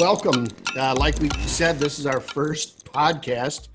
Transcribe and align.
welcome. 0.00 0.46
Uh, 0.78 0.94
like 0.96 1.18
we 1.18 1.28
said, 1.40 1.78
this 1.78 1.98
is 1.98 2.06
our 2.06 2.20
first 2.20 2.86
podcast. 2.86 3.68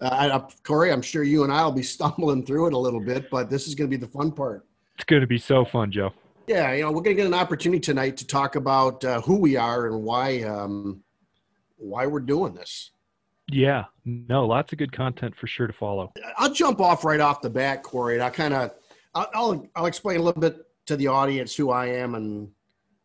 Uh, 0.00 0.08
I, 0.10 0.52
Corey, 0.62 0.90
I'm 0.90 1.02
sure 1.02 1.22
you 1.22 1.44
and 1.44 1.52
I 1.52 1.62
will 1.66 1.72
be 1.72 1.82
stumbling 1.96 2.46
through 2.46 2.68
it 2.68 2.72
a 2.72 2.78
little 2.78 2.98
bit, 2.98 3.28
but 3.28 3.50
this 3.50 3.68
is 3.68 3.74
going 3.74 3.90
to 3.90 3.94
be 3.94 4.00
the 4.00 4.10
fun 4.10 4.32
part. 4.32 4.64
It's 4.94 5.04
going 5.04 5.20
to 5.20 5.26
be 5.26 5.36
so 5.36 5.66
fun, 5.66 5.92
Joe. 5.92 6.14
Yeah, 6.46 6.72
you 6.72 6.80
know, 6.80 6.92
we're 6.92 7.02
going 7.02 7.14
to 7.14 7.22
get 7.22 7.26
an 7.26 7.34
opportunity 7.34 7.78
tonight 7.78 8.16
to 8.16 8.26
talk 8.26 8.56
about 8.56 9.04
uh, 9.04 9.20
who 9.20 9.36
we 9.36 9.56
are 9.56 9.88
and 9.88 10.02
why 10.02 10.44
um, 10.44 11.02
why 11.76 12.06
we're 12.06 12.20
doing 12.20 12.54
this. 12.54 12.92
Yeah, 13.52 13.84
no, 14.06 14.46
lots 14.46 14.72
of 14.72 14.78
good 14.78 14.92
content 14.92 15.34
for 15.36 15.46
sure 15.46 15.66
to 15.66 15.74
follow. 15.74 16.10
I'll 16.38 16.54
jump 16.54 16.80
off 16.80 17.04
right 17.04 17.20
off 17.20 17.42
the 17.42 17.50
bat, 17.50 17.82
Corey. 17.82 18.14
And 18.14 18.22
I 18.22 18.30
kind 18.30 18.54
of, 18.54 18.70
I'll, 19.14 19.28
I'll, 19.34 19.68
I'll 19.76 19.86
explain 19.86 20.20
a 20.20 20.22
little 20.22 20.40
bit 20.40 20.56
to 20.86 20.96
the 20.96 21.08
audience 21.08 21.54
who 21.54 21.70
I 21.70 21.86
am, 21.86 22.14
and 22.14 22.48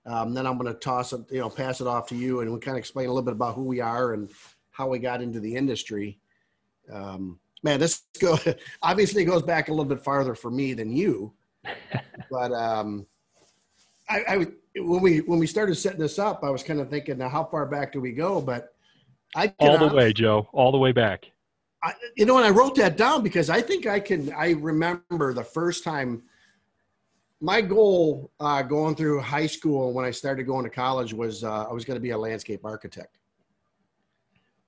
um, 0.05 0.33
then 0.33 0.47
I'm 0.47 0.57
going 0.57 0.71
to 0.71 0.79
toss 0.79 1.13
it, 1.13 1.21
you 1.31 1.39
know, 1.39 1.49
pass 1.49 1.81
it 1.81 1.87
off 1.87 2.07
to 2.07 2.15
you, 2.15 2.41
and 2.41 2.51
we 2.51 2.59
kind 2.59 2.75
of 2.75 2.79
explain 2.79 3.07
a 3.07 3.09
little 3.09 3.25
bit 3.25 3.33
about 3.33 3.55
who 3.55 3.63
we 3.63 3.81
are 3.81 4.13
and 4.13 4.29
how 4.71 4.87
we 4.87 4.99
got 4.99 5.21
into 5.21 5.39
the 5.39 5.55
industry. 5.55 6.19
Um, 6.91 7.39
man, 7.63 7.79
this 7.79 8.03
go 8.19 8.37
obviously 8.81 9.23
goes 9.25 9.43
back 9.43 9.67
a 9.67 9.71
little 9.71 9.85
bit 9.85 10.03
farther 10.03 10.35
for 10.35 10.49
me 10.49 10.73
than 10.73 10.91
you, 10.91 11.33
but 12.31 12.51
um, 12.51 13.05
I, 14.09 14.23
I 14.27 14.47
when 14.79 15.01
we 15.01 15.19
when 15.21 15.39
we 15.39 15.47
started 15.47 15.75
setting 15.75 15.99
this 15.99 16.17
up, 16.17 16.43
I 16.43 16.49
was 16.49 16.63
kind 16.63 16.79
of 16.79 16.89
thinking, 16.89 17.17
now 17.17 17.29
how 17.29 17.43
far 17.43 17.65
back 17.65 17.91
do 17.91 18.01
we 18.01 18.11
go? 18.11 18.41
But 18.41 18.73
I 19.35 19.53
all 19.59 19.77
the 19.77 19.93
way, 19.93 20.13
Joe, 20.13 20.47
all 20.53 20.71
the 20.71 20.77
way 20.77 20.91
back. 20.91 21.31
I, 21.83 21.93
you 22.15 22.25
know, 22.25 22.37
and 22.37 22.45
I 22.45 22.51
wrote 22.51 22.75
that 22.75 22.95
down 22.95 23.23
because 23.23 23.49
I 23.49 23.61
think 23.61 23.87
I 23.87 23.99
can. 23.99 24.31
I 24.33 24.51
remember 24.51 25.33
the 25.33 25.43
first 25.43 25.83
time. 25.83 26.23
My 27.43 27.59
goal 27.59 28.31
uh, 28.39 28.61
going 28.61 28.95
through 28.95 29.19
high 29.21 29.47
school 29.47 29.93
when 29.93 30.05
I 30.05 30.11
started 30.11 30.43
going 30.43 30.63
to 30.63 30.69
college 30.69 31.11
was 31.11 31.43
uh, 31.43 31.65
I 31.67 31.73
was 31.73 31.83
going 31.83 31.95
to 31.95 32.01
be 32.01 32.11
a 32.11 32.17
landscape 32.17 32.63
architect. 32.63 33.17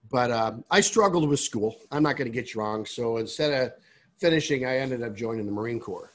But 0.09 0.31
uh, 0.31 0.53
I 0.71 0.81
struggled 0.81 1.29
with 1.29 1.39
school. 1.39 1.75
I'm 1.91 2.01
not 2.01 2.17
going 2.17 2.31
to 2.31 2.33
get 2.33 2.53
you 2.53 2.61
wrong. 2.61 2.85
So 2.87 3.17
instead 3.17 3.53
of 3.53 3.73
finishing, 4.17 4.65
I 4.65 4.77
ended 4.77 5.03
up 5.03 5.15
joining 5.15 5.45
the 5.45 5.51
Marine 5.51 5.79
Corps. 5.79 6.13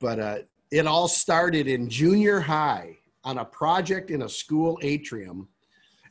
But 0.00 0.18
uh, 0.18 0.38
it 0.70 0.86
all 0.86 1.08
started 1.08 1.66
in 1.66 1.88
junior 1.88 2.40
high 2.40 2.98
on 3.24 3.38
a 3.38 3.44
project 3.44 4.10
in 4.10 4.22
a 4.22 4.28
school 4.28 4.78
atrium. 4.82 5.48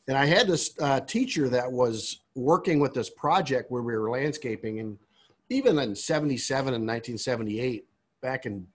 And 0.07 0.17
I 0.17 0.25
had 0.25 0.47
this 0.47 0.71
uh, 0.79 0.99
teacher 1.01 1.47
that 1.49 1.71
was 1.71 2.21
working 2.33 2.79
with 2.79 2.95
this 2.95 3.11
project 3.11 3.69
where 3.69 3.83
we 3.83 3.95
were 3.95 4.09
landscaping. 4.09 4.79
And 4.79 4.97
even 5.49 5.77
in 5.77 5.95
77 5.95 6.73
and 6.73 6.87
1978, 6.87 7.85
back 8.21 8.47
in 8.47 8.65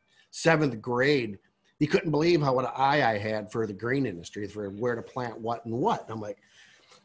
seventh 0.42 0.81
grade, 0.81 1.39
he 1.78 1.86
couldn't 1.86 2.11
believe 2.11 2.42
how 2.42 2.55
what 2.55 2.64
an 2.64 2.72
eye 2.77 3.03
I 3.03 3.19
had 3.19 3.50
for 3.53 3.67
the 3.67 3.72
green 3.72 4.06
industry, 4.06 4.47
for 4.47 4.70
where 4.70 4.95
to 4.95 5.03
plant 5.03 5.41
what 5.41 5.64
and 5.64 5.75
what. 5.75 6.03
And 6.03 6.11
I'm 6.11 6.20
like, 6.20 6.39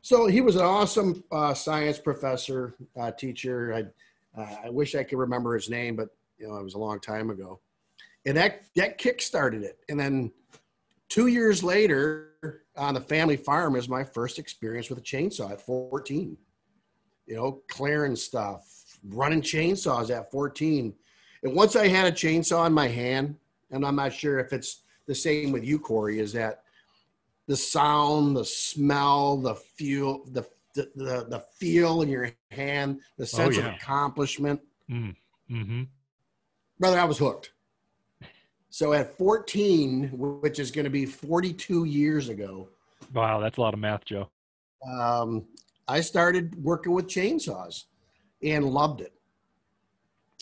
so 0.02 0.28
he 0.28 0.42
was 0.42 0.56
an 0.56 0.64
awesome 0.64 1.24
uh, 1.32 1.54
science 1.54 2.00
professor, 2.00 2.76
uh, 3.00 3.12
teacher. 3.12 3.74
I, 3.74 4.42
uh, 4.42 4.56
I 4.66 4.70
wish 4.70 4.96
I 4.96 5.04
could 5.04 5.20
remember 5.20 5.54
his 5.54 5.70
name, 5.70 5.96
but 5.96 6.10
you 6.38 6.48
know, 6.48 6.58
it 6.58 6.64
was 6.64 6.74
a 6.74 6.80
long 6.80 7.00
time 7.00 7.30
ago 7.30 7.60
and 8.26 8.38
that 8.38 8.64
that 8.76 8.98
kick-started 8.98 9.64
it. 9.64 9.80
And 9.90 10.00
then 10.00 10.32
two 11.10 11.28
years 11.28 11.64
later, 11.64 12.64
on 12.76 12.94
the 12.94 13.02
family 13.02 13.38
farm, 13.38 13.76
is 13.76 13.90
my 13.90 14.04
first 14.04 14.40
experience 14.40 14.90
with 14.90 15.00
a 15.00 15.02
chainsaw 15.02 15.52
at 15.52 15.62
14. 15.62 16.38
You 17.26 17.36
know, 17.36 17.62
clearing 17.70 18.16
stuff, 18.16 19.00
running 19.10 19.42
chainsaws 19.42 20.10
at 20.10 20.32
14. 20.32 20.94
And 21.44 21.56
once 21.56 21.76
I 21.76 21.88
had 21.88 22.08
a 22.08 22.12
chainsaw 22.12 22.66
in 22.68 22.74
my 22.74 22.88
hand, 22.88 23.36
and 23.72 23.86
I'm 23.86 23.96
not 23.96 24.14
sure 24.14 24.40
if 24.40 24.54
it's 24.54 24.84
the 25.08 25.16
same 25.16 25.52
with 25.52 25.64
you, 25.64 25.78
Corey, 25.78 26.20
is 26.20 26.34
that 26.34 26.64
the 27.48 27.58
sound, 27.58 28.38
the 28.38 28.46
smell, 28.46 29.38
the 29.38 29.56
feel, 29.56 30.24
the 30.26 30.46
the, 30.74 30.90
the, 30.96 31.26
the 31.30 31.40
feel 31.58 32.02
in 32.02 32.10
your 32.10 32.32
hand, 32.52 33.00
the 33.18 33.24
oh, 33.24 33.26
sense 33.26 33.58
oh, 33.58 33.62
yeah. 33.62 33.68
of 33.68 33.76
accomplishment. 33.76 34.60
Mm. 34.90 35.16
Mm-hmm. 35.50 35.84
Brother, 36.80 37.00
I 37.00 37.04
was 37.04 37.18
hooked. 37.18 37.52
So 38.70 38.94
at 38.94 39.16
14, 39.18 40.10
which 40.14 40.58
is 40.58 40.72
going 40.72 40.86
to 40.86 40.90
be 40.90 41.06
42 41.06 41.84
years 41.84 42.30
ago. 42.30 42.70
Wow, 43.14 43.40
that's 43.40 43.58
a 43.58 43.62
lot 43.62 43.76
of 43.76 43.80
math, 43.80 44.06
Joe. 44.06 44.30
Um, 44.92 45.46
I 45.88 46.02
started 46.02 46.56
working 46.64 46.92
with 46.92 47.08
chainsaws 47.08 47.84
and 48.42 48.66
loved 48.66 49.02
it. 49.02 49.14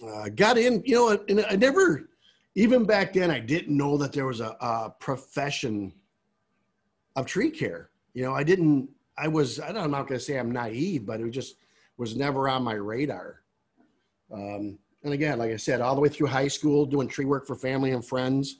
Uh, 0.05 0.29
got 0.29 0.57
in, 0.57 0.81
you 0.85 0.95
know, 0.95 1.19
and 1.27 1.45
I 1.49 1.55
never, 1.55 2.09
even 2.55 2.85
back 2.85 3.13
then, 3.13 3.29
I 3.29 3.39
didn't 3.39 3.75
know 3.75 3.97
that 3.97 4.13
there 4.13 4.25
was 4.25 4.39
a, 4.39 4.55
a 4.59 4.93
profession 4.99 5.93
of 7.15 7.25
tree 7.25 7.51
care. 7.51 7.89
You 8.13 8.23
know, 8.23 8.33
I 8.33 8.43
didn't, 8.43 8.89
I 9.17 9.27
was, 9.27 9.59
I 9.59 9.67
I'm 9.69 9.91
not 9.91 10.07
going 10.07 10.19
to 10.19 10.25
say 10.25 10.39
I'm 10.39 10.51
naive, 10.51 11.05
but 11.05 11.21
it 11.21 11.29
just 11.29 11.55
was 11.97 12.15
never 12.15 12.49
on 12.49 12.63
my 12.63 12.73
radar. 12.73 13.41
Um, 14.31 14.79
and 15.03 15.13
again, 15.13 15.37
like 15.37 15.51
I 15.51 15.57
said, 15.57 15.81
all 15.81 15.95
the 15.95 16.01
way 16.01 16.09
through 16.09 16.27
high 16.27 16.47
school, 16.47 16.85
doing 16.85 17.07
tree 17.07 17.25
work 17.25 17.45
for 17.45 17.55
family 17.55 17.91
and 17.91 18.03
friends, 18.03 18.59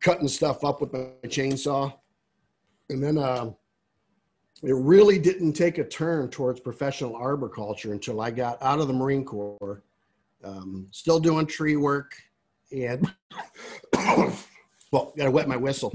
cutting 0.00 0.28
stuff 0.28 0.64
up 0.64 0.80
with 0.80 0.92
my 0.92 1.08
chainsaw. 1.24 1.92
And 2.88 3.02
then 3.02 3.18
uh, 3.18 3.50
it 4.62 4.74
really 4.74 5.18
didn't 5.18 5.54
take 5.54 5.78
a 5.78 5.84
turn 5.84 6.30
towards 6.30 6.60
professional 6.60 7.16
arboriculture 7.16 7.92
until 7.92 8.20
I 8.20 8.30
got 8.30 8.62
out 8.62 8.78
of 8.78 8.86
the 8.86 8.94
Marine 8.94 9.24
Corps. 9.24 9.82
Um, 10.46 10.86
still 10.92 11.18
doing 11.18 11.46
tree 11.46 11.76
work 11.76 12.12
and, 12.70 13.12
well, 14.92 15.12
got 15.16 15.24
to 15.24 15.30
wet 15.30 15.48
my 15.48 15.56
whistle. 15.56 15.92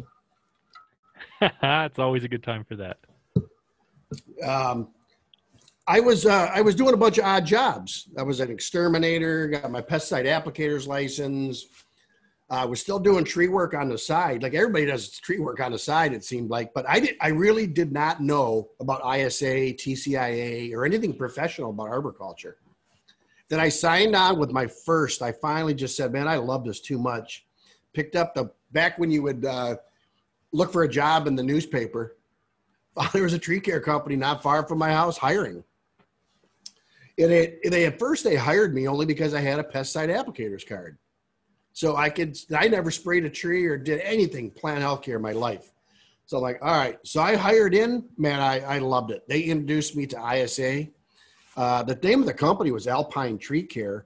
it's 1.42 2.00
always 2.00 2.24
a 2.24 2.28
good 2.28 2.44
time 2.44 2.66
for 2.66 2.76
that. 2.76 2.98
Um, 4.46 4.90
I 5.88 6.00
was 6.00 6.26
uh, 6.26 6.52
I 6.54 6.62
was 6.62 6.76
doing 6.76 6.94
a 6.94 6.98
bunch 6.98 7.18
of 7.18 7.26
odd 7.26 7.46
jobs. 7.46 8.10
I 8.18 8.24
was 8.24 8.40
an 8.40 8.52
exterminator, 8.52 9.48
got 9.48 9.72
my 9.72 9.82
pesticide 9.82 10.26
applicator's 10.26 10.88
license. 10.88 11.66
I 12.50 12.64
uh, 12.64 12.68
was 12.68 12.82
still 12.82 13.00
doing 13.00 13.24
tree 13.24 13.48
work 13.48 13.74
on 13.74 13.88
the 13.88 13.98
side, 13.98 14.44
like 14.44 14.54
everybody 14.54 14.86
does 14.86 15.10
tree 15.20 15.40
work 15.40 15.62
on 15.62 15.72
the 15.72 15.80
side. 15.80 16.12
It 16.12 16.26
seemed 16.26 16.50
like, 16.50 16.74
but 16.74 16.88
I 16.88 17.00
did. 17.00 17.16
I 17.22 17.30
really 17.30 17.66
did 17.66 17.94
not 17.94 18.22
know 18.22 18.70
about 18.82 19.02
ISA, 19.18 19.74
TCIA, 19.74 20.74
or 20.74 20.86
anything 20.86 21.14
professional 21.14 21.70
about 21.70 21.88
arboriculture. 21.88 22.58
Then 23.52 23.60
I 23.60 23.70
signed 23.70 24.16
on 24.16 24.40
with 24.40 24.52
my 24.52 24.66
first. 24.66 25.22
I 25.22 25.32
finally 25.32 25.76
just 25.76 25.96
said, 25.96 26.12
"Man, 26.12 26.28
I 26.28 26.38
love 26.38 26.66
this 26.66 26.80
too 26.80 26.98
much." 26.98 27.46
Picked 27.94 28.16
up 28.16 28.34
the 28.34 28.50
back 28.72 28.98
when 28.98 29.12
you 29.12 29.22
would 29.22 29.46
uh, 29.46 29.76
look 30.52 30.72
for 30.72 30.82
a 30.82 30.90
job 30.90 31.28
in 31.28 31.36
the 31.36 31.44
newspaper. 31.44 32.18
There 33.14 33.24
was 33.24 33.34
a 33.34 33.40
tree 33.40 33.62
care 33.62 33.80
company 33.80 34.18
not 34.18 34.44
far 34.44 34.68
from 34.68 34.80
my 34.80 34.92
house 34.92 35.18
hiring 35.18 35.64
and 37.24 37.32
it, 37.32 37.60
they 37.70 37.86
at 37.86 38.00
first 38.00 38.24
they 38.24 38.36
hired 38.36 38.74
me 38.74 38.88
only 38.88 39.06
because 39.06 39.34
I 39.34 39.42
had 39.42 39.60
a 39.60 39.64
pesticide 39.64 40.10
applicators 40.10 40.68
card. 40.68 40.98
So 41.74 41.96
I 41.96 42.10
could 42.10 42.38
I 42.56 42.68
never 42.68 42.92
sprayed 42.92 43.26
a 43.26 43.30
tree 43.30 43.66
or 43.66 43.78
did 43.78 44.02
anything 44.02 44.52
plant 44.52 44.84
healthcare 44.84 45.16
in 45.16 45.22
my 45.22 45.32
life. 45.32 45.72
So 46.26 46.38
I'm 46.38 46.44
like, 46.44 46.60
all 46.62 46.78
right. 46.78 46.98
So 47.04 47.22
I 47.22 47.36
hired 47.36 47.74
in, 47.74 48.06
man, 48.18 48.40
I, 48.42 48.62
I 48.62 48.80
loved 48.80 49.12
it. 49.12 49.28
They 49.28 49.42
introduced 49.42 49.96
me 49.96 50.06
to 50.08 50.34
ISA. 50.36 50.88
Uh, 51.56 51.84
the 51.84 51.96
name 51.96 52.20
of 52.22 52.26
the 52.26 52.34
company 52.34 52.72
was 52.72 52.88
Alpine 52.88 53.38
Tree 53.38 53.64
Care. 53.64 54.06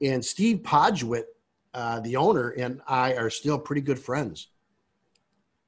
And 0.00 0.24
Steve 0.24 0.58
Podgewit, 0.58 1.24
uh, 1.72 2.00
the 2.00 2.16
owner, 2.16 2.50
and 2.50 2.80
I 2.86 3.14
are 3.14 3.30
still 3.30 3.58
pretty 3.58 3.80
good 3.80 3.98
friends. 3.98 4.48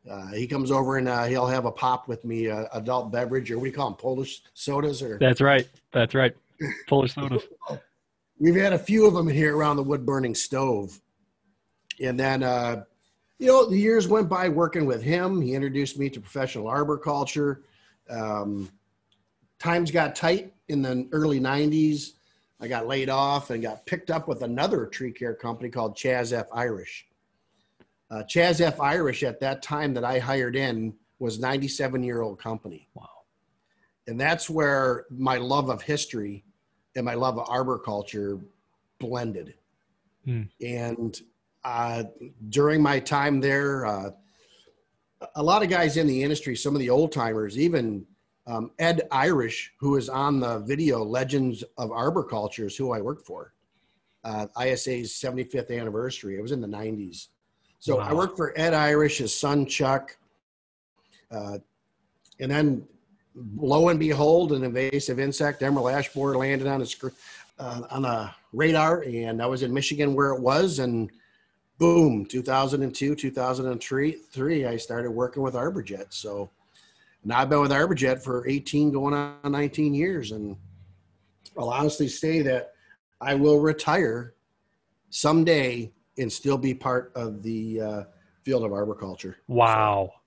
Uh, 0.09 0.29
he 0.29 0.47
comes 0.47 0.71
over 0.71 0.99
and 0.99 1.09
uh, 1.09 1.25
he'll 1.25 1.47
have 1.47 1.65
a 1.65 1.73
pop 1.73 2.07
with 2.07 2.25
me, 2.25 2.49
uh, 2.49 2.67
adult 2.73 3.11
beverage, 3.11 3.51
or 3.51 3.59
what 3.59 3.65
do 3.65 3.71
you 3.71 3.77
call 3.77 3.91
them, 3.91 3.97
Polish 3.97 4.43
sodas? 4.55 5.03
Or 5.03 5.19
that's 5.19 5.41
right, 5.41 5.69
that's 5.93 6.15
right. 6.15 6.35
Polish 6.89 7.15
sodas. 7.15 7.43
We've 8.39 8.55
had 8.55 8.73
a 8.73 8.79
few 8.79 9.07
of 9.07 9.15
them 9.15 9.27
here 9.27 9.57
around 9.57 9.77
the 9.77 9.83
wood 9.83 10.07
burning 10.07 10.35
stove. 10.35 11.01
And 12.01 12.21
then, 12.21 12.43
uh, 12.43 12.85
you 13.39 13.47
know, 13.47 13.69
the 13.69 13.79
years 13.79 14.07
went 14.07 14.29
by 14.29 14.49
working 14.49 14.87
with 14.87 15.03
him. 15.03 15.41
He 15.41 15.55
introduced 15.55 15.99
me 15.99 16.11
to 16.11 16.21
professional 16.21 16.69
arboriculture. 16.69 17.63
Um, 18.09 18.71
times 19.59 19.91
got 19.91 20.15
tight 20.15 20.53
in 20.69 20.83
the 20.83 21.09
early 21.13 21.41
90s. 21.41 22.13
I 22.61 22.69
got 22.69 22.87
laid 22.87 23.11
off 23.11 23.51
and 23.51 23.63
got 23.63 23.85
picked 23.87 24.11
up 24.11 24.29
with 24.29 24.43
another 24.43 24.87
tree 24.87 25.13
care 25.13 25.35
company 25.35 25.69
called 25.69 25.97
Chas 25.97 26.33
F. 26.33 26.47
Irish. 26.53 27.07
Uh, 28.11 28.23
Chas 28.23 28.61
F. 28.61 28.81
Irish 28.81 29.23
at 29.23 29.41
that 29.41 29.63
time 29.63 29.93
that 29.95 30.05
I 30.05 30.19
hired 30.19 30.57
in 30.57 30.95
was 31.19 31.39
97 31.39 32.03
year 32.03 32.23
old 32.23 32.39
company. 32.39 32.89
Wow. 32.95 33.09
And 34.07 34.21
that's 34.21 34.49
where 34.49 35.07
my 35.11 35.37
love 35.37 35.69
of 35.69 35.83
history 35.83 36.45
and 36.95 37.05
my 37.05 37.15
love 37.15 37.39
of 37.39 37.49
arboriculture 37.49 38.39
blended. 38.99 39.55
Hmm. 40.25 40.43
And 40.65 41.21
uh, 41.65 42.05
during 42.49 42.81
my 42.81 43.01
time 43.01 43.41
there, 43.41 43.85
uh, 43.85 44.11
a 45.35 45.43
lot 45.43 45.63
of 45.63 45.69
guys 45.69 45.97
in 45.97 46.07
the 46.07 46.23
industry, 46.23 46.57
some 46.57 46.75
of 46.75 46.81
the 46.81 46.91
old 46.91 47.13
timers, 47.13 47.59
even 47.59 48.07
um, 48.47 48.71
Ed 48.79 49.03
Irish, 49.11 49.73
who 49.79 49.97
is 49.97 50.09
on 50.09 50.41
the 50.41 50.61
video 50.61 51.03
Legends 51.03 51.65
of 51.79 51.91
Arboriculture, 51.91 52.67
is 52.67 52.77
who 52.77 52.93
I 52.93 53.01
worked 53.01 53.27
for. 53.27 53.53
Uh, 54.25 54.47
ISA's 54.61 55.13
75th 55.13 55.77
anniversary. 55.77 56.37
It 56.37 56.43
was 56.43 56.53
in 56.53 56.61
the 56.61 56.69
90s. 56.69 57.29
So 57.79 57.97
wow. 57.97 58.09
I 58.09 58.15
worked 58.15 58.37
for 58.37 58.59
Ed 58.59 58.75
Irish, 58.75 59.19
his 59.19 59.35
son 59.35 59.67
Chuck, 59.67 60.17
uh, 61.31 61.59
and 62.41 62.51
then 62.51 62.87
lo 63.57 63.89
and 63.89 64.01
behold, 64.01 64.53
an 64.53 64.65
invasive 64.65 65.19
insect, 65.19 65.63
emerald 65.63 65.91
ash 65.91 66.13
borer, 66.13 66.37
landed 66.37 66.67
on 66.67 66.83
a 66.83 66.87
uh, 67.59 67.83
on 67.91 68.05
a 68.05 68.35
radar, 68.53 69.03
and 69.03 69.43
I 69.43 69.47
was 69.47 69.63
in 69.63 69.73
Michigan 69.73 70.15
where 70.15 70.31
it 70.33 70.41
was, 70.41 70.79
and 70.79 71.11
boom, 71.79 72.27
2002, 72.27 73.15
2003, 73.15 74.13
three, 74.13 74.65
I 74.67 74.77
started 74.77 75.11
working 75.11 75.43
with 75.43 75.55
ArborJet. 75.55 76.07
So 76.11 76.51
now 77.27 77.41
I've 77.41 77.51
been 77.51 77.61
with 77.61 77.73
ArborJet 77.73 78.23
for 78.23 78.47
18, 78.47 78.93
going 78.93 79.13
on 79.13 79.37
19 79.51 79.95
years, 79.95 80.31
and 80.31 80.57
I'll 81.59 81.71
honestly 81.71 82.07
say 82.07 82.41
that 82.43 82.73
I 83.21 83.35
will 83.35 83.59
retire 83.59 84.35
someday 85.11 85.93
and 86.19 86.33
still 86.33 86.57
be 86.57 86.73
part 86.73 87.11
of 87.17 87.43
the 87.43 87.81
uh, 87.81 88.03
field 88.45 88.65
of 88.65 88.73
arboriculture. 88.73 89.39
Wow. 89.49 90.13
So 90.13 90.21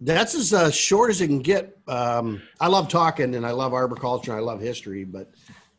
that's 0.00 0.34
as 0.34 0.52
uh, 0.52 0.70
short 0.70 1.10
as 1.10 1.22
it 1.22 1.28
can 1.28 1.40
get. 1.40 1.78
Um, 1.88 2.42
I 2.60 2.68
love 2.68 2.88
talking 2.88 3.34
and 3.34 3.46
I 3.46 3.52
love 3.52 3.72
arboriculture 3.72 4.32
and 4.32 4.40
I 4.40 4.42
love 4.42 4.60
history, 4.60 5.04
but 5.04 5.30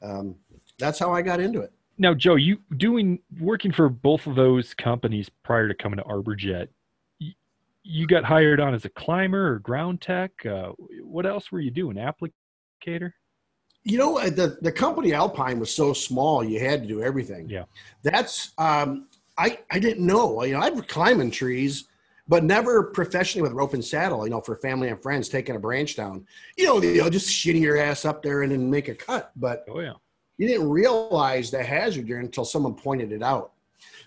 um, 0.02 0.36
that's 0.80 0.98
how 0.98 1.14
I 1.14 1.22
got 1.22 1.40
into 1.40 1.62
it. 1.62 1.72
Now, 2.00 2.14
Joe, 2.14 2.36
you 2.36 2.58
doing 2.78 3.20
working 3.40 3.72
for 3.72 3.90
both 3.90 4.26
of 4.26 4.36
those 4.36 4.74
companies 4.74 5.30
prior 5.44 5.68
to 5.68 5.76
coming 5.76 5.98
to 5.98 6.04
ArborJet. 6.04 6.70
You 7.84 8.08
got 8.08 8.24
hired 8.24 8.60
on 8.60 8.74
as 8.74 8.86
a 8.86 8.90
climber 8.90 9.54
or 9.54 9.60
ground 9.60 10.02
tech. 10.02 10.32
Uh, 10.46 10.72
what 11.04 11.26
else 11.26 11.52
were 11.52 11.60
you 11.60 11.72
doing? 11.72 11.98
Applicator? 11.98 13.14
You 13.84 13.98
know, 13.98 14.30
the 14.30 14.58
the 14.62 14.72
company 14.72 15.14
Alpine 15.14 15.60
was 15.60 15.74
so 15.74 15.94
small, 15.94 16.44
you 16.44 16.60
had 16.60 16.82
to 16.82 16.88
do 16.88 17.02
everything. 17.02 17.50
Yeah, 17.50 17.64
that's 18.04 18.52
um, 18.58 19.08
I 19.38 19.60
I 19.72 19.80
didn't 19.80 20.06
know. 20.06 20.44
You 20.44 20.54
know, 20.54 20.60
I've 20.60 20.86
climbing 20.88 21.32
trees, 21.32 21.86
but 22.28 22.44
never 22.44 22.84
professionally 22.84 23.44
with 23.44 23.54
rope 23.54 23.74
and 23.74 23.84
saddle. 23.84 24.26
You 24.26 24.32
know, 24.32 24.42
for 24.42 24.58
family 24.58 24.90
and 24.90 25.02
friends, 25.02 25.30
taking 25.30 25.56
a 25.56 25.60
branch 25.60 25.96
down. 25.96 26.28
You 26.58 26.66
know, 26.66 26.82
you 26.82 27.02
know, 27.02 27.10
just 27.10 27.30
shitting 27.30 27.62
your 27.62 27.78
ass 27.78 28.04
up 28.04 28.22
there 28.22 28.44
and 28.44 28.52
then 28.52 28.70
make 28.70 28.90
a 28.90 28.96
cut. 28.96 29.32
But 29.38 29.66
oh 29.70 29.80
yeah, 29.80 29.94
you 30.38 30.48
didn't 30.48 30.70
realize 30.70 31.50
the 31.50 31.64
hazard 31.64 32.08
there 32.08 32.20
until 32.20 32.46
someone 32.46 32.76
pointed 32.76 33.14
it 33.14 33.24
out. 33.24 33.54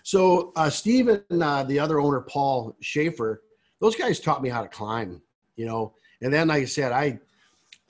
So 0.03 0.51
uh, 0.55 0.69
Steve 0.69 1.07
and 1.07 1.43
uh, 1.43 1.63
the 1.63 1.79
other 1.79 1.99
owner, 1.99 2.21
Paul 2.21 2.75
Schaefer, 2.81 3.41
those 3.83 3.97
guys 3.97 4.21
taught 4.21 4.41
me 4.41 4.47
how 4.47 4.61
to 4.61 4.69
climb. 4.69 5.21
You 5.57 5.65
know, 5.65 5.93
and 6.21 6.33
then 6.33 6.47
like 6.47 6.61
I 6.61 6.65
said, 6.65 6.93
I 6.93 7.19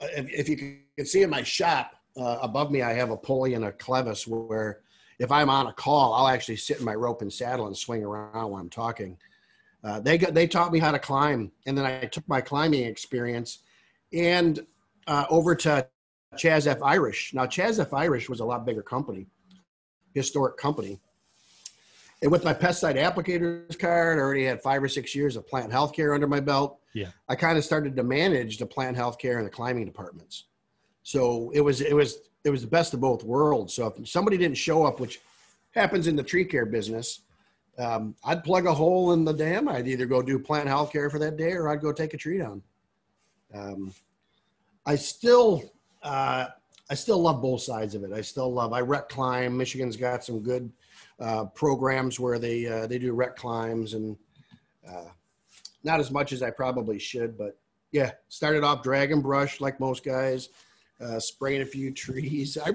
if, 0.00 0.28
if 0.28 0.48
you 0.48 0.78
can 0.96 1.06
see 1.06 1.22
in 1.22 1.30
my 1.30 1.44
shop 1.44 1.92
uh, 2.16 2.38
above 2.42 2.72
me, 2.72 2.82
I 2.82 2.92
have 2.94 3.10
a 3.10 3.16
pulley 3.16 3.54
and 3.54 3.64
a 3.64 3.72
clevis 3.72 4.26
where 4.26 4.80
if 5.20 5.30
I'm 5.30 5.48
on 5.48 5.68
a 5.68 5.72
call, 5.72 6.12
I'll 6.12 6.26
actually 6.26 6.56
sit 6.56 6.80
in 6.80 6.84
my 6.84 6.96
rope 6.96 7.22
and 7.22 7.32
saddle 7.32 7.68
and 7.68 7.76
swing 7.76 8.02
around 8.02 8.50
while 8.50 8.60
I'm 8.60 8.68
talking. 8.68 9.16
Uh, 9.84 10.00
they 10.00 10.18
got, 10.18 10.34
they 10.34 10.48
taught 10.48 10.72
me 10.72 10.80
how 10.80 10.90
to 10.90 10.98
climb, 10.98 11.52
and 11.66 11.78
then 11.78 11.84
I 11.84 12.06
took 12.06 12.28
my 12.28 12.40
climbing 12.40 12.84
experience 12.84 13.60
and 14.12 14.66
uh, 15.06 15.26
over 15.30 15.54
to 15.54 15.86
Chas 16.36 16.66
F. 16.66 16.82
Irish. 16.82 17.32
Now, 17.34 17.46
Chas 17.46 17.78
F. 17.78 17.94
Irish 17.94 18.28
was 18.28 18.40
a 18.40 18.44
lot 18.44 18.66
bigger 18.66 18.82
company, 18.82 19.26
historic 20.12 20.56
company. 20.56 21.00
And 22.24 22.32
with 22.32 22.42
my 22.42 22.54
pesticide 22.54 22.96
applicators 22.96 23.78
card, 23.78 24.18
I 24.18 24.22
already 24.22 24.46
had 24.46 24.62
five 24.62 24.82
or 24.82 24.88
six 24.88 25.14
years 25.14 25.36
of 25.36 25.46
plant 25.46 25.70
health 25.70 25.92
care 25.92 26.14
under 26.14 26.26
my 26.26 26.40
belt. 26.40 26.78
Yeah. 26.94 27.08
I 27.28 27.34
kind 27.34 27.58
of 27.58 27.64
started 27.64 27.94
to 27.96 28.02
manage 28.02 28.56
the 28.56 28.64
plant 28.64 28.96
health 28.96 29.18
care 29.18 29.36
and 29.36 29.46
the 29.46 29.50
climbing 29.50 29.84
departments. 29.84 30.44
So 31.02 31.50
it 31.52 31.60
was 31.60 31.82
it 31.82 31.92
was 31.92 32.20
it 32.42 32.48
was 32.48 32.62
the 32.62 32.66
best 32.66 32.94
of 32.94 33.00
both 33.00 33.24
worlds. 33.24 33.74
So 33.74 33.88
if 33.88 34.08
somebody 34.08 34.38
didn't 34.38 34.56
show 34.56 34.86
up, 34.86 35.00
which 35.00 35.20
happens 35.72 36.06
in 36.06 36.16
the 36.16 36.22
tree 36.22 36.46
care 36.46 36.64
business, 36.64 37.20
um, 37.78 38.14
I'd 38.24 38.42
plug 38.42 38.64
a 38.64 38.72
hole 38.72 39.12
in 39.12 39.26
the 39.26 39.34
dam. 39.34 39.68
I'd 39.68 39.86
either 39.86 40.06
go 40.06 40.22
do 40.22 40.38
plant 40.38 40.66
health 40.66 40.92
care 40.92 41.10
for 41.10 41.18
that 41.18 41.36
day, 41.36 41.52
or 41.52 41.68
I'd 41.68 41.82
go 41.82 41.92
take 41.92 42.14
a 42.14 42.16
tree 42.16 42.38
down. 42.38 42.62
Um, 43.52 43.92
I 44.86 44.96
still 44.96 45.62
uh, 46.02 46.46
I 46.90 46.94
still 46.94 47.18
love 47.18 47.40
both 47.40 47.62
sides 47.62 47.94
of 47.94 48.04
it. 48.04 48.12
I 48.12 48.20
still 48.20 48.52
love 48.52 48.72
I 48.72 48.80
rec 48.80 49.08
climb. 49.08 49.56
Michigan's 49.56 49.96
got 49.96 50.24
some 50.24 50.40
good 50.40 50.70
uh, 51.18 51.46
programs 51.46 52.20
where 52.20 52.38
they 52.38 52.66
uh, 52.66 52.86
they 52.86 52.98
do 52.98 53.12
rec 53.12 53.36
climbs 53.36 53.94
and 53.94 54.16
uh, 54.88 55.08
not 55.82 56.00
as 56.00 56.10
much 56.10 56.32
as 56.32 56.42
I 56.42 56.50
probably 56.50 56.98
should, 56.98 57.38
but 57.38 57.58
yeah, 57.92 58.12
started 58.28 58.64
off 58.64 58.82
dragon 58.82 59.20
brush 59.20 59.60
like 59.60 59.78
most 59.78 60.04
guys 60.04 60.48
uh, 61.00 61.18
spraying 61.20 61.62
a 61.62 61.66
few 61.66 61.92
trees. 61.92 62.58
I, 62.64 62.72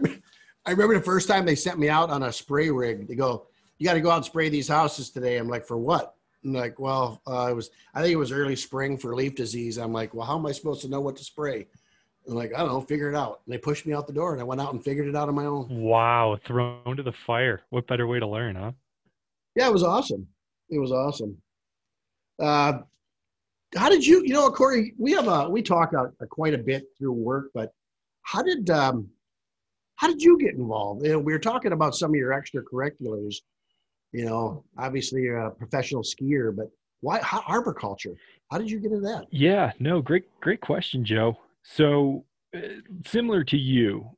I 0.66 0.72
remember 0.72 0.96
the 0.96 1.04
first 1.04 1.28
time 1.28 1.46
they 1.46 1.56
sent 1.56 1.80
me 1.80 1.90
out 1.90 2.10
on 2.10 2.24
a 2.24 2.32
spray 2.32 2.70
rig. 2.70 3.08
They 3.08 3.16
go, 3.16 3.48
"You 3.78 3.86
got 3.86 3.94
to 3.94 4.02
go 4.02 4.12
out 4.12 4.18
and 4.18 4.26
spray 4.26 4.50
these 4.50 4.68
houses 4.68 5.10
today." 5.10 5.38
I'm 5.38 5.48
like, 5.48 5.66
"For 5.66 5.78
what?" 5.78 6.16
I'm 6.44 6.54
like, 6.54 6.80
"Well, 6.80 7.22
uh, 7.28 7.48
it 7.50 7.54
was. 7.54 7.70
I 7.94 8.02
think 8.02 8.14
it 8.14 8.18
was 8.18 8.32
early 8.32 8.56
spring 8.56 8.98
for 8.98 9.16
leaf 9.16 9.36
disease." 9.36 9.78
I'm 9.78 9.94
like, 9.94 10.14
"Well, 10.14 10.26
how 10.26 10.38
am 10.38 10.46
I 10.46 10.52
supposed 10.52 10.82
to 10.82 10.90
know 10.90 11.02
what 11.02 11.16
to 11.18 11.24
spray?" 11.24 11.68
I'm 12.30 12.36
like, 12.36 12.54
"I 12.54 12.60
don't 12.60 12.68
know. 12.70 12.82
Figure 12.82 13.10
it 13.10 13.16
out." 13.16 13.42
And 13.46 13.54
they 13.54 13.58
pushed 13.58 13.86
me 13.86 13.94
out 13.94 14.08
the 14.08 14.14
door, 14.14 14.34
and 14.34 14.42
I 14.42 14.44
went 14.44 14.62
out 14.62 14.74
and 14.74 14.84
figured 14.84 15.08
it 15.08 15.16
out 15.16 15.30
on 15.30 15.36
my 15.36 15.46
own. 15.46 15.68
Wow, 15.70 16.38
thrown 16.44 16.96
to 16.96 17.04
the 17.04 17.12
fire. 17.12 17.62
What 17.70 17.88
better 17.88 18.08
way 18.08 18.20
to 18.20 18.28
learn, 18.28 18.56
huh? 18.56 18.72
Yeah, 19.56 19.68
it 19.68 19.74
was 19.74 19.84
awesome. 19.84 20.28
It 20.70 20.80
was 20.80 20.92
awesome. 20.92 21.38
Uh, 22.40 22.80
how 23.76 23.90
did 23.90 24.06
you? 24.06 24.24
You 24.24 24.34
know, 24.34 24.50
Corey, 24.52 24.94
we 24.98 25.12
have 25.14 25.28
a 25.28 25.50
we 25.50 25.62
talk 25.62 25.94
a, 25.94 26.12
a 26.22 26.28
quite 26.28 26.54
a 26.54 26.58
bit 26.58 26.86
through 26.98 27.14
work, 27.14 27.50
but 27.54 27.74
how 28.22 28.42
did 28.42 28.70
um, 28.70 29.10
how 29.96 30.08
did 30.08 30.22
you 30.22 30.38
get 30.40 30.56
involved? 30.56 31.06
You 31.06 31.14
know, 31.14 31.20
we 31.20 31.34
were 31.34 31.40
talking 31.40 31.74
about 31.74 31.96
some 31.96 32.12
of 32.12 32.16
your 32.16 32.32
extracurriculars. 32.32 33.36
You 34.12 34.26
know, 34.26 34.64
obviously 34.78 35.22
you're 35.22 35.38
a 35.38 35.52
professional 35.52 36.04
skier, 36.04 36.56
but 36.56 36.72
why 37.02 37.20
how, 37.22 37.44
arboriculture? 37.48 38.16
How 38.52 38.58
did 38.58 38.72
you 38.72 38.80
get 38.80 38.92
into 38.92 39.08
that? 39.08 39.26
Yeah, 39.30 39.72
no, 39.80 40.02
great 40.02 40.26
great 40.42 40.62
question, 40.62 41.04
Joe. 41.04 41.38
So 41.64 42.26
uh, 42.56 42.60
similar 43.06 43.44
to 43.46 43.58
you, 43.58 44.10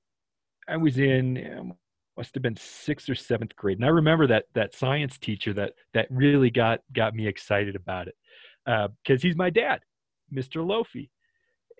I 0.67 0.77
was 0.77 0.97
in 0.97 1.57
um, 1.57 1.73
must 2.17 2.33
have 2.35 2.43
been 2.43 2.57
sixth 2.57 3.09
or 3.09 3.15
seventh 3.15 3.55
grade, 3.55 3.77
and 3.77 3.85
I 3.85 3.89
remember 3.89 4.27
that 4.27 4.45
that 4.53 4.75
science 4.75 5.17
teacher 5.17 5.53
that 5.53 5.73
that 5.93 6.07
really 6.09 6.49
got 6.49 6.81
got 6.93 7.13
me 7.15 7.27
excited 7.27 7.75
about 7.75 8.07
it 8.07 8.15
because 8.65 9.21
uh, 9.21 9.27
he's 9.27 9.35
my 9.35 9.49
dad, 9.49 9.81
Mr. 10.33 10.65
Lofi 10.65 11.09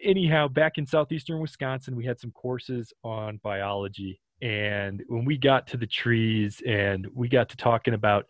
anyhow, 0.04 0.48
back 0.48 0.78
in 0.78 0.85
southeastern 0.85 1.40
Wisconsin, 1.40 1.95
we 1.95 2.06
had 2.06 2.19
some 2.19 2.31
courses 2.31 2.94
on 3.04 3.40
biology. 3.44 4.19
And 4.42 5.04
when 5.07 5.24
we 5.24 5.38
got 5.38 5.68
to 5.68 5.78
the 5.78 5.85
trees 5.85 6.62
and 6.66 7.07
we 7.14 7.30
got 7.30 7.50
to 7.50 7.57
talking 7.57 7.94
about, 7.94 8.26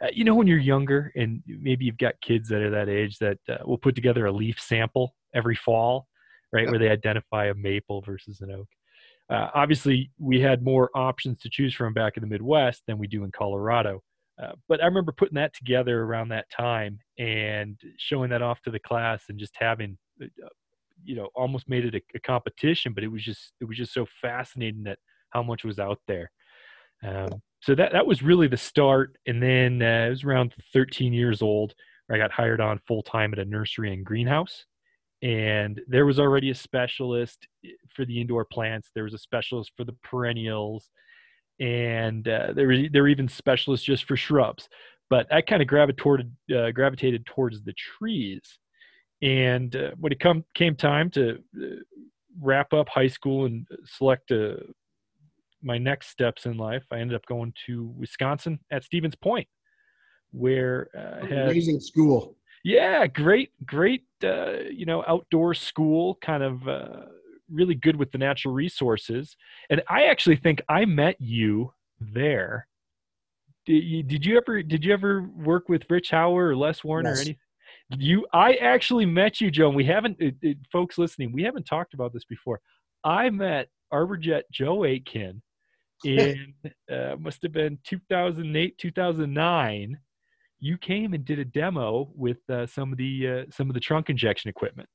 uh, 0.00 0.06
you 0.12 0.24
know, 0.24 0.34
when 0.34 0.46
you're 0.46 0.58
younger 0.58 1.12
and 1.16 1.42
maybe 1.46 1.84
you've 1.84 1.98
got 1.98 2.20
kids 2.20 2.48
that 2.48 2.62
are 2.62 2.70
that 2.70 2.88
age 2.88 3.18
that 3.18 3.38
uh, 3.48 3.56
will 3.64 3.78
put 3.78 3.96
together 3.96 4.26
a 4.26 4.32
leaf 4.32 4.60
sample 4.60 5.16
every 5.34 5.56
fall, 5.56 6.06
right, 6.52 6.68
where 6.68 6.78
they 6.78 6.88
identify 6.88 7.46
a 7.46 7.54
maple 7.54 8.02
versus 8.02 8.40
an 8.40 8.50
oak. 8.52 8.68
Uh, 9.28 9.48
obviously, 9.54 10.10
we 10.18 10.40
had 10.40 10.62
more 10.62 10.90
options 10.94 11.38
to 11.40 11.50
choose 11.50 11.74
from 11.74 11.92
back 11.92 12.16
in 12.16 12.20
the 12.20 12.28
Midwest 12.28 12.82
than 12.86 12.98
we 12.98 13.08
do 13.08 13.24
in 13.24 13.32
Colorado. 13.32 14.02
Uh, 14.40 14.52
but 14.68 14.82
I 14.82 14.86
remember 14.86 15.12
putting 15.12 15.36
that 15.36 15.54
together 15.54 16.02
around 16.02 16.28
that 16.28 16.50
time 16.50 16.98
and 17.18 17.80
showing 17.96 18.30
that 18.30 18.42
off 18.42 18.60
to 18.62 18.70
the 18.70 18.78
class 18.78 19.24
and 19.28 19.38
just 19.38 19.54
having 19.58 19.96
uh, 20.22 20.26
you 21.04 21.14
know 21.14 21.28
almost 21.34 21.68
made 21.68 21.84
it 21.84 21.94
a, 21.94 22.00
a, 22.14 22.20
competition 22.20 22.92
but 22.92 23.04
it 23.04 23.08
was 23.08 23.22
just 23.22 23.52
it 23.60 23.64
was 23.64 23.76
just 23.76 23.92
so 23.92 24.06
fascinating 24.20 24.82
that 24.82 24.98
how 25.30 25.42
much 25.42 25.64
was 25.64 25.78
out 25.78 25.98
there 26.08 26.30
um, 27.06 27.28
so 27.60 27.74
that 27.74 27.92
that 27.92 28.06
was 28.06 28.22
really 28.22 28.48
the 28.48 28.56
start 28.56 29.16
and 29.26 29.42
then 29.42 29.80
uh, 29.82 30.06
it 30.06 30.10
was 30.10 30.24
around 30.24 30.54
13 30.72 31.12
years 31.12 31.42
old 31.42 31.74
where 32.06 32.18
i 32.18 32.22
got 32.22 32.32
hired 32.32 32.60
on 32.60 32.80
full 32.86 33.02
time 33.02 33.32
at 33.32 33.38
a 33.38 33.44
nursery 33.44 33.92
and 33.92 34.04
greenhouse 34.04 34.64
and 35.22 35.80
there 35.88 36.06
was 36.06 36.18
already 36.18 36.50
a 36.50 36.54
specialist 36.54 37.46
eh, 37.64 37.70
for 37.94 38.04
the 38.04 38.20
indoor 38.20 38.44
plants 38.44 38.90
there 38.94 39.04
was 39.04 39.14
a 39.14 39.18
specialist 39.18 39.72
for 39.76 39.84
the 39.84 39.96
perennials 40.02 40.90
and 41.60 42.28
uh, 42.28 42.52
there 42.54 42.68
was 42.68 42.80
there 42.92 43.02
were 43.02 43.08
even 43.08 43.28
specialists 43.28 43.86
just 43.86 44.04
for 44.04 44.16
shrubs 44.16 44.68
but 45.08 45.32
i 45.32 45.40
kind 45.40 45.62
of 45.62 45.68
gravitated 45.68 46.30
uh, 46.54 46.70
gravitated 46.70 47.24
towards 47.26 47.62
the 47.62 47.74
trees 47.74 48.58
and 49.22 49.76
uh, 49.76 49.90
when 49.98 50.12
it 50.12 50.20
come 50.20 50.44
came 50.54 50.76
time 50.76 51.10
to 51.10 51.38
uh, 51.56 51.66
wrap 52.40 52.72
up 52.72 52.88
high 52.88 53.06
school 53.06 53.46
and 53.46 53.66
select 53.84 54.30
uh, 54.30 54.56
my 55.62 55.78
next 55.78 56.08
steps 56.08 56.46
in 56.46 56.56
life, 56.56 56.84
I 56.90 56.98
ended 56.98 57.16
up 57.16 57.26
going 57.26 57.52
to 57.66 57.92
Wisconsin 57.96 58.58
at 58.70 58.84
Stevens 58.84 59.16
Point, 59.16 59.48
where 60.32 60.88
uh, 60.96 61.26
had, 61.26 61.48
amazing 61.48 61.80
school. 61.80 62.36
Yeah, 62.66 63.06
great, 63.06 63.52
great. 63.64 64.02
Uh, 64.24 64.62
you 64.72 64.86
know, 64.86 65.04
outdoor 65.06 65.54
school, 65.54 66.18
kind 66.20 66.42
of 66.42 66.66
uh, 66.66 67.02
really 67.48 67.76
good 67.76 67.94
with 67.94 68.10
the 68.10 68.18
natural 68.18 68.52
resources. 68.52 69.36
And 69.70 69.84
I 69.88 70.06
actually 70.06 70.34
think 70.34 70.60
I 70.68 70.84
met 70.84 71.14
you 71.20 71.72
there. 72.00 72.66
Did 73.66 73.84
you, 73.84 74.02
did 74.02 74.26
you 74.26 74.36
ever 74.36 74.64
did 74.64 74.84
you 74.84 74.92
ever 74.92 75.22
work 75.36 75.68
with 75.68 75.88
Rich 75.88 76.10
Hauer 76.10 76.50
or 76.50 76.56
Les 76.56 76.82
Werner 76.82 77.10
yes. 77.10 77.18
or 77.18 77.20
anything? 77.20 77.40
You, 77.98 78.26
I 78.32 78.54
actually 78.54 79.06
met 79.06 79.40
you, 79.40 79.52
Joe. 79.52 79.68
And 79.68 79.76
we 79.76 79.84
haven't, 79.84 80.16
it, 80.18 80.34
it, 80.42 80.58
folks 80.72 80.98
listening, 80.98 81.30
we 81.30 81.44
haven't 81.44 81.66
talked 81.66 81.94
about 81.94 82.12
this 82.12 82.24
before. 82.24 82.60
I 83.04 83.30
met 83.30 83.68
ArborJet 83.92 84.42
Joe 84.50 84.84
Aitken 84.84 85.40
in 86.04 86.52
uh, 86.90 87.14
must 87.20 87.42
have 87.42 87.52
been 87.52 87.78
2008, 87.84 88.76
2009, 88.76 89.98
you 90.60 90.78
came 90.78 91.12
and 91.14 91.24
did 91.24 91.38
a 91.38 91.44
demo 91.44 92.10
with 92.14 92.38
uh, 92.50 92.66
some 92.66 92.92
of 92.92 92.98
the 92.98 93.28
uh, 93.28 93.50
some 93.50 93.68
of 93.68 93.74
the 93.74 93.80
trunk 93.80 94.10
injection 94.10 94.48
equipment. 94.48 94.88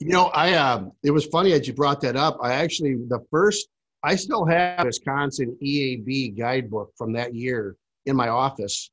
You 0.00 0.08
know, 0.08 0.26
I 0.26 0.54
um, 0.54 0.92
it 1.02 1.10
was 1.10 1.26
funny 1.26 1.52
that 1.52 1.66
you 1.66 1.72
brought 1.72 2.00
that 2.02 2.16
up. 2.16 2.38
I 2.42 2.54
actually 2.54 2.96
the 3.08 3.20
first 3.30 3.68
I 4.02 4.16
still 4.16 4.44
have 4.46 4.84
Wisconsin 4.84 5.56
EAB 5.62 6.36
guidebook 6.36 6.90
from 6.96 7.12
that 7.14 7.34
year 7.34 7.76
in 8.06 8.16
my 8.16 8.28
office, 8.28 8.90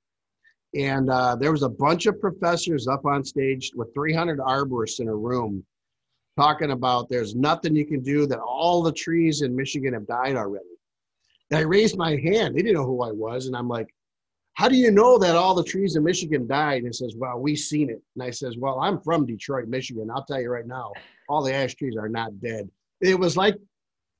and 0.75 1.09
uh, 1.09 1.35
there 1.35 1.51
was 1.51 1.63
a 1.63 1.69
bunch 1.69 2.05
of 2.05 2.19
professors 2.19 2.87
up 2.87 3.05
on 3.05 3.23
stage 3.23 3.71
with 3.75 3.93
300 3.93 4.39
arborists 4.39 4.99
in 4.99 5.07
a 5.07 5.15
room 5.15 5.65
talking 6.37 6.71
about 6.71 7.09
there's 7.09 7.35
nothing 7.35 7.75
you 7.75 7.85
can 7.85 8.01
do 8.01 8.25
that 8.25 8.39
all 8.39 8.81
the 8.81 8.93
trees 8.93 9.41
in 9.41 9.55
Michigan 9.55 9.93
have 9.93 10.07
died 10.07 10.35
already. 10.35 10.63
And 11.51 11.57
I 11.57 11.63
raised 11.63 11.97
my 11.97 12.11
hand. 12.11 12.55
They 12.55 12.61
didn't 12.61 12.75
know 12.75 12.85
who 12.85 13.01
I 13.01 13.11
was, 13.11 13.47
and 13.47 13.55
I'm 13.55 13.67
like, 13.67 13.87
how 14.59 14.67
do 14.67 14.75
you 14.75 14.91
know 14.91 15.17
that 15.17 15.37
all 15.37 15.55
the 15.55 15.63
trees 15.63 15.95
in 15.95 16.03
Michigan 16.03 16.45
died? 16.45 16.79
And 16.79 16.87
he 16.87 16.91
says, 16.91 17.15
well, 17.15 17.39
we 17.39 17.55
seen 17.55 17.89
it. 17.89 18.01
And 18.15 18.23
I 18.23 18.29
says, 18.29 18.57
well, 18.57 18.81
I'm 18.81 18.99
from 18.99 19.25
Detroit, 19.25 19.69
Michigan. 19.69 20.09
I'll 20.13 20.25
tell 20.25 20.41
you 20.41 20.49
right 20.49 20.67
now, 20.67 20.91
all 21.29 21.41
the 21.41 21.53
ash 21.53 21.75
trees 21.75 21.95
are 21.95 22.09
not 22.09 22.37
dead. 22.41 22.69
It 22.99 23.17
was 23.17 23.37
like 23.37 23.55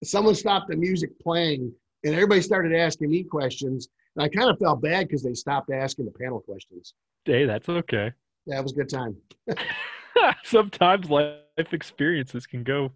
someone 0.01 0.35
stopped 0.35 0.69
the 0.69 0.77
music 0.77 1.09
playing 1.19 1.73
and 2.05 2.13
everybody 2.13 2.39
started 2.39 2.73
asking 2.73 3.09
me 3.09 3.21
questions. 3.21 3.89
And 4.15 4.23
I 4.23 4.29
kind 4.29 4.49
of 4.49 4.57
felt 4.59 4.81
bad 4.81 5.09
because 5.09 5.23
they 5.23 5.33
stopped 5.33 5.73
asking 5.73 6.05
the 6.05 6.11
panel 6.11 6.39
questions. 6.39 6.93
Hey, 7.25 7.45
that's 7.45 7.67
okay. 7.67 8.13
That 8.47 8.63
was 8.63 8.71
a 8.71 8.75
good 8.75 8.89
time. 8.89 9.17
Sometimes 10.45 11.09
life 11.09 11.33
experiences 11.57 12.47
can 12.47 12.63
go 12.63 12.93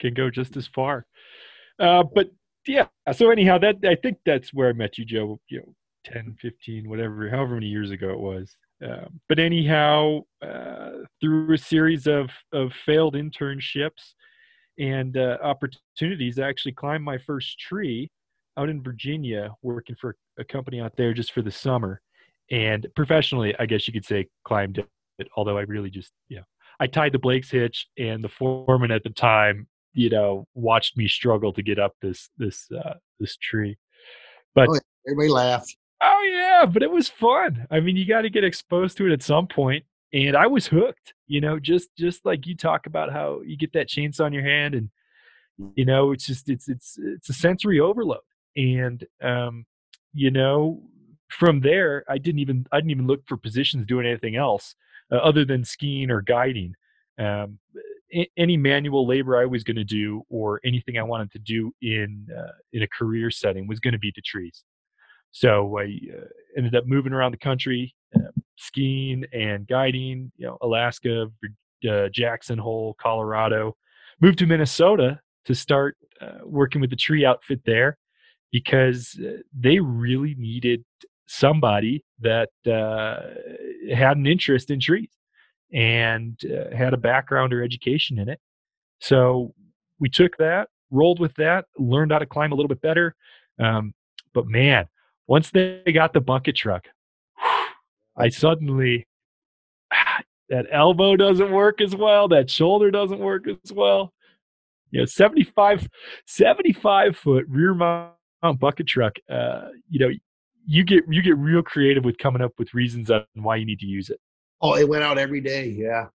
can 0.00 0.14
go 0.14 0.30
just 0.30 0.56
as 0.56 0.66
far. 0.66 1.04
Uh, 1.78 2.04
but 2.14 2.30
yeah, 2.66 2.86
so 3.12 3.28
anyhow, 3.28 3.58
that 3.58 3.76
I 3.84 3.96
think 3.96 4.16
that's 4.24 4.54
where 4.54 4.70
I 4.70 4.72
met 4.72 4.96
you, 4.96 5.04
Joe. 5.04 5.38
You 5.50 5.58
know, 5.58 5.74
10, 6.12 6.36
15, 6.40 6.88
whatever, 6.88 7.28
however 7.28 7.54
many 7.54 7.66
years 7.66 7.90
ago 7.90 8.10
it 8.10 8.18
was. 8.18 8.56
Um, 8.84 9.20
but 9.28 9.38
anyhow, 9.38 10.20
uh, 10.42 10.90
through 11.20 11.52
a 11.52 11.58
series 11.58 12.06
of, 12.06 12.30
of 12.52 12.72
failed 12.84 13.14
internships 13.14 14.14
and 14.78 15.16
uh, 15.16 15.38
opportunities, 15.42 16.38
I 16.38 16.48
actually 16.48 16.72
climbed 16.72 17.04
my 17.04 17.18
first 17.18 17.58
tree 17.58 18.10
out 18.58 18.68
in 18.68 18.82
Virginia, 18.82 19.54
working 19.62 19.96
for 20.00 20.16
a 20.38 20.44
company 20.44 20.80
out 20.80 20.96
there 20.96 21.12
just 21.12 21.32
for 21.32 21.42
the 21.42 21.50
summer. 21.50 22.00
And 22.50 22.86
professionally, 22.94 23.54
I 23.58 23.66
guess 23.66 23.86
you 23.86 23.92
could 23.92 24.04
say 24.04 24.28
climbed 24.44 24.78
it, 25.18 25.28
although 25.36 25.58
I 25.58 25.62
really 25.62 25.90
just, 25.90 26.12
you 26.28 26.36
know, 26.36 26.44
I 26.78 26.86
tied 26.86 27.12
the 27.12 27.18
Blake's 27.18 27.50
hitch, 27.50 27.88
and 27.98 28.22
the 28.22 28.28
foreman 28.28 28.90
at 28.90 29.02
the 29.02 29.10
time, 29.10 29.66
you 29.94 30.10
know, 30.10 30.46
watched 30.54 30.96
me 30.96 31.08
struggle 31.08 31.52
to 31.54 31.62
get 31.62 31.78
up 31.78 31.92
this 32.02 32.28
this 32.36 32.66
uh, 32.70 32.94
this 33.18 33.36
tree. 33.38 33.78
But 34.54 34.68
oh, 34.68 34.78
everybody 35.06 35.30
laughed. 35.30 35.74
Oh 36.00 36.30
yeah, 36.30 36.66
but 36.66 36.82
it 36.82 36.90
was 36.90 37.08
fun. 37.08 37.66
I 37.70 37.80
mean, 37.80 37.96
you 37.96 38.06
got 38.06 38.22
to 38.22 38.30
get 38.30 38.44
exposed 38.44 38.96
to 38.98 39.06
it 39.06 39.12
at 39.12 39.22
some 39.22 39.46
point, 39.46 39.84
and 40.12 40.36
I 40.36 40.46
was 40.46 40.66
hooked. 40.66 41.14
You 41.26 41.40
know, 41.40 41.58
just 41.58 41.88
just 41.96 42.24
like 42.26 42.46
you 42.46 42.56
talk 42.56 42.86
about 42.86 43.12
how 43.12 43.40
you 43.42 43.56
get 43.56 43.72
that 43.72 43.88
chainsaw 43.88 44.26
in 44.26 44.32
your 44.32 44.42
hand, 44.44 44.74
and 44.74 44.90
you 45.74 45.84
know, 45.84 46.12
it's 46.12 46.26
just 46.26 46.50
it's 46.50 46.68
it's 46.68 46.98
it's 46.98 47.30
a 47.30 47.32
sensory 47.34 47.80
overload, 47.80 48.20
and 48.56 49.04
um, 49.22 49.64
you 50.12 50.30
know, 50.30 50.82
from 51.28 51.60
there, 51.60 52.04
I 52.08 52.18
didn't 52.18 52.40
even 52.40 52.66
I 52.72 52.78
didn't 52.78 52.90
even 52.90 53.06
look 53.06 53.26
for 53.26 53.36
positions 53.38 53.86
doing 53.86 54.06
anything 54.06 54.36
else 54.36 54.74
uh, 55.10 55.16
other 55.16 55.44
than 55.44 55.64
skiing 55.64 56.10
or 56.10 56.20
guiding. 56.22 56.74
Um, 57.18 57.58
any 58.36 58.56
manual 58.56 59.06
labor 59.06 59.36
I 59.36 59.46
was 59.46 59.64
going 59.64 59.76
to 59.76 59.84
do 59.84 60.22
or 60.28 60.60
anything 60.64 60.98
I 60.98 61.02
wanted 61.02 61.32
to 61.32 61.38
do 61.38 61.72
in 61.82 62.28
uh, 62.36 62.52
in 62.72 62.82
a 62.82 62.88
career 62.88 63.30
setting 63.30 63.66
was 63.66 63.80
going 63.80 63.92
to 63.92 63.98
be 63.98 64.12
to 64.12 64.20
trees. 64.20 64.62
So 65.32 65.78
I 65.78 65.84
uh, 65.84 66.24
ended 66.56 66.74
up 66.74 66.86
moving 66.86 67.12
around 67.12 67.32
the 67.32 67.38
country, 67.38 67.94
uh, 68.14 68.30
skiing 68.56 69.24
and 69.32 69.66
guiding. 69.66 70.32
You 70.36 70.46
know, 70.46 70.58
Alaska, 70.62 71.26
uh, 71.88 72.08
Jackson 72.10 72.58
Hole, 72.58 72.94
Colorado. 72.98 73.76
Moved 74.20 74.38
to 74.38 74.46
Minnesota 74.46 75.20
to 75.44 75.54
start 75.54 75.96
uh, 76.20 76.38
working 76.44 76.80
with 76.80 76.90
the 76.90 76.96
tree 76.96 77.24
outfit 77.24 77.60
there 77.66 77.98
because 78.50 79.18
uh, 79.20 79.38
they 79.58 79.78
really 79.78 80.34
needed 80.38 80.84
somebody 81.26 82.04
that 82.20 82.48
uh, 82.66 83.20
had 83.94 84.16
an 84.16 84.26
interest 84.26 84.70
in 84.70 84.80
trees 84.80 85.10
and 85.72 86.40
had 86.74 86.94
a 86.94 86.96
background 86.96 87.52
or 87.52 87.62
education 87.62 88.18
in 88.18 88.28
it. 88.28 88.40
So 89.00 89.52
we 89.98 90.08
took 90.08 90.36
that, 90.38 90.68
rolled 90.90 91.20
with 91.20 91.34
that, 91.34 91.66
learned 91.78 92.12
how 92.12 92.18
to 92.20 92.26
climb 92.26 92.52
a 92.52 92.54
little 92.54 92.68
bit 92.68 92.80
better. 92.80 93.14
Um, 93.58 93.92
but 94.32 94.46
man, 94.46 94.86
once 95.26 95.50
they 95.50 95.82
got 95.92 96.12
the 96.12 96.20
bucket 96.20 96.56
truck, 96.56 96.86
I 98.16 98.28
suddenly 98.28 99.06
that 100.48 100.66
elbow 100.70 101.16
doesn't 101.16 101.50
work 101.50 101.80
as 101.80 101.94
well, 101.94 102.28
that 102.28 102.50
shoulder 102.50 102.90
doesn't 102.90 103.18
work 103.18 103.46
as 103.48 103.72
well. 103.72 104.12
You 104.90 105.00
know, 105.00 105.06
75, 105.06 105.88
75 106.26 107.16
foot 107.16 107.44
rear 107.48 107.74
mount 107.74 108.14
bucket 108.58 108.86
truck. 108.86 109.14
Uh, 109.28 109.68
you 109.88 109.98
know, 109.98 110.10
you 110.66 110.84
get 110.84 111.04
you 111.08 111.22
get 111.22 111.36
real 111.38 111.62
creative 111.62 112.04
with 112.04 112.18
coming 112.18 112.42
up 112.42 112.52
with 112.58 112.74
reasons 112.74 113.10
on 113.10 113.24
why 113.34 113.56
you 113.56 113.66
need 113.66 113.80
to 113.80 113.86
use 113.86 114.10
it. 114.10 114.20
Oh, 114.60 114.76
it 114.76 114.88
went 114.88 115.02
out 115.02 115.18
every 115.18 115.40
day. 115.40 115.68
Yeah. 115.68 116.06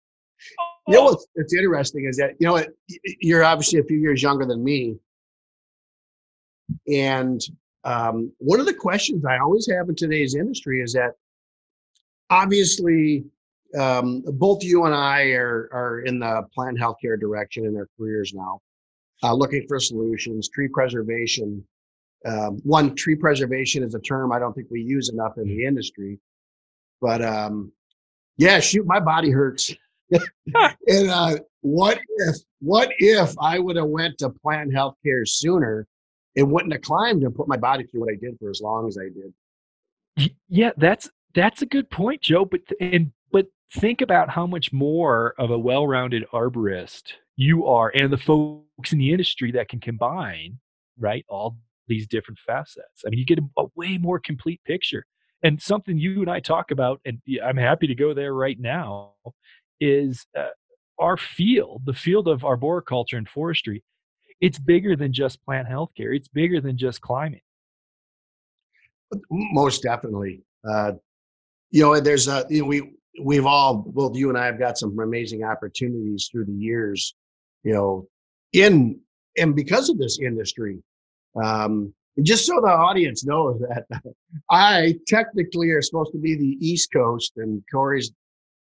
You 0.89 0.95
know 0.95 1.05
what's, 1.05 1.27
what's 1.35 1.55
interesting 1.55 2.07
is 2.07 2.17
that 2.17 2.33
you 2.41 2.47
know 2.49 2.65
you're 3.21 3.45
obviously 3.45 3.81
a 3.81 3.85
few 3.85 3.99
years 3.99 4.23
younger 4.23 4.47
than 4.47 4.65
me, 4.65 4.97
and 6.91 7.41
um, 7.85 8.33
one 8.39 8.61
of 8.61 8.67
the 8.67 8.75
questions 8.75 9.25
I 9.25 9.39
always 9.39 9.69
have 9.71 9.89
in 9.89 9.95
today's 9.95 10.35
industry 10.35 10.83
is 10.83 10.93
that 10.93 11.13
obviously 12.29 13.25
um, 13.79 14.23
both 14.27 14.63
you 14.63 14.85
and 14.85 14.95
I 14.95 15.31
are, 15.31 15.69
are 15.73 16.01
in 16.01 16.19
the 16.19 16.43
plant 16.55 16.79
healthcare 16.79 17.19
direction 17.19 17.67
in 17.67 17.77
our 17.77 17.89
careers 17.99 18.33
now, 18.35 18.61
uh, 19.23 19.35
looking 19.35 19.65
for 19.69 19.79
solutions, 19.79 20.49
tree 20.49 20.69
preservation. 20.69 21.65
Um, 22.27 22.61
one, 22.65 22.95
tree 22.95 23.15
preservation 23.15 23.83
is 23.83 23.95
a 23.95 24.01
term 24.01 24.33
I 24.33 24.39
don't 24.39 24.53
think 24.53 24.69
we 24.71 24.83
use 24.83 25.09
enough 25.09 25.39
in 25.39 25.45
the 25.45 25.65
industry. 25.65 26.19
But 27.01 27.23
um, 27.23 27.73
yeah, 28.37 28.61
shoot, 28.61 28.87
my 28.87 29.01
body 29.01 29.31
hurts. 29.31 29.75
and 30.13 31.11
uh, 31.11 31.37
what 31.63 32.01
if 32.17 32.37
what 32.61 32.91
if 32.99 33.35
I 33.41 33.59
would 33.59 33.77
have 33.77 33.87
went 33.87 34.19
to 34.19 34.31
plant 34.31 34.73
healthcare 34.73 35.27
sooner 35.27 35.87
it 36.35 36.45
wouldn't 36.45 36.73
have 36.73 36.83
climbed 36.83 37.23
and 37.23 37.35
put 37.35 37.49
my 37.49 37.57
body 37.57 37.85
through 37.85 38.01
what 38.01 38.11
I 38.11 38.17
did 38.17 38.39
for 38.39 38.51
as 38.51 38.61
long 38.61 38.89
as 38.89 38.99
I 38.99 39.05
did. 39.05 40.31
Yeah, 40.49 40.71
that's 40.77 41.11
that's 41.35 41.63
a 41.63 41.67
good 41.67 41.91
point, 41.91 42.23
Joe. 42.23 42.45
But 42.45 42.63
and 42.81 43.13
but 43.33 43.47
think 43.75 44.01
about 44.01 44.31
how 44.31 44.47
much 44.47 44.73
more 44.73 45.35
of 45.39 45.51
a 45.51 45.59
well-rounded 45.59 46.25
arborist 46.33 47.13
you 47.37 47.67
are, 47.67 47.91
and 47.95 48.13
the 48.13 48.19
folks 48.19 48.93
in 48.93 48.99
the 48.99 49.11
industry 49.13 49.53
that 49.53 49.69
can 49.69 49.81
combine 49.81 50.59
right 50.99 51.25
all 51.29 51.57
these 51.89 52.07
different 52.07 52.39
facets. 52.47 53.03
I 53.07 53.11
mean, 53.11 53.19
you 53.19 53.27
get 53.27 53.39
a, 53.39 53.63
a 53.63 53.67
way 53.75 53.99
more 53.99 54.19
complete 54.19 54.61
picture. 54.65 55.05
And 55.43 55.61
something 55.61 55.97
you 55.97 56.21
and 56.21 56.31
I 56.31 56.39
talk 56.39 56.71
about, 56.71 57.01
and 57.07 57.19
I'm 57.43 57.57
happy 57.57 57.87
to 57.87 57.95
go 57.95 58.13
there 58.13 58.35
right 58.35 58.61
now, 58.61 59.15
is 59.81 60.27
uh, 60.39 60.49
our 60.99 61.17
field, 61.17 61.83
the 61.87 61.95
field 61.95 62.29
of 62.29 62.45
arboriculture 62.45 63.17
and 63.17 63.27
forestry, 63.27 63.83
it's 64.41 64.59
bigger 64.59 64.97
than 64.97 65.13
just 65.13 65.45
plant 65.45 65.69
health 65.69 65.91
care. 65.97 66.13
It's 66.13 66.29
bigger 66.29 66.61
than 66.61 66.77
just 66.77 67.01
climate. 67.01 67.43
Most 69.31 69.83
definitely. 69.83 70.43
Uh, 70.69 70.93
you 71.71 71.83
know, 71.83 72.01
there's 72.01 72.29
a 72.29 72.47
you 72.49 72.63
know, 72.63 72.69
we 72.69 72.93
we've 73.23 73.47
all 73.47 73.77
both 73.77 74.17
you 74.17 74.29
and 74.29 74.39
I 74.39 74.47
have 74.47 74.59
got 74.59 74.79
some 74.79 74.99
amazing 74.99 75.45
opportunities 75.45 76.29
through 76.31 76.47
the 76.47 76.53
years. 76.53 77.15
You 77.65 77.75
know, 77.75 78.09
in 78.53 79.01
and 79.37 79.55
because 79.55 79.89
of 79.89 79.99
this 79.99 80.19
industry. 80.21 80.83
Um, 81.43 81.95
just 82.23 82.45
so 82.45 82.61
the 82.61 82.69
audience 82.69 83.25
knows 83.25 83.61
that 83.61 83.87
I 84.51 84.97
technically 85.07 85.71
are 85.71 85.83
supposed 85.83 86.13
to 86.13 86.19
be 86.19 86.35
the 86.35 86.59
East 86.61 86.93
Coast 86.93 87.33
and 87.37 87.63
Corey's 87.73 88.13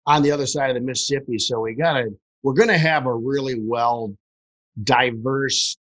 on 0.05 0.21
the 0.21 0.31
other 0.31 0.45
side 0.45 0.69
of 0.69 0.75
the 0.75 0.81
Mississippi. 0.81 1.37
So 1.37 1.61
we 1.61 1.73
gotta 1.73 2.09
we're 2.43 2.53
gonna 2.53 2.77
have 2.77 3.05
a 3.05 3.13
really 3.13 3.59
well 3.59 4.15
diverse 4.83 5.77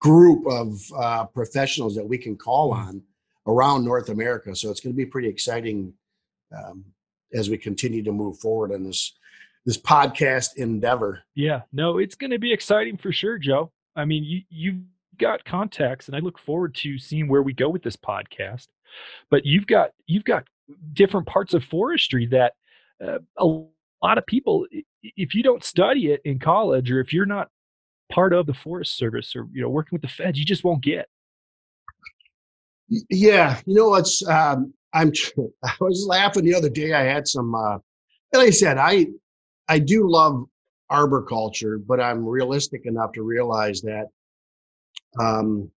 group 0.00 0.46
of 0.46 0.80
uh, 0.96 1.24
professionals 1.26 1.94
that 1.96 2.06
we 2.06 2.18
can 2.18 2.36
call 2.36 2.74
hmm. 2.74 2.80
on 2.80 3.02
around 3.46 3.84
North 3.84 4.10
America. 4.10 4.54
So 4.54 4.70
it's 4.70 4.80
going 4.80 4.92
to 4.92 4.96
be 4.96 5.06
pretty 5.06 5.28
exciting 5.28 5.92
um, 6.56 6.84
as 7.32 7.50
we 7.50 7.58
continue 7.58 8.02
to 8.04 8.12
move 8.12 8.38
forward 8.38 8.72
on 8.72 8.84
this 8.84 9.14
this 9.64 9.78
podcast 9.78 10.56
endeavor. 10.56 11.22
Yeah, 11.34 11.62
no, 11.72 11.98
it's 11.98 12.14
going 12.14 12.30
to 12.30 12.38
be 12.38 12.52
exciting 12.52 12.96
for 12.96 13.12
sure, 13.12 13.38
Joe. 13.38 13.70
I 13.96 14.04
mean, 14.04 14.24
you 14.24 14.42
you've 14.48 14.82
got 15.18 15.44
contacts, 15.44 16.06
and 16.06 16.16
I 16.16 16.20
look 16.20 16.38
forward 16.38 16.74
to 16.76 16.98
seeing 16.98 17.28
where 17.28 17.42
we 17.42 17.52
go 17.52 17.68
with 17.68 17.82
this 17.82 17.96
podcast. 17.96 18.68
But 19.30 19.44
you've 19.44 19.66
got 19.66 19.90
you've 20.06 20.24
got 20.24 20.44
different 20.92 21.26
parts 21.26 21.54
of 21.54 21.64
forestry 21.64 22.26
that 22.26 22.54
uh, 23.04 23.18
a 23.36 23.44
lot 24.02 24.18
of 24.18 24.26
people, 24.26 24.66
if 25.02 25.34
you 25.34 25.42
don't 25.42 25.64
study 25.64 26.12
it 26.12 26.20
in 26.24 26.38
college, 26.38 26.90
or 26.90 27.00
if 27.00 27.12
you're 27.12 27.26
not 27.26 27.50
part 28.10 28.32
of 28.32 28.46
the 28.46 28.54
Forest 28.54 28.96
Service 28.96 29.34
or 29.36 29.46
you 29.52 29.62
know 29.62 29.68
working 29.68 29.90
with 29.92 30.02
the 30.02 30.08
feds, 30.08 30.38
you 30.38 30.44
just 30.44 30.64
won't 30.64 30.82
get. 30.82 31.08
Yeah, 33.10 33.60
you 33.66 33.74
know 33.74 33.90
what's 33.90 34.26
um, 34.28 34.72
I'm. 34.94 35.12
I 35.64 35.72
was 35.80 36.06
laughing 36.08 36.44
the 36.44 36.54
other 36.54 36.70
day. 36.70 36.92
I 36.92 37.02
had 37.02 37.28
some. 37.28 37.54
Uh, 37.54 37.78
like 38.32 38.48
I 38.48 38.50
said, 38.50 38.78
I 38.78 39.06
I 39.68 39.78
do 39.78 40.08
love 40.08 40.44
arboriculture, 40.90 41.78
but 41.78 42.00
I'm 42.00 42.24
realistic 42.26 42.86
enough 42.86 43.12
to 43.12 43.22
realize 43.22 43.82
that. 43.82 44.06
Um, 45.20 45.70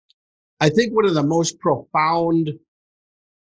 I 0.60 0.70
think 0.70 0.94
one 0.94 1.06
of 1.06 1.14
the 1.14 1.24
most 1.24 1.60
profound 1.60 2.52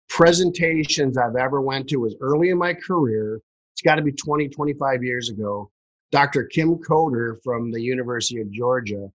presentations 0.10 1.18
I've 1.18 1.36
ever 1.36 1.62
went 1.62 1.90
to 1.90 1.98
was 1.98 2.16
early 2.22 2.50
in 2.50 2.58
my 2.58 2.74
career. 2.74 3.40
It's 3.74 3.82
got 3.82 3.96
to 3.96 4.02
be 4.02 4.12
20, 4.12 4.50
25 4.50 5.04
years 5.04 5.30
ago. 5.30 5.72
Dr. 6.14 6.44
Kim 6.44 6.76
Coder 6.76 7.38
from 7.44 7.72
the 7.72 7.82
University 7.82 8.40
of 8.40 8.52
Georgia, 8.52 9.10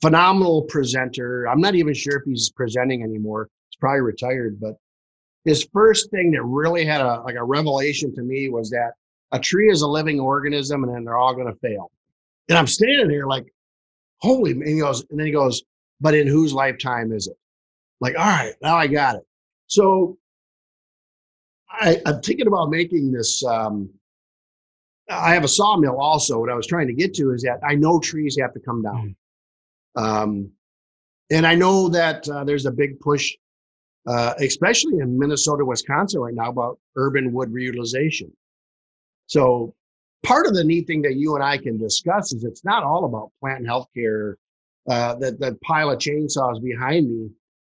phenomenal 0.00 0.62
presenter. 0.62 1.46
I'm 1.46 1.60
not 1.60 1.74
even 1.74 1.92
sure 1.92 2.16
if 2.16 2.22
he's 2.24 2.50
presenting 2.50 3.02
anymore. 3.02 3.50
He's 3.68 3.76
probably 3.78 4.00
retired, 4.00 4.58
but 4.58 4.76
his 5.44 5.68
first 5.74 6.10
thing 6.10 6.30
that 6.30 6.42
really 6.42 6.86
had 6.86 7.02
a 7.02 7.20
like 7.20 7.34
a 7.34 7.44
revelation 7.44 8.14
to 8.14 8.22
me 8.22 8.48
was 8.48 8.70
that 8.70 8.92
a 9.32 9.38
tree 9.38 9.70
is 9.70 9.82
a 9.82 9.86
living 9.86 10.20
organism 10.20 10.84
and 10.84 10.94
then 10.94 11.04
they're 11.04 11.18
all 11.18 11.34
going 11.34 11.52
to 11.52 11.58
fail. 11.60 11.90
And 12.48 12.56
I'm 12.56 12.66
standing 12.66 13.08
there 13.08 13.26
like, 13.26 13.52
holy, 14.22 14.52
and 14.52 14.66
he 14.66 14.80
goes, 14.80 15.04
and 15.10 15.20
then 15.20 15.26
he 15.26 15.32
goes, 15.32 15.62
but 16.00 16.14
in 16.14 16.26
whose 16.26 16.54
lifetime 16.54 17.12
is 17.12 17.26
it? 17.26 17.36
Like, 18.00 18.18
all 18.18 18.24
right, 18.24 18.54
now 18.62 18.76
I 18.76 18.86
got 18.86 19.16
it. 19.16 19.22
So 19.66 20.16
I, 21.70 22.00
am 22.06 22.22
thinking 22.22 22.46
about 22.46 22.70
making 22.70 23.12
this. 23.12 23.44
Um, 23.44 23.90
I 25.08 25.34
have 25.34 25.44
a 25.44 25.48
sawmill 25.48 26.00
also. 26.00 26.38
What 26.38 26.50
I 26.50 26.54
was 26.54 26.66
trying 26.66 26.86
to 26.88 26.92
get 26.92 27.14
to 27.14 27.32
is 27.32 27.42
that 27.42 27.60
I 27.66 27.74
know 27.74 27.98
trees 27.98 28.36
have 28.40 28.52
to 28.54 28.60
come 28.60 28.82
down. 28.82 29.16
Mm. 29.96 30.02
Um, 30.02 30.50
and 31.30 31.46
I 31.46 31.54
know 31.54 31.88
that 31.88 32.28
uh, 32.28 32.44
there's 32.44 32.66
a 32.66 32.70
big 32.70 33.00
push, 33.00 33.34
uh, 34.06 34.34
especially 34.38 34.98
in 34.98 35.18
Minnesota, 35.18 35.64
Wisconsin 35.64 36.20
right 36.20 36.34
now, 36.34 36.50
about 36.50 36.78
urban 36.96 37.32
wood 37.32 37.50
reutilization. 37.50 38.30
So 39.26 39.74
part 40.22 40.46
of 40.46 40.54
the 40.54 40.64
neat 40.64 40.86
thing 40.86 41.02
that 41.02 41.16
you 41.16 41.34
and 41.34 41.44
I 41.44 41.58
can 41.58 41.78
discuss 41.78 42.32
is 42.32 42.44
it's 42.44 42.64
not 42.64 42.82
all 42.82 43.04
about 43.04 43.32
plant 43.40 43.60
and 43.60 43.68
healthcare. 43.68 44.34
Uh, 44.88 45.14
that 45.16 45.38
that 45.38 45.60
pile 45.60 45.90
of 45.90 45.98
chainsaws 45.98 46.62
behind 46.62 47.10
me, 47.10 47.28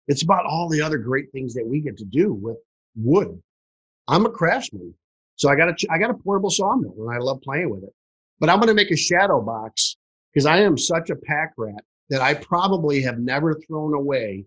it's 0.07 0.23
about 0.23 0.45
all 0.45 0.69
the 0.69 0.83
other 0.83 0.99
great 0.99 1.33
things 1.33 1.55
that 1.55 1.67
we 1.67 1.81
get 1.81 1.97
to 1.97 2.05
do 2.05 2.35
with 2.35 2.59
wood. 2.95 3.41
I'm 4.07 4.27
a 4.27 4.31
craftsman, 4.31 4.93
so 5.37 5.49
I 5.49 5.57
got 5.57 5.69
a 5.69 5.87
I 5.91 5.99
got 5.99 6.11
a 6.11 6.15
portable 6.15 6.51
sawmill, 6.51 6.95
and 6.99 7.11
I 7.15 7.19
love 7.19 7.41
playing 7.43 7.71
with 7.71 7.85
it. 7.85 7.95
But 8.41 8.51
I'm 8.51 8.59
going 8.59 8.69
to 8.69 8.75
make 8.75 8.91
a 8.91 8.97
shadow 8.97 9.41
box 9.41 9.97
because 10.33 10.47
I 10.47 10.59
am 10.59 10.77
such 10.77 11.11
a 11.11 11.17
pack 11.17 11.53
rat 11.57 11.83
that 12.11 12.21
I 12.21 12.35
probably 12.35 13.03
have 13.03 13.19
never 13.19 13.55
thrown 13.67 13.95
away 13.95 14.45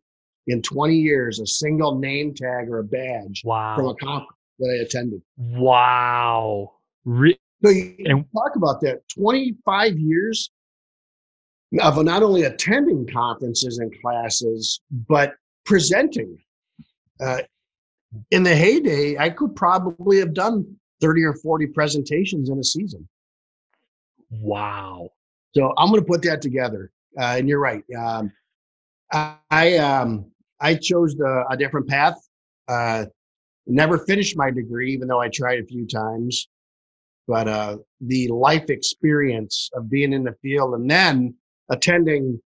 in 0.47 0.61
20 0.61 0.95
years 0.95 1.39
a 1.39 1.45
single 1.45 1.97
name 1.97 2.33
tag 2.33 2.69
or 2.69 2.79
a 2.79 2.83
badge 2.83 3.43
wow. 3.43 3.75
from 3.75 3.87
a 3.87 3.95
conference 3.95 4.37
that 4.59 4.77
I 4.79 4.83
attended. 4.83 5.21
Wow. 5.37 6.73
Re- 7.05 7.39
so 7.63 7.71
you 7.71 7.95
and, 8.05 8.25
talk 8.33 8.55
about 8.55 8.81
that 8.81 9.07
25 9.09 9.97
years 9.97 10.51
of 11.81 12.03
not 12.03 12.23
only 12.23 12.43
attending 12.43 13.07
conferences 13.07 13.79
and 13.79 13.93
classes, 14.01 14.81
but 15.07 15.33
presenting. 15.65 16.37
Uh, 17.19 17.39
in 18.31 18.43
the 18.43 18.55
heyday, 18.55 19.17
I 19.17 19.29
could 19.29 19.55
probably 19.55 20.19
have 20.19 20.33
done 20.33 20.65
30 21.01 21.23
or 21.23 21.33
40 21.33 21.67
presentations 21.67 22.49
in 22.49 22.59
a 22.59 22.63
season. 22.63 23.07
Wow. 24.29 25.09
So 25.55 25.73
I'm 25.77 25.89
going 25.89 26.01
to 26.01 26.07
put 26.07 26.21
that 26.23 26.41
together. 26.41 26.91
Uh, 27.17 27.35
and 27.37 27.49
you're 27.49 27.59
right. 27.59 27.83
Um, 27.97 28.31
I, 29.11 29.35
I, 29.49 29.77
um, 29.77 30.31
I 30.59 30.75
chose 30.75 31.15
the, 31.15 31.45
a 31.49 31.57
different 31.57 31.87
path. 31.87 32.15
Uh, 32.67 33.05
never 33.65 33.97
finished 33.97 34.37
my 34.37 34.51
degree, 34.51 34.93
even 34.93 35.07
though 35.07 35.19
I 35.19 35.29
tried 35.29 35.59
a 35.59 35.65
few 35.65 35.87
times 35.87 36.47
but 37.29 37.47
uh, 37.47 37.77
the 38.01 38.27
life 38.29 38.71
experience 38.71 39.69
of 39.75 39.87
being 39.87 40.13
in 40.13 40.23
the 40.23 40.35
field 40.41 40.73
and 40.73 40.89
then 40.89 41.33
attending 41.69 42.41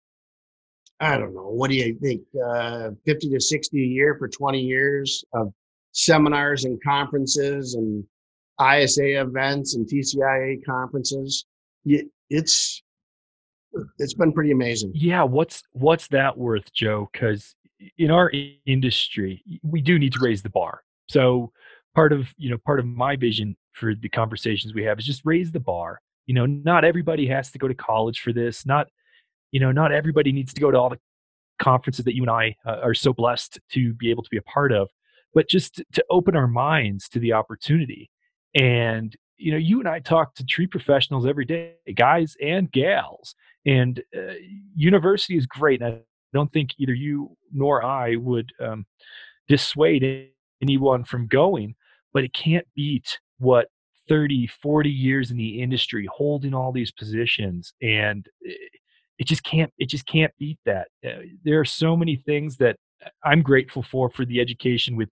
i 1.00 1.18
don't 1.18 1.34
know 1.34 1.50
what 1.50 1.68
do 1.70 1.76
you 1.76 1.94
think 2.00 2.22
uh, 2.44 2.90
50 3.04 3.28
to 3.28 3.40
60 3.40 3.78
a 3.78 3.86
year 3.86 4.16
for 4.18 4.26
20 4.26 4.58
years 4.58 5.22
of 5.34 5.52
seminars 5.92 6.64
and 6.64 6.82
conferences 6.82 7.74
and 7.74 8.04
isa 8.60 9.20
events 9.20 9.74
and 9.74 9.88
tcia 9.88 10.58
conferences. 10.66 11.46
It's 11.84 12.82
it's 13.98 14.14
been 14.14 14.32
pretty 14.32 14.50
amazing. 14.50 14.92
Yeah 14.94 15.22
what's 15.22 15.62
what's 15.72 16.08
that 16.08 16.36
worth 16.36 16.72
joe? 16.72 17.08
Because 17.12 17.54
in 17.96 18.10
our 18.10 18.30
industry 18.66 19.42
we 19.62 19.80
do 19.80 19.98
need 19.98 20.12
to 20.12 20.20
raise 20.20 20.42
the 20.42 20.50
bar. 20.50 20.82
So 21.08 21.52
part 21.94 22.12
of 22.12 22.32
you 22.36 22.50
know 22.50 22.58
part 22.58 22.80
of 22.80 22.86
my 22.86 23.16
vision 23.16 23.56
for 23.72 23.94
the 23.94 24.08
conversations 24.08 24.74
we 24.74 24.84
have 24.84 24.98
is 24.98 25.06
just 25.06 25.22
raise 25.24 25.50
the 25.50 25.60
bar. 25.60 26.00
You 26.26 26.34
know 26.34 26.46
not 26.46 26.84
everybody 26.84 27.26
has 27.28 27.50
to 27.52 27.58
go 27.58 27.68
to 27.68 27.74
college 27.74 28.20
for 28.20 28.32
this 28.32 28.66
not 28.66 28.88
you 29.50 29.60
know 29.60 29.72
not 29.72 29.92
everybody 29.92 30.32
needs 30.32 30.52
to 30.54 30.60
go 30.60 30.70
to 30.70 30.78
all 30.78 30.90
the 30.90 30.98
conferences 31.60 32.04
that 32.04 32.14
you 32.14 32.22
and 32.22 32.30
i 32.30 32.54
uh, 32.66 32.78
are 32.82 32.94
so 32.94 33.12
blessed 33.12 33.58
to 33.70 33.92
be 33.94 34.10
able 34.10 34.22
to 34.22 34.30
be 34.30 34.38
a 34.38 34.42
part 34.42 34.72
of 34.72 34.88
but 35.34 35.48
just 35.48 35.82
to 35.92 36.04
open 36.10 36.36
our 36.36 36.48
minds 36.48 37.08
to 37.08 37.18
the 37.18 37.32
opportunity. 37.32 38.10
And 38.54 39.14
you 39.36 39.50
know 39.50 39.58
you 39.58 39.78
and 39.78 39.88
i 39.88 39.98
talk 39.98 40.34
to 40.34 40.44
tree 40.44 40.66
professionals 40.66 41.26
every 41.26 41.46
day 41.46 41.72
guys 41.94 42.36
and 42.42 42.70
gals 42.72 43.34
and 43.64 44.02
uh, 44.14 44.34
university 44.76 45.34
is 45.34 45.46
great 45.46 45.80
and 45.80 45.94
i 45.94 45.98
don't 46.34 46.52
think 46.52 46.72
either 46.78 46.92
you 46.92 47.34
nor 47.50 47.82
i 47.82 48.16
would 48.16 48.52
um, 48.60 48.84
dissuade 49.48 50.28
anyone 50.60 51.04
from 51.04 51.26
going 51.26 51.74
but 52.12 52.22
it 52.22 52.34
can't 52.34 52.66
beat 52.76 53.18
what 53.38 53.68
30 54.10 54.46
40 54.62 54.90
years 54.90 55.30
in 55.30 55.38
the 55.38 55.62
industry 55.62 56.06
holding 56.12 56.52
all 56.52 56.70
these 56.70 56.92
positions 56.92 57.72
and 57.80 58.28
it 59.20 59.26
just 59.26 59.44
can't 59.44 59.72
it 59.78 59.88
just 59.88 60.06
can't 60.06 60.32
beat 60.38 60.58
that. 60.64 60.88
Uh, 61.06 61.20
there 61.44 61.60
are 61.60 61.64
so 61.64 61.96
many 61.96 62.16
things 62.16 62.56
that 62.56 62.76
i'm 63.22 63.42
grateful 63.42 63.82
for 63.82 64.10
for 64.10 64.24
the 64.24 64.40
education 64.40 64.96
with 64.96 65.10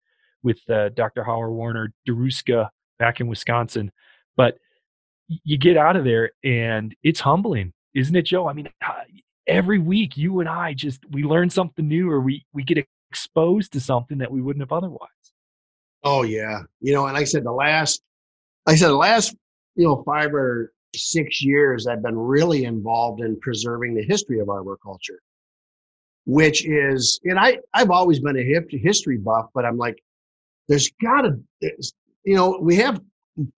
with 0.44 0.58
uh, 0.70 0.90
dr 0.90 1.24
howard 1.24 1.50
warner 1.50 1.92
DeRusca 2.08 2.68
back 2.98 3.20
in 3.20 3.26
wisconsin 3.26 3.90
but 4.36 4.58
you 5.28 5.58
get 5.58 5.76
out 5.76 5.96
of 5.96 6.04
there 6.04 6.30
and 6.44 6.94
it's 7.02 7.20
humbling 7.20 7.72
isn't 7.94 8.14
it 8.14 8.22
joe? 8.22 8.48
I 8.48 8.52
mean 8.52 8.68
every 9.46 9.78
week 9.78 10.16
you 10.16 10.40
and 10.40 10.48
i 10.48 10.72
just 10.72 11.00
we 11.10 11.22
learn 11.22 11.50
something 11.50 11.86
new 11.86 12.10
or 12.10 12.20
we 12.20 12.46
we 12.52 12.62
get 12.62 12.78
exposed 13.14 13.72
to 13.72 13.80
something 13.80 14.18
that 14.18 14.32
we 14.32 14.42
wouldn't 14.42 14.62
have 14.62 14.72
otherwise. 14.72 15.08
Oh 16.02 16.24
yeah, 16.24 16.62
you 16.80 16.92
know, 16.92 17.06
and 17.06 17.14
like 17.14 17.22
I 17.22 17.24
said, 17.24 17.44
the 17.44 17.52
last, 17.52 18.02
like 18.66 18.74
I 18.74 18.76
said, 18.76 18.88
the 18.88 18.96
last, 18.96 19.36
you 19.76 19.86
know, 19.86 20.02
five 20.04 20.34
or 20.34 20.72
six 20.96 21.40
years, 21.40 21.86
I've 21.86 22.02
been 22.02 22.18
really 22.18 22.64
involved 22.64 23.20
in 23.20 23.38
preserving 23.38 23.94
the 23.94 24.02
history 24.02 24.40
of 24.40 24.48
arboriculture, 24.48 25.20
which 26.26 26.66
is, 26.66 27.20
and 27.22 27.38
I, 27.38 27.58
I've 27.72 27.92
always 27.92 28.18
been 28.18 28.36
a 28.36 28.78
history 28.78 29.16
buff, 29.16 29.46
but 29.54 29.64
I'm 29.64 29.78
like, 29.78 30.02
there's 30.68 30.90
got 31.02 31.22
to, 31.22 31.40
you 32.24 32.36
know, 32.36 32.58
we 32.60 32.76
have 32.76 33.00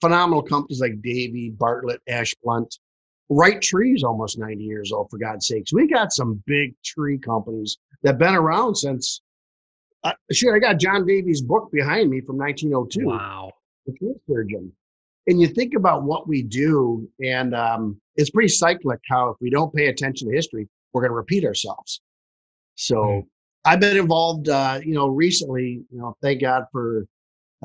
phenomenal 0.01 0.43
companies 0.43 0.81
like 0.81 1.01
Davey, 1.03 1.51
Bartlett, 1.51 2.01
Asplundh. 2.09 2.79
Right 3.29 3.61
Trees 3.61 4.05
almost 4.05 4.39
90 4.39 4.63
years 4.63 4.93
old, 4.93 5.11
for 5.11 5.19
God's 5.19 5.49
sakes. 5.49 5.73
We 5.73 5.89
got 5.89 6.13
some 6.13 6.41
big 6.47 6.75
tree 6.85 7.19
companies 7.19 7.77
that 8.03 8.11
have 8.11 8.19
been 8.19 8.37
around 8.37 8.77
since 8.77 9.21
uh, 10.07 10.13
sure, 10.31 10.55
I 10.55 10.61
got 10.61 10.79
John 10.79 11.05
Davey's 11.05 11.43
book 11.43 11.69
behind 11.73 12.11
me 12.11 12.21
from 12.21 12.39
1902. 12.39 13.07
Wow. 13.07 13.53
The 13.87 13.93
tree 13.95 14.15
surgeon. 14.29 14.73
And 15.27 15.41
you 15.41 15.49
think 15.49 15.75
about 15.75 16.05
what 16.05 16.29
we 16.29 16.43
do, 16.43 17.09
and 17.21 17.57
um, 17.57 18.01
it's 18.15 18.31
pretty 18.31 18.49
cyclic 18.49 19.01
how 19.09 19.31
if 19.31 19.37
we 19.41 19.51
don't 19.51 19.75
pay 19.75 19.89
attention 19.89 20.29
to 20.29 20.35
history, 20.35 20.69
we're 20.93 21.03
going 21.03 21.11
to 21.11 21.17
repeat 21.17 21.45
ourselves. 21.45 22.01
So 22.77 22.97
mm. 22.97 23.27
I've 23.67 23.81
been 23.81 23.97
involved, 23.97 24.49
uh, 24.49 24.81
you 24.83 24.95
know, 24.95 25.09
recently. 25.09 25.85
You 25.91 25.99
know, 25.99 26.17
thank 26.23 26.41
God 26.41 26.65
for 26.71 27.05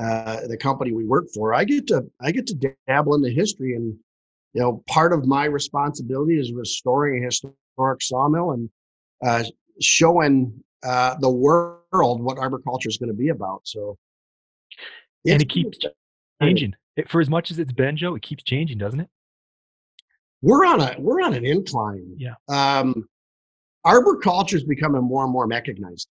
uh, 0.02 0.48
the 0.48 0.56
company 0.56 0.92
we 0.92 1.04
work 1.04 1.26
for. 1.32 1.54
I 1.54 1.64
get 1.64 1.86
to 1.88 2.04
I 2.20 2.32
get 2.32 2.46
to 2.48 2.74
dabble 2.88 3.14
in 3.14 3.22
the 3.22 3.32
history, 3.32 3.76
and 3.76 3.96
you 4.52 4.60
know, 4.60 4.82
part 4.88 5.12
of 5.12 5.26
my 5.26 5.44
responsibility 5.44 6.38
is 6.38 6.52
restoring 6.52 7.22
a 7.22 7.26
historic 7.26 8.02
sawmill 8.02 8.50
and 8.50 8.68
uh, 9.24 9.44
showing 9.80 10.52
uh, 10.84 11.14
the 11.20 11.30
world 11.30 11.80
what 11.92 12.36
arboriculture 12.36 12.88
is 12.88 12.98
going 12.98 13.10
to 13.10 13.14
be 13.14 13.28
about. 13.28 13.60
So, 13.64 13.96
and 15.26 15.40
it 15.40 15.48
keeps 15.48 15.78
changing. 16.42 16.74
It, 16.96 17.08
for 17.08 17.20
as 17.20 17.30
much 17.30 17.52
as 17.52 17.60
it's 17.60 17.72
been, 17.72 17.96
Joe, 17.96 18.16
it 18.16 18.22
keeps 18.22 18.42
changing, 18.42 18.78
doesn't 18.78 19.00
it? 19.00 19.08
We're 20.42 20.66
on 20.66 20.80
a 20.80 20.96
we're 20.98 21.22
on 21.22 21.34
an 21.34 21.46
incline. 21.46 22.16
Yeah. 22.18 22.34
Um, 22.48 23.08
arboriculture 23.84 24.56
is 24.56 24.64
becoming 24.64 25.02
more 25.02 25.24
and 25.24 25.32
more 25.32 25.46
mechanized. 25.46 26.08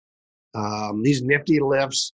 Um, 0.55 1.03
these 1.03 1.23
nifty 1.23 1.61
lifts. 1.61 2.13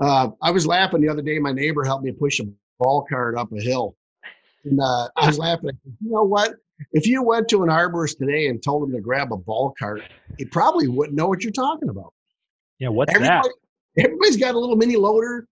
Uh, 0.00 0.28
I 0.42 0.50
was 0.50 0.66
laughing 0.66 1.00
the 1.00 1.08
other 1.08 1.22
day. 1.22 1.38
My 1.38 1.52
neighbor 1.52 1.84
helped 1.84 2.04
me 2.04 2.12
push 2.12 2.40
a 2.40 2.44
ball 2.78 3.06
cart 3.08 3.36
up 3.36 3.52
a 3.52 3.60
hill, 3.60 3.96
and 4.64 4.80
uh, 4.80 5.08
I 5.16 5.26
was 5.26 5.38
laughing. 5.38 5.70
You 5.84 6.10
know 6.10 6.24
what? 6.24 6.54
If 6.92 7.06
you 7.06 7.22
went 7.22 7.48
to 7.50 7.62
an 7.62 7.68
arborist 7.68 8.18
today 8.18 8.48
and 8.48 8.62
told 8.62 8.88
him 8.88 8.92
to 8.92 9.00
grab 9.00 9.32
a 9.32 9.36
ball 9.36 9.74
cart, 9.78 10.02
he 10.38 10.44
probably 10.44 10.88
wouldn't 10.88 11.16
know 11.16 11.28
what 11.28 11.44
you're 11.44 11.52
talking 11.52 11.88
about. 11.88 12.12
Yeah, 12.80 12.88
what's 12.88 13.14
Everybody, 13.14 13.48
that? 13.96 14.04
Everybody's 14.04 14.36
got 14.36 14.54
a 14.54 14.58
little 14.58 14.76
mini 14.76 14.96
loader. 14.96 15.46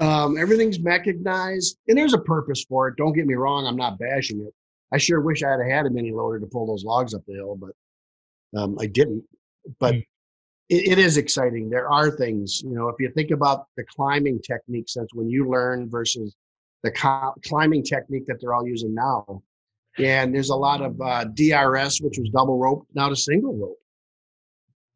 Um, 0.00 0.36
everything's 0.38 0.80
mechanized, 0.80 1.78
and 1.86 1.96
there's 1.96 2.14
a 2.14 2.18
purpose 2.18 2.64
for 2.68 2.88
it. 2.88 2.96
Don't 2.96 3.12
get 3.12 3.26
me 3.26 3.34
wrong; 3.34 3.66
I'm 3.66 3.76
not 3.76 3.98
bashing 3.98 4.40
it. 4.40 4.52
I 4.92 4.98
sure 4.98 5.20
wish 5.20 5.42
I 5.42 5.50
had 5.50 5.60
had 5.68 5.86
a 5.86 5.90
mini 5.90 6.12
loader 6.12 6.40
to 6.40 6.46
pull 6.46 6.66
those 6.66 6.84
logs 6.84 7.14
up 7.14 7.22
the 7.26 7.34
hill, 7.34 7.56
but 7.56 7.70
um, 8.56 8.76
I 8.80 8.86
didn't. 8.86 9.24
But 9.78 9.94
mm. 9.94 10.06
it, 10.68 10.92
it 10.92 10.98
is 10.98 11.16
exciting. 11.16 11.70
There 11.70 11.90
are 11.90 12.10
things, 12.10 12.62
you 12.62 12.74
know, 12.74 12.88
if 12.88 12.96
you 12.98 13.10
think 13.14 13.30
about 13.30 13.66
the 13.76 13.84
climbing 13.84 14.40
technique, 14.40 14.88
since 14.88 15.08
when 15.12 15.28
you 15.28 15.48
learn 15.48 15.88
versus 15.88 16.34
the 16.82 16.90
co- 16.90 17.34
climbing 17.44 17.82
technique 17.82 18.26
that 18.26 18.38
they're 18.40 18.54
all 18.54 18.66
using 18.66 18.94
now, 18.94 19.42
and 19.98 20.34
there's 20.34 20.50
a 20.50 20.56
lot 20.56 20.82
of 20.82 21.00
uh, 21.00 21.24
DRS, 21.24 22.00
which 22.00 22.18
was 22.18 22.28
double 22.30 22.58
rope, 22.58 22.86
now 22.94 23.08
to 23.08 23.16
single 23.16 23.56
rope. 23.56 23.78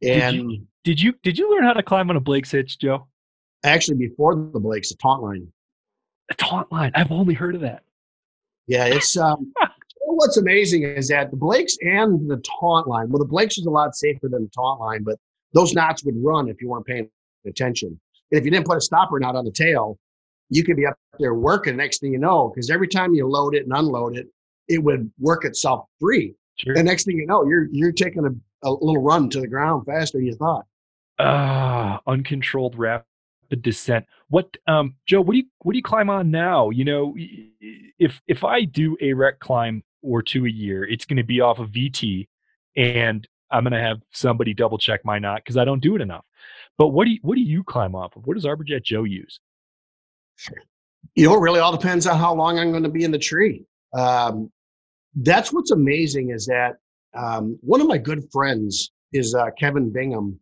And 0.02 0.36
did 0.38 0.44
you, 0.44 0.66
did 0.84 1.00
you 1.00 1.14
did 1.22 1.38
you 1.38 1.50
learn 1.54 1.64
how 1.64 1.72
to 1.72 1.82
climb 1.82 2.10
on 2.10 2.16
a 2.16 2.20
Blake's 2.20 2.50
hitch, 2.50 2.78
Joe? 2.78 3.06
Actually, 3.64 3.98
before 3.98 4.34
the 4.34 4.60
Blake's, 4.60 4.90
a 4.90 4.96
taunt 4.96 5.22
line. 5.22 5.46
A 6.30 6.34
taunt 6.34 6.70
line. 6.72 6.92
I've 6.94 7.10
only 7.10 7.34
heard 7.34 7.54
of 7.54 7.60
that. 7.62 7.82
Yeah, 8.66 8.86
it's 8.86 9.16
um, 9.16 9.52
what's 10.20 10.36
amazing 10.36 10.82
is 10.82 11.08
that 11.08 11.30
the 11.30 11.36
Blakes 11.36 11.76
and 11.80 12.30
the 12.30 12.42
taunt 12.60 12.86
line. 12.86 13.08
Well, 13.08 13.18
the 13.18 13.24
Blakes 13.28 13.56
is 13.56 13.64
a 13.64 13.70
lot 13.70 13.96
safer 13.96 14.28
than 14.28 14.44
the 14.44 14.50
taunt 14.50 14.78
line, 14.78 15.02
but 15.02 15.18
those 15.54 15.72
knots 15.72 16.04
would 16.04 16.14
run 16.18 16.48
if 16.48 16.60
you 16.60 16.68
weren't 16.68 16.86
paying 16.86 17.08
attention. 17.46 17.98
And 18.30 18.38
if 18.38 18.44
you 18.44 18.50
didn't 18.50 18.66
put 18.66 18.76
a 18.76 18.82
stopper 18.82 19.18
knot 19.18 19.34
on 19.34 19.46
the 19.46 19.50
tail, 19.50 19.98
you 20.50 20.62
could 20.62 20.76
be 20.76 20.86
up 20.86 20.94
there 21.18 21.34
working. 21.34 21.76
Next 21.76 22.00
thing 22.00 22.12
you 22.12 22.18
know, 22.18 22.52
because 22.54 22.68
every 22.70 22.86
time 22.86 23.14
you 23.14 23.26
load 23.26 23.54
it 23.54 23.64
and 23.64 23.72
unload 23.72 24.16
it, 24.16 24.28
it 24.68 24.84
would 24.84 25.10
work 25.18 25.46
itself 25.46 25.86
free. 25.98 26.34
Sure. 26.56 26.76
And 26.76 26.84
next 26.84 27.04
thing 27.04 27.16
you 27.16 27.26
know, 27.26 27.46
you're 27.46 27.68
you're 27.72 27.92
taking 27.92 28.26
a, 28.26 28.68
a 28.68 28.70
little 28.70 29.02
run 29.02 29.30
to 29.30 29.40
the 29.40 29.48
ground 29.48 29.86
faster 29.86 30.18
than 30.18 30.26
you 30.26 30.34
thought. 30.34 30.66
Ah, 31.18 31.96
uh, 31.96 32.10
uncontrolled 32.10 32.76
rapid 32.76 33.04
descent. 33.62 34.04
What, 34.28 34.54
um, 34.66 34.94
Joe? 35.06 35.22
What 35.22 35.32
do 35.32 35.38
you 35.38 35.46
what 35.62 35.72
do 35.72 35.78
you 35.78 35.82
climb 35.82 36.10
on 36.10 36.30
now? 36.30 36.68
You 36.68 36.84
know, 36.84 37.14
if 37.98 38.20
if 38.28 38.44
I 38.44 38.64
do 38.64 38.98
a 39.00 39.14
rec 39.14 39.40
climb 39.40 39.82
or 40.02 40.22
two 40.22 40.46
a 40.46 40.50
year, 40.50 40.84
it's 40.84 41.04
going 41.04 41.16
to 41.16 41.24
be 41.24 41.40
off 41.40 41.58
of 41.58 41.70
VT, 41.70 42.28
and 42.76 43.26
I'm 43.50 43.64
going 43.64 43.72
to 43.72 43.80
have 43.80 44.00
somebody 44.12 44.54
double 44.54 44.78
check 44.78 45.04
my 45.04 45.18
knot 45.18 45.42
because 45.44 45.56
I 45.56 45.64
don't 45.64 45.80
do 45.80 45.96
it 45.96 46.00
enough. 46.02 46.24
But 46.78 46.88
what 46.88 47.04
do 47.04 47.10
you 47.10 47.18
what 47.22 47.34
do 47.34 47.42
you 47.42 47.62
climb 47.64 47.94
off 47.94 48.16
of? 48.16 48.26
What 48.26 48.34
does 48.34 48.44
ArborJet 48.44 48.82
Joe 48.82 49.04
use? 49.04 49.40
You 51.14 51.26
know, 51.26 51.34
it 51.34 51.40
really 51.40 51.60
all 51.60 51.76
depends 51.76 52.06
on 52.06 52.18
how 52.18 52.34
long 52.34 52.58
I'm 52.58 52.70
going 52.70 52.84
to 52.84 52.88
be 52.88 53.04
in 53.04 53.10
the 53.10 53.18
tree. 53.18 53.64
Um, 53.92 54.50
that's 55.14 55.52
what's 55.52 55.72
amazing 55.72 56.30
is 56.30 56.46
that 56.46 56.76
um, 57.14 57.58
one 57.60 57.80
of 57.80 57.88
my 57.88 57.98
good 57.98 58.30
friends 58.30 58.92
is 59.12 59.34
uh, 59.34 59.50
Kevin 59.58 59.90
Bingham, 59.90 60.38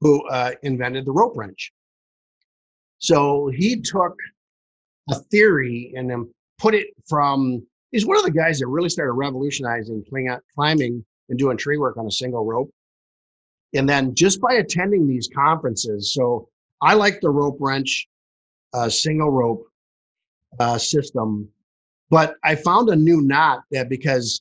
who 0.00 0.26
uh, 0.28 0.52
invented 0.62 1.04
the 1.04 1.12
rope 1.12 1.36
wrench. 1.36 1.72
So 2.98 3.48
he 3.54 3.80
took 3.80 4.16
a 5.10 5.14
theory 5.14 5.92
and 5.96 6.10
then 6.10 6.32
put 6.58 6.74
it 6.74 6.88
from. 7.08 7.64
He's 7.92 8.06
one 8.06 8.18
of 8.18 8.24
the 8.24 8.30
guys 8.30 8.58
that 8.58 8.66
really 8.66 8.88
started 8.88 9.12
revolutionizing 9.12 10.04
climbing 10.54 11.04
and 11.28 11.38
doing 11.38 11.56
tree 11.56 11.78
work 11.78 11.96
on 11.96 12.06
a 12.06 12.10
single 12.10 12.44
rope. 12.44 12.70
And 13.74 13.88
then 13.88 14.14
just 14.14 14.40
by 14.40 14.54
attending 14.54 15.06
these 15.06 15.28
conferences, 15.34 16.14
so 16.14 16.48
I 16.80 16.94
like 16.94 17.20
the 17.20 17.30
rope 17.30 17.58
wrench, 17.60 18.06
uh, 18.72 18.88
single 18.88 19.30
rope 19.30 19.64
uh, 20.58 20.78
system 20.78 21.50
but 22.10 22.34
I 22.42 22.54
found 22.54 22.88
a 22.88 22.96
new 22.96 23.20
knot 23.20 23.64
that 23.70 23.88
because 23.88 24.40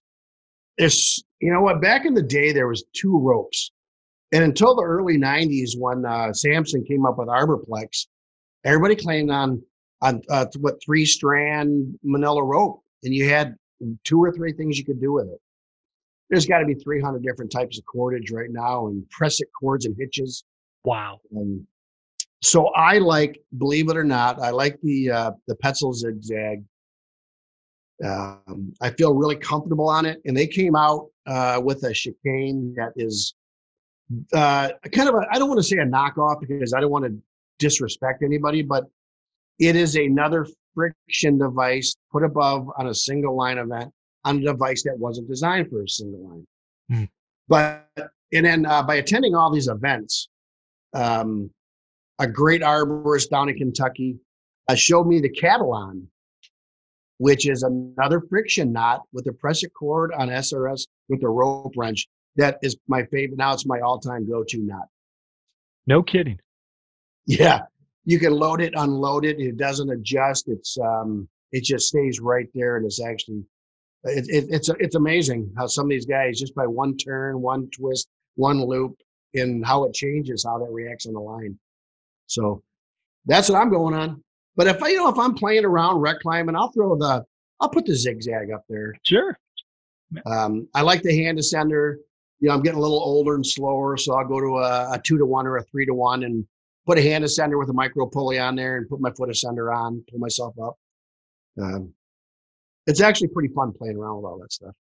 there's, 0.78 1.24
you 1.42 1.52
know 1.52 1.62
what, 1.62 1.82
back 1.82 2.06
in 2.06 2.14
the 2.14 2.22
day, 2.22 2.52
there 2.52 2.68
was 2.68 2.84
two 2.94 3.20
ropes. 3.20 3.72
And 4.32 4.44
until 4.44 4.76
the 4.76 4.84
early 4.84 5.18
90s, 5.18 5.72
when 5.78 6.06
uh, 6.06 6.34
Samson 6.34 6.84
came 6.84 7.06
up 7.06 7.18
with 7.18 7.28
Arborplex, 7.28 8.08
everybody 8.64 8.96
claimed 8.96 9.32
on, 9.32 9.62
on 10.02 10.22
uh, 10.30 10.46
what, 10.60 10.82
three 10.84 11.06
strand 11.06 11.98
manila 12.04 12.44
rope. 12.44 12.82
And 13.04 13.14
you 13.14 13.30
had 13.30 13.56
two 14.04 14.22
or 14.22 14.32
three 14.32 14.54
things 14.54 14.78
you 14.78 14.86
could 14.86 15.02
do 15.02 15.14
with 15.14 15.28
it. 15.28 15.40
There's 16.30 16.46
got 16.46 16.60
to 16.60 16.66
be 16.66 16.74
300 16.74 17.24
different 17.24 17.52
types 17.52 17.78
of 17.78 17.86
cordage 17.86 18.32
right 18.32 18.50
now 18.50 18.88
and 18.88 19.04
prusik 19.18 19.46
cords 19.60 19.86
and 19.86 19.96
hitches. 19.98 20.44
Wow. 20.84 21.20
Um, 21.36 21.66
so 22.42 22.68
I 22.68 22.98
like, 22.98 23.40
believe 23.58 23.90
it 23.90 23.98
or 23.98 24.04
not, 24.04 24.40
I 24.40 24.50
like 24.52 24.80
the 24.82 25.12
uh, 25.12 25.32
the 25.48 25.56
Petzl 25.56 25.94
zigzag 25.94 26.64
um, 28.04 28.74
I 28.82 28.92
feel 28.92 29.14
really 29.14 29.36
comfortable 29.36 29.90
on 29.90 30.06
it. 30.06 30.22
And 30.26 30.36
they 30.36 30.48
came 30.48 30.76
out 30.76 31.10
uh, 31.26 31.62
with 31.64 31.84
a 31.84 31.94
chicane 31.94 32.74
that 32.76 32.94
is 32.96 33.34
uh, 34.34 34.70
kind 34.92 35.10
of 35.10 35.16
a, 35.16 35.28
I 35.32 35.40
don't 35.40 35.50
want 35.50 35.60
to 35.60 35.64
say 35.64 35.78
a 35.78 35.86
knockoff 35.86 36.42
because 36.42 36.74
I 36.74 36.80
don't 36.80 36.92
want 36.92 37.06
to 37.06 37.18
disrespect 37.60 38.24
anybody, 38.24 38.62
but 38.62 38.86
it 39.60 39.76
is 39.76 39.96
another 39.96 40.48
friction 40.78 41.40
device 41.40 41.96
put 42.12 42.24
above 42.24 42.70
on 42.78 42.88
a 42.88 42.94
single 42.94 43.36
line 43.36 43.58
event 43.58 43.92
on 44.24 44.38
a 44.38 44.42
device 44.42 44.84
that 44.84 44.98
wasn't 44.98 45.28
designed 45.28 45.70
for 45.70 45.82
a 45.82 45.90
single 45.90 46.30
line. 46.30 46.48
Mm. 46.92 47.10
But, 47.48 47.88
and 48.32 48.46
then 48.46 48.66
uh, 48.66 48.84
by 48.84 48.96
attending 48.96 49.34
all 49.34 49.52
these 49.52 49.68
events, 49.68 50.30
um, 50.94 51.50
a 52.20 52.28
great 52.28 52.62
arborist 52.62 53.30
down 53.30 53.50
in 53.50 53.58
Kentucky 53.58 54.18
uh, 54.68 54.76
showed 54.76 55.08
me 55.08 55.20
the 55.20 55.30
Catalan, 55.30 56.08
which 57.18 57.48
is 57.48 57.64
another 57.64 58.22
friction 58.30 58.72
knot 58.72 59.02
with 59.14 59.28
a 59.28 59.34
pressure 59.34 59.70
cord 59.70 60.12
on 60.18 60.30
SRS 60.30 60.88
with 61.10 61.24
a 61.24 61.30
rope 61.30 61.74
wrench. 61.76 62.08
That 62.36 62.58
is 62.62 62.78
my 62.88 63.04
favorite. 63.06 63.38
Now 63.38 63.54
it's 63.54 63.66
my 63.66 63.80
all-time 63.80 64.30
go-to 64.30 64.60
knot. 64.60 64.88
No 65.88 66.04
kidding. 66.04 66.40
Yeah, 67.26 67.62
you 68.08 68.20
can 68.20 68.32
load 68.32 68.62
it, 68.62 68.74
unload 68.78 69.26
it. 69.26 69.38
It 69.38 69.58
doesn't 69.58 69.90
adjust. 69.90 70.48
It's 70.48 70.78
um, 70.80 71.28
it 71.52 71.66
just 71.66 71.90
stays 71.90 72.22
right 72.22 72.48
there, 72.56 72.78
and 72.78 72.86
it's 72.86 73.04
actually, 73.04 73.44
it, 74.06 74.26
it, 74.30 74.46
it's 74.50 74.70
it's 74.80 74.96
amazing 74.96 75.52
how 75.58 75.68
some 75.68 75.88
of 75.88 75.90
these 75.90 76.06
guys 76.06 76.40
just 76.40 76.56
by 76.56 76.66
one 76.66 76.96
turn, 76.96 77.42
one 77.42 77.70
twist, 77.70 78.08
one 78.36 78.64
loop, 78.64 78.96
and 79.34 79.66
how 79.66 79.84
it 79.84 79.94
changes 79.94 80.46
how 80.48 80.58
that 80.58 80.72
reacts 80.72 81.06
on 81.06 81.16
the 81.16 81.20
line. 81.20 81.60
So 82.28 82.64
that's 83.26 83.50
what 83.50 83.62
I'm 83.62 83.70
going 83.70 83.94
on. 83.94 84.24
But 84.56 84.68
if 84.68 84.82
I, 84.82 84.88
you 84.88 84.98
know, 84.98 85.10
if 85.10 85.20
I'm 85.20 85.36
playing 85.36 85.66
around 85.66 86.00
rec 86.00 86.22
climbing, 86.22 86.56
I'll 86.56 86.72
throw 86.72 86.98
the, 86.98 87.26
I'll 87.60 87.70
put 87.70 87.86
the 87.86 87.94
zigzag 87.94 88.52
up 88.52 88.64
there. 88.70 88.94
Sure. 89.04 89.38
Um, 90.26 90.70
I 90.74 90.82
like 90.82 91.02
the 91.02 91.16
hand 91.24 91.40
ascender. 91.40 91.98
You 92.40 92.48
know, 92.48 92.54
I'm 92.54 92.62
getting 92.62 92.80
a 92.80 92.82
little 92.82 93.04
older 93.04 93.36
and 93.36 93.46
slower, 93.46 93.98
so 93.98 94.16
I'll 94.16 94.28
go 94.28 94.40
to 94.40 94.58
a, 94.60 94.94
a 94.94 95.02
two 95.04 95.18
to 95.18 95.26
one 95.26 95.46
or 95.46 95.58
a 95.58 95.64
three 95.64 95.86
to 95.86 95.94
one 95.94 96.24
and 96.24 96.48
put 96.88 96.98
a 96.98 97.02
hand 97.02 97.24
ascender 97.24 97.60
with 97.60 97.70
a 97.70 97.74
micro 97.74 98.08
pulley 98.08 98.40
on 98.40 98.56
there 98.56 98.78
and 98.78 98.88
put 98.88 99.02
my 99.02 99.12
foot 99.12 99.30
ascender 99.30 99.76
on, 99.76 100.04
pull 100.10 100.20
myself 100.20 100.56
up. 100.64 100.78
Um, 101.62 101.94
it's 102.88 103.02
actually 103.02 103.28
pretty 103.28 103.54
fun 103.54 103.74
playing 103.74 103.98
around 103.98 104.16
with 104.18 104.26
all 104.26 104.40
that 104.40 104.54
stuff. 104.54 104.74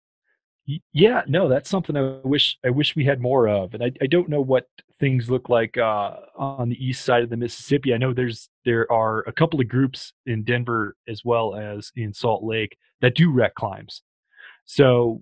Yeah, 0.92 1.22
no, 1.26 1.48
that's 1.48 1.68
something 1.68 1.94
I 1.94 2.20
wish 2.24 2.56
I 2.64 2.70
wish 2.70 2.96
we 2.96 3.04
had 3.04 3.20
more 3.20 3.48
of, 3.48 3.74
and 3.74 3.82
I, 3.82 3.92
I 4.00 4.06
don't 4.06 4.30
know 4.30 4.40
what 4.40 4.66
things 4.98 5.28
look 5.28 5.50
like 5.50 5.76
uh, 5.76 6.16
on 6.36 6.70
the 6.70 6.82
east 6.82 7.04
side 7.04 7.22
of 7.22 7.28
the 7.28 7.36
Mississippi. 7.36 7.92
I 7.92 7.98
know 7.98 8.14
there's 8.14 8.48
there 8.64 8.90
are 8.90 9.20
a 9.26 9.32
couple 9.32 9.60
of 9.60 9.68
groups 9.68 10.14
in 10.24 10.42
Denver 10.42 10.96
as 11.06 11.22
well 11.22 11.54
as 11.54 11.92
in 11.96 12.14
Salt 12.14 12.44
Lake 12.44 12.78
that 13.02 13.14
do 13.14 13.30
rec 13.30 13.54
climbs. 13.54 14.00
So, 14.64 15.20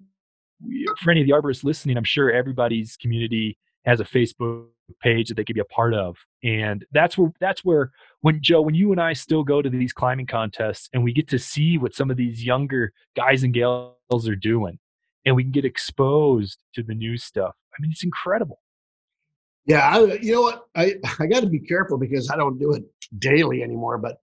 for 1.01 1.11
any 1.11 1.23
of 1.23 1.27
the 1.27 1.33
arborists 1.33 1.65
listening, 1.65 1.97
I'm 1.97 2.05
sure 2.05 2.31
everybody's 2.31 2.97
community 2.97 3.59
has 3.85 3.99
a 3.99 4.05
Facebook 4.05 4.67
page 4.93 5.29
that 5.29 5.35
they 5.35 5.45
could 5.45 5.55
be 5.55 5.61
a 5.61 5.65
part 5.65 5.95
of, 5.95 6.17
and 6.43 6.85
that's 6.93 7.17
where 7.17 7.33
that's 7.41 7.65
where 7.65 7.91
when 8.21 8.41
Joe, 8.41 8.63
when 8.63 8.75
you 8.75 8.93
and 8.93 9.01
I 9.01 9.13
still 9.13 9.45
go 9.45 9.63
to 9.63 9.71
these 9.71 9.93
climbing 9.93 10.27
contests 10.27 10.89
and 10.93 11.03
we 11.03 11.13
get 11.13 11.29
to 11.29 11.39
see 11.39 11.79
what 11.79 11.95
some 11.95 12.11
of 12.11 12.17
these 12.17 12.45
younger 12.45 12.93
guys 13.17 13.43
and 13.43 13.53
gals 13.53 14.29
are 14.29 14.37
doing 14.37 14.79
and 15.25 15.37
we 15.37 15.43
can 15.43 15.53
get 15.53 15.65
exposed 15.65 16.59
to 16.75 16.83
the 16.83 16.95
new 16.95 17.17
stuff. 17.17 17.55
I 17.73 17.81
mean, 17.81 17.91
it's 17.91 18.05
incredible. 18.05 18.61
Yeah, 19.67 19.89
I, 19.89 20.15
you 20.15 20.33
know 20.33 20.43
what? 20.43 20.67
I 20.75 20.95
I 21.21 21.27
got 21.27 21.41
to 21.41 21.49
be 21.49 21.61
careful 21.61 21.99
because 21.99 22.31
I 22.31 22.37
don't 22.37 22.59
do 22.59 22.73
it 22.73 22.83
daily 23.19 23.63
anymore. 23.63 23.99
But 23.99 24.17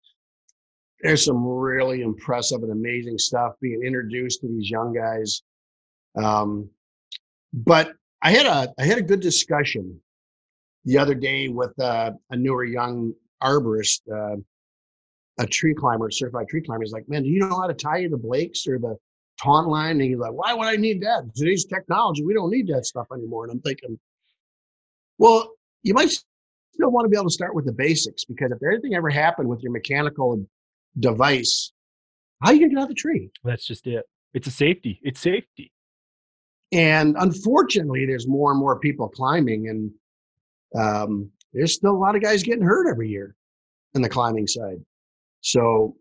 there's 1.01 1.23
some 1.23 1.45
really 1.45 2.01
impressive 2.01 2.61
and 2.63 2.71
amazing 2.71 3.17
stuff 3.17 3.53
being 3.61 3.81
introduced 3.85 4.41
to 4.41 4.47
these 4.47 4.69
young 4.69 4.93
guys. 4.93 5.41
Um, 6.21 6.69
but 7.53 7.93
I 8.21 8.31
had 8.31 8.45
a 8.45 8.73
I 8.77 8.85
had 8.85 8.97
a 8.97 9.03
good 9.03 9.21
discussion 9.21 9.99
the 10.85 10.97
other 10.97 11.15
day 11.15 11.47
with 11.47 11.77
uh, 11.79 12.11
a 12.29 12.35
newer 12.35 12.63
young 12.63 13.13
arborist, 13.41 14.01
uh, 14.11 14.37
a 15.37 15.47
tree 15.47 15.73
climber, 15.73 16.09
certified 16.11 16.47
tree 16.49 16.61
climber. 16.61 16.83
He's 16.83 16.93
like, 16.93 17.07
"Man, 17.07 17.23
do 17.23 17.29
you 17.29 17.39
know 17.39 17.59
how 17.59 17.67
to 17.67 17.73
tie 17.73 18.07
the 18.07 18.17
Blakes 18.17 18.67
or 18.67 18.79
the 18.79 18.97
taunt 19.41 19.67
line. 19.67 19.91
And 19.91 20.01
he's 20.01 20.17
like, 20.17 20.33
why 20.33 20.53
would 20.53 20.67
I 20.67 20.75
need 20.75 21.01
that? 21.01 21.29
Today's 21.35 21.65
technology, 21.65 22.23
we 22.23 22.33
don't 22.33 22.51
need 22.51 22.67
that 22.67 22.85
stuff 22.85 23.07
anymore. 23.13 23.45
And 23.45 23.53
I'm 23.53 23.61
thinking, 23.61 23.99
well, 25.17 25.51
you 25.83 25.93
might 25.93 26.09
still 26.09 26.91
want 26.91 27.05
to 27.05 27.09
be 27.09 27.17
able 27.17 27.29
to 27.29 27.33
start 27.33 27.55
with 27.55 27.65
the 27.65 27.73
basics 27.73 28.25
because 28.25 28.51
if 28.51 28.59
anything 28.63 28.95
ever 28.95 29.09
happened 29.09 29.49
with 29.49 29.61
your 29.61 29.71
mechanical 29.71 30.45
device, 30.99 31.71
how 32.41 32.49
are 32.49 32.53
you 32.53 32.59
going 32.59 32.69
to 32.69 32.75
get 32.75 32.81
out 32.81 32.83
of 32.83 32.89
the 32.89 32.95
tree? 32.95 33.29
That's 33.43 33.65
just 33.65 33.87
it. 33.87 34.05
It's 34.33 34.47
a 34.47 34.51
safety. 34.51 34.99
It's 35.03 35.19
safety. 35.19 35.71
And 36.71 37.15
unfortunately, 37.17 38.05
there's 38.05 38.27
more 38.27 38.51
and 38.51 38.59
more 38.59 38.79
people 38.79 39.09
climbing, 39.09 39.69
and 39.69 39.91
um, 40.75 41.31
there's 41.53 41.73
still 41.73 41.91
a 41.91 41.97
lot 41.97 42.15
of 42.15 42.21
guys 42.21 42.43
getting 42.43 42.63
hurt 42.63 42.89
every 42.89 43.09
year 43.09 43.35
in 43.95 44.01
the 44.01 44.09
climbing 44.09 44.47
side. 44.47 44.83
So, 45.41 45.95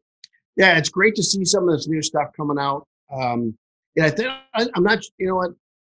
yeah, 0.56 0.76
it's 0.76 0.88
great 0.88 1.14
to 1.14 1.22
see 1.22 1.44
some 1.44 1.68
of 1.68 1.74
this 1.74 1.88
new 1.88 2.02
stuff 2.02 2.28
coming 2.36 2.58
out. 2.58 2.86
Um, 3.12 3.56
and 3.96 4.06
I 4.06 4.10
think 4.10 4.30
I'm 4.54 4.82
not, 4.82 5.02
you 5.18 5.28
know 5.28 5.36
what, 5.36 5.50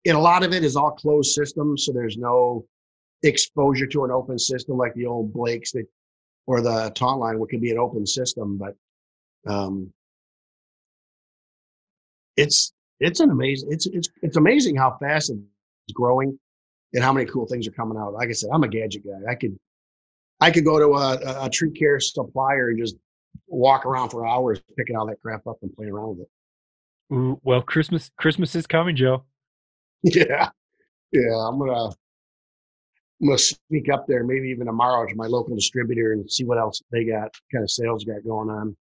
and 0.06 0.16
a 0.16 0.20
lot 0.20 0.44
of 0.44 0.52
it 0.52 0.64
is 0.64 0.76
all 0.76 0.92
closed 0.92 1.32
systems, 1.32 1.84
so 1.84 1.92
there's 1.92 2.16
no 2.16 2.66
exposure 3.22 3.86
to 3.86 4.04
an 4.04 4.10
open 4.10 4.38
system 4.38 4.76
like 4.76 4.94
the 4.94 5.06
old 5.06 5.32
Blakes 5.32 5.72
that, 5.72 5.86
or 6.46 6.60
the 6.60 6.90
taunt 6.94 7.20
line, 7.20 7.38
which 7.38 7.50
could 7.50 7.60
be 7.60 7.70
an 7.70 7.78
open 7.78 8.06
system, 8.06 8.58
but 8.58 8.74
um, 9.52 9.92
it's 12.36 12.72
it's 13.00 13.20
an 13.20 13.30
amazing 13.30 13.68
it's 13.70 13.86
it's 13.86 14.08
it's 14.22 14.36
amazing 14.36 14.76
how 14.76 14.96
fast 14.98 15.30
it's 15.30 15.92
growing 15.92 16.38
and 16.94 17.02
how 17.02 17.12
many 17.12 17.26
cool 17.26 17.46
things 17.46 17.66
are 17.66 17.72
coming 17.72 17.98
out. 17.98 18.12
Like 18.14 18.28
I 18.28 18.32
said, 18.32 18.50
I'm 18.52 18.64
a 18.64 18.68
gadget 18.68 19.04
guy. 19.04 19.30
I 19.30 19.34
could 19.34 19.58
I 20.40 20.50
could 20.50 20.64
go 20.64 20.78
to 20.78 20.94
a, 20.94 21.44
a 21.46 21.50
tree 21.50 21.72
care 21.72 21.98
supplier 22.00 22.68
and 22.68 22.78
just 22.78 22.96
walk 23.46 23.86
around 23.86 24.10
for 24.10 24.26
hours 24.26 24.60
picking 24.76 24.96
all 24.96 25.06
that 25.06 25.20
crap 25.20 25.46
up 25.46 25.58
and 25.62 25.74
playing 25.74 25.92
around 25.92 26.10
with 26.10 26.20
it. 26.20 27.14
Ooh, 27.14 27.40
well, 27.42 27.62
Christmas 27.62 28.10
Christmas 28.18 28.54
is 28.54 28.66
coming, 28.66 28.96
Joe. 28.96 29.24
Yeah, 30.04 30.50
yeah. 31.10 31.48
I'm 31.48 31.58
gonna 31.58 31.86
I'm 33.20 33.26
gonna 33.26 33.38
sneak 33.38 33.90
up 33.92 34.06
there, 34.06 34.22
maybe 34.22 34.48
even 34.50 34.66
tomorrow 34.66 35.08
to 35.08 35.14
my 35.16 35.26
local 35.26 35.56
distributor 35.56 36.12
and 36.12 36.30
see 36.30 36.44
what 36.44 36.56
else 36.56 36.80
they 36.92 37.04
got, 37.04 37.34
kind 37.52 37.64
of 37.64 37.70
sales 37.70 38.04
got 38.04 38.24
going 38.24 38.48
on. 38.48 38.76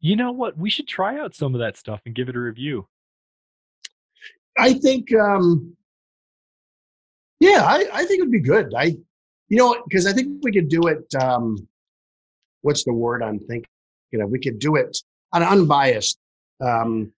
You 0.00 0.16
know 0.16 0.32
what? 0.32 0.56
We 0.56 0.70
should 0.70 0.88
try 0.88 1.20
out 1.20 1.34
some 1.34 1.54
of 1.54 1.60
that 1.60 1.76
stuff 1.76 2.00
and 2.06 2.14
give 2.14 2.30
it 2.30 2.36
a 2.36 2.40
review. 2.40 2.88
I 4.58 4.74
think, 4.74 5.14
um, 5.14 5.76
yeah, 7.42 7.64
I, 7.64 7.84
I 7.92 8.04
think 8.04 8.20
it 8.20 8.22
would 8.22 8.30
be 8.30 8.40
good. 8.40 8.72
I, 8.72 8.96
you 9.48 9.58
know, 9.58 9.82
because 9.88 10.06
I 10.06 10.12
think 10.12 10.44
we 10.44 10.52
could 10.52 10.68
do 10.68 10.86
it. 10.86 11.12
Um, 11.20 11.66
what's 12.60 12.84
the 12.84 12.92
word 12.92 13.20
I'm 13.20 13.40
thinking 13.40 13.66
of? 14.14 14.30
We 14.30 14.38
could 14.38 14.60
do 14.60 14.76
it 14.76 14.96
on 15.32 15.42
unbiased. 15.42 16.20
Um, 16.64 17.12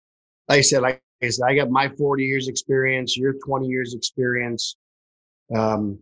like 0.48 0.60
I 0.60 0.62
said, 0.62 0.80
like 0.80 1.02
I 1.22 1.28
said, 1.28 1.44
I 1.46 1.54
got 1.54 1.68
my 1.68 1.90
40 1.90 2.24
years 2.24 2.48
experience, 2.48 3.18
your 3.18 3.34
20 3.44 3.66
years 3.66 3.92
experience. 3.92 4.76
Um, 5.54 5.98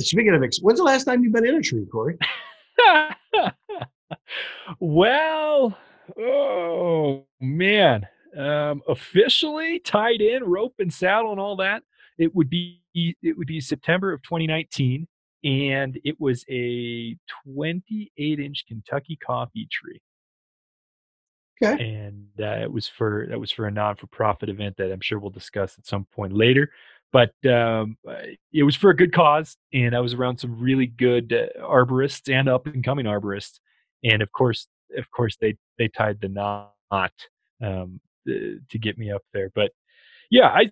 speaking 0.00 0.34
of, 0.34 0.42
when's 0.60 0.80
the 0.80 0.84
last 0.84 1.04
time 1.04 1.22
you've 1.22 1.32
been 1.32 1.46
in 1.46 1.54
a 1.54 1.62
tree, 1.62 1.86
Corey? 1.86 2.18
well, 4.80 5.78
oh 6.18 7.24
man, 7.40 8.04
um, 8.36 8.82
officially 8.88 9.78
tied 9.78 10.20
in 10.20 10.42
rope 10.42 10.74
and 10.80 10.92
saddle 10.92 11.30
and 11.30 11.40
all 11.40 11.54
that. 11.56 11.84
It 12.20 12.34
would 12.34 12.50
be 12.50 12.82
it 12.94 13.36
would 13.36 13.46
be 13.46 13.60
September 13.60 14.12
of 14.12 14.22
2019, 14.22 15.08
and 15.42 15.98
it 16.04 16.20
was 16.20 16.44
a 16.50 17.16
28 17.54 18.40
inch 18.40 18.64
Kentucky 18.68 19.16
coffee 19.16 19.66
tree. 19.70 20.00
Okay. 21.62 21.82
And 21.82 22.28
uh, 22.38 22.62
it 22.62 22.72
was 22.72 22.88
for 22.88 23.26
that 23.28 23.40
was 23.40 23.50
for 23.50 23.66
a 23.66 23.70
non 23.70 23.96
for 23.96 24.06
profit 24.06 24.48
event 24.48 24.76
that 24.76 24.92
I'm 24.92 25.00
sure 25.00 25.18
we'll 25.18 25.30
discuss 25.30 25.78
at 25.78 25.86
some 25.86 26.06
point 26.14 26.32
later. 26.34 26.70
But 27.12 27.32
um, 27.46 27.96
it 28.52 28.62
was 28.62 28.76
for 28.76 28.90
a 28.90 28.96
good 28.96 29.12
cause, 29.12 29.56
and 29.72 29.96
I 29.96 30.00
was 30.00 30.14
around 30.14 30.38
some 30.38 30.60
really 30.60 30.86
good 30.86 31.32
uh, 31.32 31.60
arborists 31.60 32.32
and 32.32 32.48
up 32.48 32.66
and 32.66 32.84
coming 32.84 33.06
arborists, 33.06 33.58
and 34.04 34.22
of 34.22 34.30
course, 34.30 34.68
of 34.96 35.10
course, 35.10 35.36
they 35.40 35.56
they 35.76 35.88
tied 35.88 36.20
the 36.20 36.28
knot 36.28 37.12
um, 37.62 38.00
to 38.26 38.78
get 38.78 38.96
me 38.96 39.10
up 39.10 39.22
there. 39.32 39.50
But 39.54 39.72
yeah, 40.30 40.48
I 40.48 40.70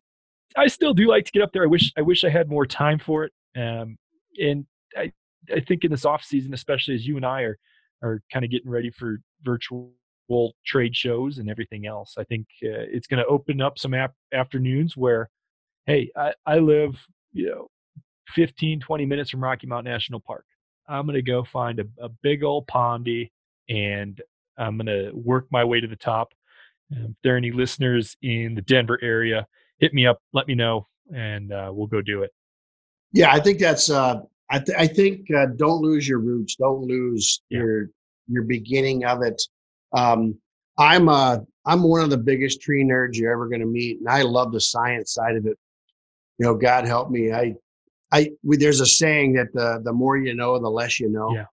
I 0.56 0.66
still 0.66 0.94
do 0.94 1.06
like 1.08 1.24
to 1.26 1.32
get 1.32 1.42
up 1.42 1.52
there. 1.52 1.62
I 1.62 1.66
wish 1.66 1.92
I 1.96 2.02
wish 2.02 2.24
I 2.24 2.30
had 2.30 2.48
more 2.48 2.66
time 2.66 2.98
for 2.98 3.24
it. 3.24 3.32
Um, 3.56 3.98
and 4.40 4.66
I 4.96 5.12
I 5.54 5.60
think 5.60 5.84
in 5.84 5.90
this 5.90 6.04
off 6.04 6.24
season, 6.24 6.54
especially 6.54 6.94
as 6.94 7.06
you 7.06 7.16
and 7.16 7.26
I 7.26 7.42
are 7.42 7.58
are 8.02 8.22
kind 8.32 8.44
of 8.44 8.50
getting 8.50 8.70
ready 8.70 8.90
for 8.90 9.20
virtual 9.42 9.92
trade 10.66 10.94
shows 10.94 11.38
and 11.38 11.50
everything 11.50 11.86
else, 11.86 12.14
I 12.18 12.24
think 12.24 12.46
uh, 12.64 12.86
it's 12.90 13.06
going 13.06 13.22
to 13.22 13.26
open 13.26 13.60
up 13.60 13.78
some 13.78 13.94
ap- 13.94 14.14
afternoons 14.32 14.96
where, 14.96 15.30
hey, 15.86 16.10
I, 16.16 16.32
I 16.46 16.58
live 16.58 16.96
you 17.32 17.50
know 17.50 17.68
15 18.34 18.80
20 18.80 19.06
minutes 19.06 19.30
from 19.30 19.42
Rocky 19.42 19.66
Mountain 19.66 19.92
National 19.92 20.20
Park. 20.20 20.44
I'm 20.88 21.06
going 21.06 21.16
to 21.16 21.22
go 21.22 21.44
find 21.44 21.80
a, 21.80 21.84
a 22.02 22.08
big 22.22 22.42
old 22.42 22.66
pondy 22.66 23.30
and 23.68 24.20
I'm 24.56 24.78
going 24.78 24.86
to 24.86 25.12
work 25.14 25.46
my 25.50 25.62
way 25.62 25.80
to 25.80 25.86
the 25.86 25.96
top 25.96 26.32
um, 26.94 27.04
if 27.10 27.16
there 27.22 27.34
are 27.34 27.38
any 27.38 27.50
listeners 27.50 28.16
in 28.22 28.54
the 28.54 28.62
Denver 28.62 28.98
area, 29.02 29.46
hit 29.78 29.94
me 29.94 30.06
up, 30.06 30.20
let 30.32 30.46
me 30.46 30.54
know, 30.54 30.86
and 31.14 31.52
uh, 31.52 31.70
we'll 31.72 31.86
go 31.86 32.02
do 32.02 32.22
it. 32.22 32.30
Yeah, 33.12 33.32
I 33.32 33.40
think 33.40 33.58
that's. 33.58 33.90
Uh, 33.90 34.20
I, 34.50 34.58
th- 34.58 34.78
I 34.78 34.86
think 34.86 35.30
uh, 35.30 35.46
don't 35.56 35.82
lose 35.82 36.08
your 36.08 36.20
roots. 36.20 36.56
Don't 36.56 36.82
lose 36.82 37.42
yeah. 37.50 37.58
your 37.58 37.90
your 38.28 38.42
beginning 38.44 39.04
of 39.04 39.22
it. 39.22 39.42
Um, 39.92 40.38
I'm 40.78 41.08
uh 41.08 41.38
I'm 41.66 41.82
one 41.82 42.02
of 42.02 42.10
the 42.10 42.18
biggest 42.18 42.62
tree 42.62 42.84
nerds 42.84 43.16
you're 43.16 43.32
ever 43.32 43.48
going 43.48 43.60
to 43.60 43.66
meet, 43.66 43.98
and 43.98 44.08
I 44.08 44.22
love 44.22 44.52
the 44.52 44.60
science 44.60 45.12
side 45.12 45.36
of 45.36 45.46
it. 45.46 45.58
You 46.38 46.46
know, 46.46 46.54
God 46.54 46.86
help 46.86 47.10
me. 47.10 47.32
I 47.32 47.54
I 48.12 48.30
we, 48.42 48.56
there's 48.56 48.80
a 48.80 48.86
saying 48.86 49.34
that 49.34 49.52
the 49.52 49.80
the 49.84 49.92
more 49.92 50.16
you 50.16 50.34
know, 50.34 50.58
the 50.58 50.70
less 50.70 51.00
you 51.00 51.10
know. 51.10 51.34
Yeah. 51.34 51.44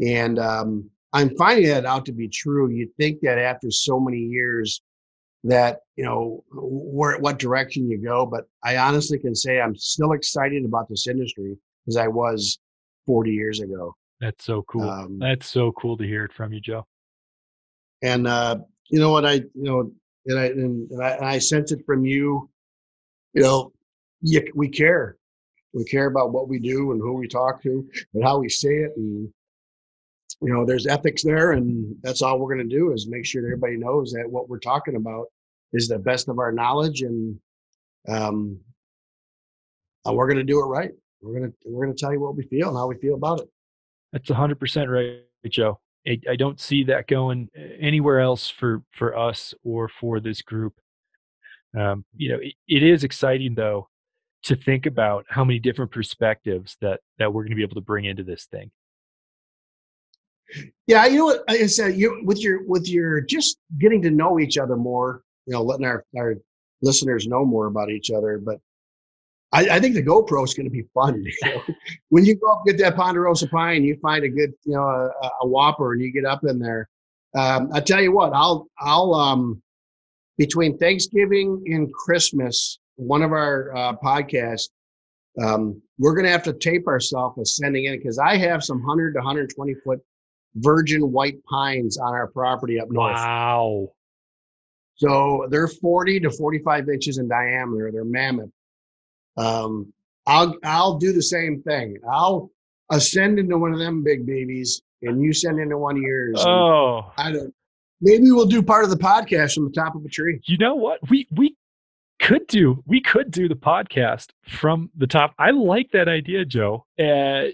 And 0.00 0.38
um, 0.38 0.90
I'm 1.12 1.36
finding 1.36 1.68
that 1.68 1.86
out 1.86 2.04
to 2.06 2.12
be 2.12 2.28
true. 2.28 2.70
You'd 2.70 2.94
think 2.96 3.20
that 3.20 3.38
after 3.38 3.70
so 3.70 4.00
many 4.00 4.18
years 4.18 4.80
that, 5.44 5.80
you 5.96 6.04
know, 6.04 6.42
where, 6.52 7.18
what 7.18 7.38
direction 7.38 7.88
you 7.88 7.98
go. 7.98 8.26
But 8.26 8.44
I 8.62 8.78
honestly 8.78 9.18
can 9.18 9.34
say 9.34 9.60
I'm 9.60 9.76
still 9.76 10.12
excited 10.12 10.64
about 10.64 10.88
this 10.88 11.06
industry 11.06 11.56
as 11.86 11.96
I 11.96 12.08
was 12.08 12.58
40 13.06 13.30
years 13.30 13.60
ago. 13.60 13.94
That's 14.20 14.44
so 14.44 14.64
cool. 14.68 14.88
Um, 14.88 15.18
That's 15.18 15.46
so 15.46 15.72
cool 15.72 15.96
to 15.98 16.04
hear 16.04 16.24
it 16.24 16.32
from 16.32 16.52
you, 16.52 16.60
Joe. 16.60 16.86
And, 18.02 18.26
uh, 18.26 18.58
you 18.88 18.98
know 18.98 19.10
what 19.10 19.24
I, 19.24 19.34
you 19.34 19.50
know, 19.54 19.90
and 20.26 20.38
I, 20.38 20.44
and, 20.46 20.90
and 20.90 21.02
I, 21.02 21.10
and 21.10 21.26
I 21.26 21.38
sense 21.38 21.72
it 21.72 21.84
from 21.84 22.04
you, 22.04 22.48
you 23.34 23.42
know, 23.42 23.72
you, 24.20 24.42
we 24.54 24.68
care. 24.68 25.16
We 25.74 25.84
care 25.84 26.06
about 26.06 26.32
what 26.32 26.48
we 26.48 26.58
do 26.58 26.92
and 26.92 27.00
who 27.00 27.14
we 27.14 27.28
talk 27.28 27.62
to 27.62 27.86
and 28.14 28.24
how 28.24 28.38
we 28.38 28.48
say 28.48 28.68
it. 28.68 28.92
And, 28.96 29.28
you 30.40 30.52
know, 30.52 30.64
there's 30.64 30.86
ethics 30.86 31.22
there, 31.22 31.52
and 31.52 31.96
that's 32.02 32.22
all 32.22 32.38
we're 32.38 32.54
going 32.54 32.68
to 32.68 32.76
do 32.76 32.92
is 32.92 33.08
make 33.08 33.26
sure 33.26 33.42
that 33.42 33.48
everybody 33.48 33.76
knows 33.76 34.12
that 34.12 34.30
what 34.30 34.48
we're 34.48 34.58
talking 34.58 34.96
about 34.96 35.26
is 35.74 35.88
the 35.88 35.98
best 35.98 36.28
of 36.28 36.38
our 36.38 36.52
knowledge, 36.52 37.02
and 37.02 37.38
um, 38.08 38.58
uh, 40.06 40.12
we're 40.12 40.26
going 40.26 40.38
to 40.38 40.44
do 40.44 40.60
it 40.60 40.66
right. 40.66 40.92
We're 41.20 41.38
going 41.38 41.50
to 41.50 41.56
we're 41.66 41.84
going 41.84 41.96
to 41.96 42.00
tell 42.00 42.12
you 42.12 42.20
what 42.20 42.36
we 42.36 42.44
feel 42.44 42.68
and 42.68 42.76
how 42.76 42.86
we 42.86 42.96
feel 42.96 43.14
about 43.14 43.40
it. 43.40 43.48
That's 44.12 44.30
hundred 44.30 44.60
percent 44.60 44.88
right, 44.90 45.20
Joe. 45.48 45.80
I, 46.06 46.20
I 46.30 46.36
don't 46.36 46.60
see 46.60 46.84
that 46.84 47.08
going 47.08 47.48
anywhere 47.80 48.20
else 48.20 48.48
for 48.48 48.82
for 48.92 49.16
us 49.16 49.54
or 49.64 49.88
for 49.88 50.20
this 50.20 50.42
group. 50.42 50.74
Um, 51.78 52.04
you 52.16 52.28
know, 52.30 52.38
it, 52.40 52.54
it 52.68 52.82
is 52.82 53.04
exciting 53.04 53.54
though 53.54 53.88
to 54.44 54.54
think 54.54 54.86
about 54.86 55.24
how 55.28 55.44
many 55.44 55.58
different 55.58 55.90
perspectives 55.90 56.76
that 56.80 57.00
that 57.18 57.32
we're 57.32 57.42
going 57.42 57.50
to 57.50 57.56
be 57.56 57.62
able 57.62 57.74
to 57.74 57.80
bring 57.80 58.04
into 58.04 58.22
this 58.22 58.46
thing. 58.46 58.70
Yeah, 60.86 61.06
you 61.06 61.18
know 61.18 61.24
what 61.24 61.44
I 61.48 61.66
said. 61.66 61.96
You 61.96 62.22
with 62.24 62.40
your 62.40 62.64
with 62.66 62.88
your 62.88 63.20
just 63.22 63.58
getting 63.80 64.02
to 64.02 64.10
know 64.10 64.38
each 64.38 64.58
other 64.58 64.76
more. 64.76 65.22
You 65.46 65.54
know, 65.54 65.62
letting 65.62 65.86
our 65.86 66.04
our 66.16 66.36
listeners 66.82 67.26
know 67.26 67.44
more 67.44 67.66
about 67.66 67.90
each 67.90 68.10
other. 68.10 68.38
But 68.38 68.60
I, 69.52 69.68
I 69.76 69.80
think 69.80 69.94
the 69.94 70.02
GoPro 70.02 70.44
is 70.44 70.54
going 70.54 70.66
to 70.66 70.70
be 70.70 70.84
fun. 70.94 71.22
You 71.22 71.32
know? 71.44 71.62
when 72.08 72.24
you 72.24 72.36
go 72.36 72.52
up 72.52 72.62
get 72.66 72.78
that 72.78 72.96
Ponderosa 72.96 73.48
pine, 73.48 73.84
you 73.84 73.96
find 74.02 74.24
a 74.24 74.28
good 74.28 74.52
you 74.64 74.74
know 74.74 74.82
a, 74.82 75.30
a 75.42 75.46
whopper, 75.46 75.92
and 75.92 76.02
you 76.02 76.12
get 76.12 76.24
up 76.24 76.44
in 76.44 76.58
there. 76.58 76.88
Um, 77.36 77.70
I 77.72 77.80
tell 77.80 78.02
you 78.02 78.12
what, 78.12 78.32
I'll 78.32 78.68
I'll 78.78 79.14
um 79.14 79.62
between 80.38 80.78
Thanksgiving 80.78 81.62
and 81.66 81.92
Christmas, 81.92 82.78
one 82.96 83.22
of 83.22 83.32
our 83.32 83.74
uh, 83.76 83.92
podcasts, 83.96 84.68
um, 85.42 85.80
we're 85.98 86.14
going 86.14 86.24
to 86.24 86.30
have 86.30 86.42
to 86.44 86.52
tape 86.52 86.86
ourselves 86.86 87.36
with 87.36 87.48
sending 87.48 87.84
in 87.84 87.96
because 87.96 88.18
I 88.18 88.36
have 88.36 88.62
some 88.62 88.78
100 88.78 89.12
to 89.12 89.18
120 89.18 89.74
foot 89.84 90.00
virgin 90.56 91.12
white 91.12 91.44
pines 91.44 91.98
on 91.98 92.12
our 92.12 92.28
property 92.28 92.80
up 92.80 92.90
north. 92.90 93.14
Wow. 93.14 93.88
So 95.04 95.46
they're 95.50 95.68
40 95.68 96.20
to 96.20 96.30
45 96.30 96.88
inches 96.88 97.18
in 97.18 97.28
diameter. 97.28 97.90
They're 97.92 98.04
mammoth. 98.04 98.50
Um, 99.36 99.92
I'll 100.26 100.56
I'll 100.64 100.98
do 100.98 101.12
the 101.12 101.22
same 101.22 101.62
thing. 101.62 101.98
I'll 102.10 102.50
ascend 102.90 103.38
into 103.38 103.58
one 103.58 103.72
of 103.72 103.78
them 103.78 104.02
big 104.02 104.26
babies, 104.26 104.80
and 105.02 105.22
you 105.22 105.32
send 105.32 105.60
into 105.60 105.76
one 105.76 105.96
of 105.96 106.02
yours. 106.02 106.36
Oh, 106.38 107.12
I 107.18 107.32
don't. 107.32 107.54
Maybe 108.00 108.30
we'll 108.30 108.46
do 108.46 108.62
part 108.62 108.84
of 108.84 108.90
the 108.90 108.96
podcast 108.96 109.54
from 109.54 109.64
the 109.66 109.72
top 109.72 109.94
of 109.94 110.04
a 110.04 110.08
tree. 110.08 110.40
You 110.46 110.58
know 110.58 110.74
what? 110.74 110.98
We 111.10 111.26
we 111.30 111.56
could 112.20 112.46
do 112.46 112.82
we 112.86 113.00
could 113.00 113.30
do 113.30 113.48
the 113.48 113.54
podcast 113.54 114.28
from 114.46 114.90
the 114.96 115.06
top. 115.06 115.34
I 115.38 115.50
like 115.50 115.90
that 115.92 116.08
idea, 116.08 116.44
Joe. 116.44 116.86
Uh, 116.98 117.52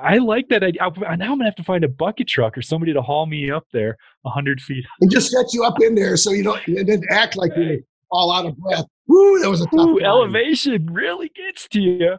I 0.00 0.18
like 0.18 0.48
that 0.48 0.62
idea. 0.62 0.82
I, 0.82 1.16
now 1.16 1.32
I'm 1.32 1.38
gonna 1.38 1.44
have 1.44 1.54
to 1.56 1.64
find 1.64 1.84
a 1.84 1.88
bucket 1.88 2.28
truck 2.28 2.56
or 2.58 2.62
somebody 2.62 2.92
to 2.92 3.02
haul 3.02 3.26
me 3.26 3.50
up 3.50 3.66
there 3.72 3.96
hundred 4.26 4.60
feet 4.60 4.84
and 5.00 5.10
just 5.10 5.30
set 5.30 5.52
you 5.52 5.64
up 5.64 5.80
in 5.80 5.94
there 5.94 6.16
so 6.16 6.30
you 6.30 6.42
don't 6.42 6.60
and 6.66 6.88
then 6.88 7.02
act 7.10 7.36
like 7.36 7.52
you're 7.56 7.78
all 8.10 8.32
out 8.32 8.46
of 8.46 8.56
breath. 8.58 8.84
Woo, 9.06 9.38
that 9.40 9.48
was 9.48 9.60
a 9.60 9.64
tough 9.66 9.74
Ooh, 9.74 10.00
elevation 10.00 10.86
really 10.92 11.30
gets 11.34 11.68
to 11.68 11.80
you. 11.80 12.16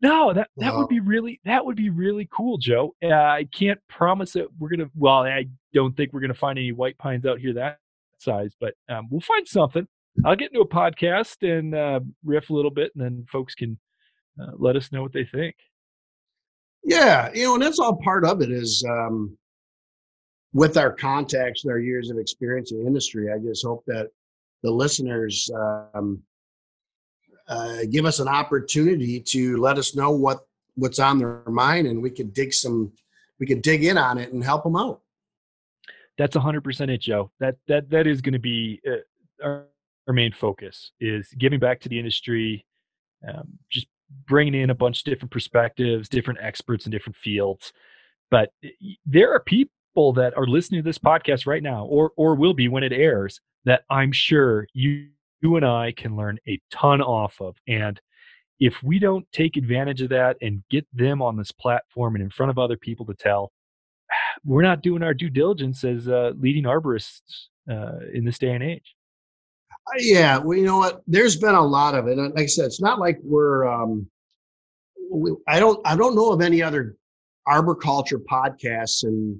No, 0.00 0.34
that 0.34 0.48
that 0.58 0.74
would 0.74 0.88
be 0.88 1.00
really 1.00 1.40
that 1.44 1.64
would 1.64 1.76
be 1.76 1.90
really 1.90 2.28
cool, 2.30 2.58
Joe. 2.58 2.94
Uh, 3.02 3.12
I 3.12 3.48
can't 3.52 3.80
promise 3.88 4.32
that 4.32 4.48
we're 4.58 4.68
gonna. 4.68 4.90
Well, 4.94 5.24
I 5.24 5.46
don't 5.72 5.96
think 5.96 6.12
we're 6.12 6.20
gonna 6.20 6.34
find 6.34 6.58
any 6.58 6.72
white 6.72 6.98
pines 6.98 7.24
out 7.24 7.38
here 7.38 7.54
that 7.54 7.78
size, 8.18 8.52
but 8.60 8.74
um, 8.88 9.08
we'll 9.10 9.20
find 9.20 9.46
something. 9.46 9.86
I'll 10.24 10.36
get 10.36 10.52
into 10.52 10.60
a 10.60 10.68
podcast 10.68 11.42
and 11.42 11.74
uh, 11.74 12.00
riff 12.24 12.50
a 12.50 12.54
little 12.54 12.70
bit, 12.70 12.92
and 12.94 13.04
then 13.04 13.26
folks 13.30 13.54
can 13.54 13.78
uh, 14.40 14.52
let 14.56 14.76
us 14.76 14.92
know 14.92 15.02
what 15.02 15.12
they 15.12 15.24
think. 15.24 15.56
Yeah, 16.84 17.30
you 17.34 17.44
know, 17.44 17.54
and 17.54 17.62
that's 17.62 17.78
all 17.78 17.96
part 17.96 18.24
of 18.24 18.42
it. 18.42 18.50
Is 18.50 18.84
um, 18.88 19.36
with 20.54 20.76
our 20.76 20.92
contacts 20.92 21.64
and 21.64 21.72
our 21.72 21.80
years 21.80 22.10
of 22.10 22.18
experience 22.18 22.72
in 22.72 22.78
the 22.78 22.86
industry. 22.86 23.30
I 23.30 23.38
just 23.38 23.64
hope 23.64 23.84
that 23.86 24.10
the 24.62 24.70
listeners 24.70 25.50
um, 25.54 26.22
uh, 27.48 27.80
give 27.90 28.06
us 28.06 28.20
an 28.20 28.28
opportunity 28.28 29.20
to 29.20 29.56
let 29.58 29.76
us 29.76 29.94
know 29.94 30.10
what 30.10 30.46
what's 30.76 30.98
on 30.98 31.18
their 31.18 31.42
mind, 31.46 31.86
and 31.86 32.02
we 32.02 32.10
could 32.10 32.32
dig 32.32 32.52
some, 32.52 32.92
we 33.38 33.46
could 33.46 33.62
dig 33.62 33.84
in 33.84 33.98
on 33.98 34.18
it 34.18 34.32
and 34.32 34.42
help 34.42 34.64
them 34.64 34.76
out. 34.76 35.00
That's 36.16 36.36
hundred 36.36 36.62
percent 36.62 36.90
it, 36.90 37.00
Joe. 37.00 37.30
That 37.40 37.56
that 37.68 37.90
that 37.90 38.06
is 38.06 38.20
going 38.20 38.32
to 38.32 38.38
be 38.38 38.80
uh, 38.86 39.44
our, 39.44 39.66
our, 40.06 40.14
main 40.14 40.32
focus 40.32 40.92
is 41.00 41.28
giving 41.38 41.58
back 41.58 41.80
to 41.80 41.88
the 41.88 41.98
industry, 41.98 42.64
um, 43.28 43.58
just 43.70 43.88
bringing 44.26 44.54
in 44.54 44.70
a 44.70 44.74
bunch 44.74 45.00
of 45.00 45.04
different 45.04 45.32
perspectives, 45.32 46.08
different 46.08 46.40
experts 46.42 46.86
in 46.86 46.92
different 46.92 47.16
fields. 47.16 47.72
But 48.30 48.50
there 49.06 49.32
are 49.32 49.40
people 49.40 50.12
that 50.14 50.36
are 50.36 50.46
listening 50.46 50.82
to 50.82 50.84
this 50.84 50.98
podcast 50.98 51.46
right 51.46 51.62
now, 51.62 51.84
or 51.84 52.12
or 52.16 52.34
will 52.34 52.54
be 52.54 52.68
when 52.68 52.82
it 52.82 52.92
airs, 52.92 53.40
that 53.64 53.84
I'm 53.90 54.12
sure 54.12 54.66
you 54.72 55.08
you 55.42 55.56
and 55.56 55.64
I 55.64 55.92
can 55.92 56.16
learn 56.16 56.38
a 56.48 56.58
ton 56.70 57.02
off 57.02 57.40
of. 57.40 57.56
And 57.68 58.00
if 58.58 58.82
we 58.82 58.98
don't 58.98 59.30
take 59.32 59.56
advantage 59.56 60.00
of 60.00 60.08
that 60.08 60.36
and 60.40 60.64
get 60.70 60.86
them 60.92 61.20
on 61.20 61.36
this 61.36 61.52
platform 61.52 62.14
and 62.14 62.24
in 62.24 62.30
front 62.30 62.50
of 62.50 62.58
other 62.58 62.76
people 62.76 63.04
to 63.06 63.14
tell, 63.14 63.52
we're 64.44 64.62
not 64.62 64.82
doing 64.82 65.02
our 65.02 65.14
due 65.14 65.30
diligence 65.30 65.84
as 65.84 66.08
uh, 66.08 66.32
leading 66.38 66.64
arborists 66.64 67.48
uh, 67.70 67.98
in 68.12 68.24
this 68.24 68.38
day 68.38 68.52
and 68.52 68.64
age. 68.64 68.94
Uh, 69.86 69.98
yeah, 69.98 70.38
well, 70.38 70.56
you 70.56 70.64
know 70.64 70.78
what? 70.78 71.02
There's 71.06 71.36
been 71.36 71.54
a 71.54 71.62
lot 71.64 71.94
of 71.94 72.06
it. 72.06 72.16
Like 72.16 72.38
I 72.38 72.46
said, 72.46 72.66
it's 72.66 72.80
not 72.80 72.98
like 72.98 73.18
we're. 73.22 73.66
Um, 73.66 74.08
we, 75.10 75.32
I 75.46 75.60
don't. 75.60 75.80
I 75.86 75.96
don't 75.96 76.14
know 76.14 76.32
of 76.32 76.40
any 76.40 76.62
other 76.62 76.96
arboriculture 77.46 78.18
podcasts, 78.18 79.04
and 79.04 79.38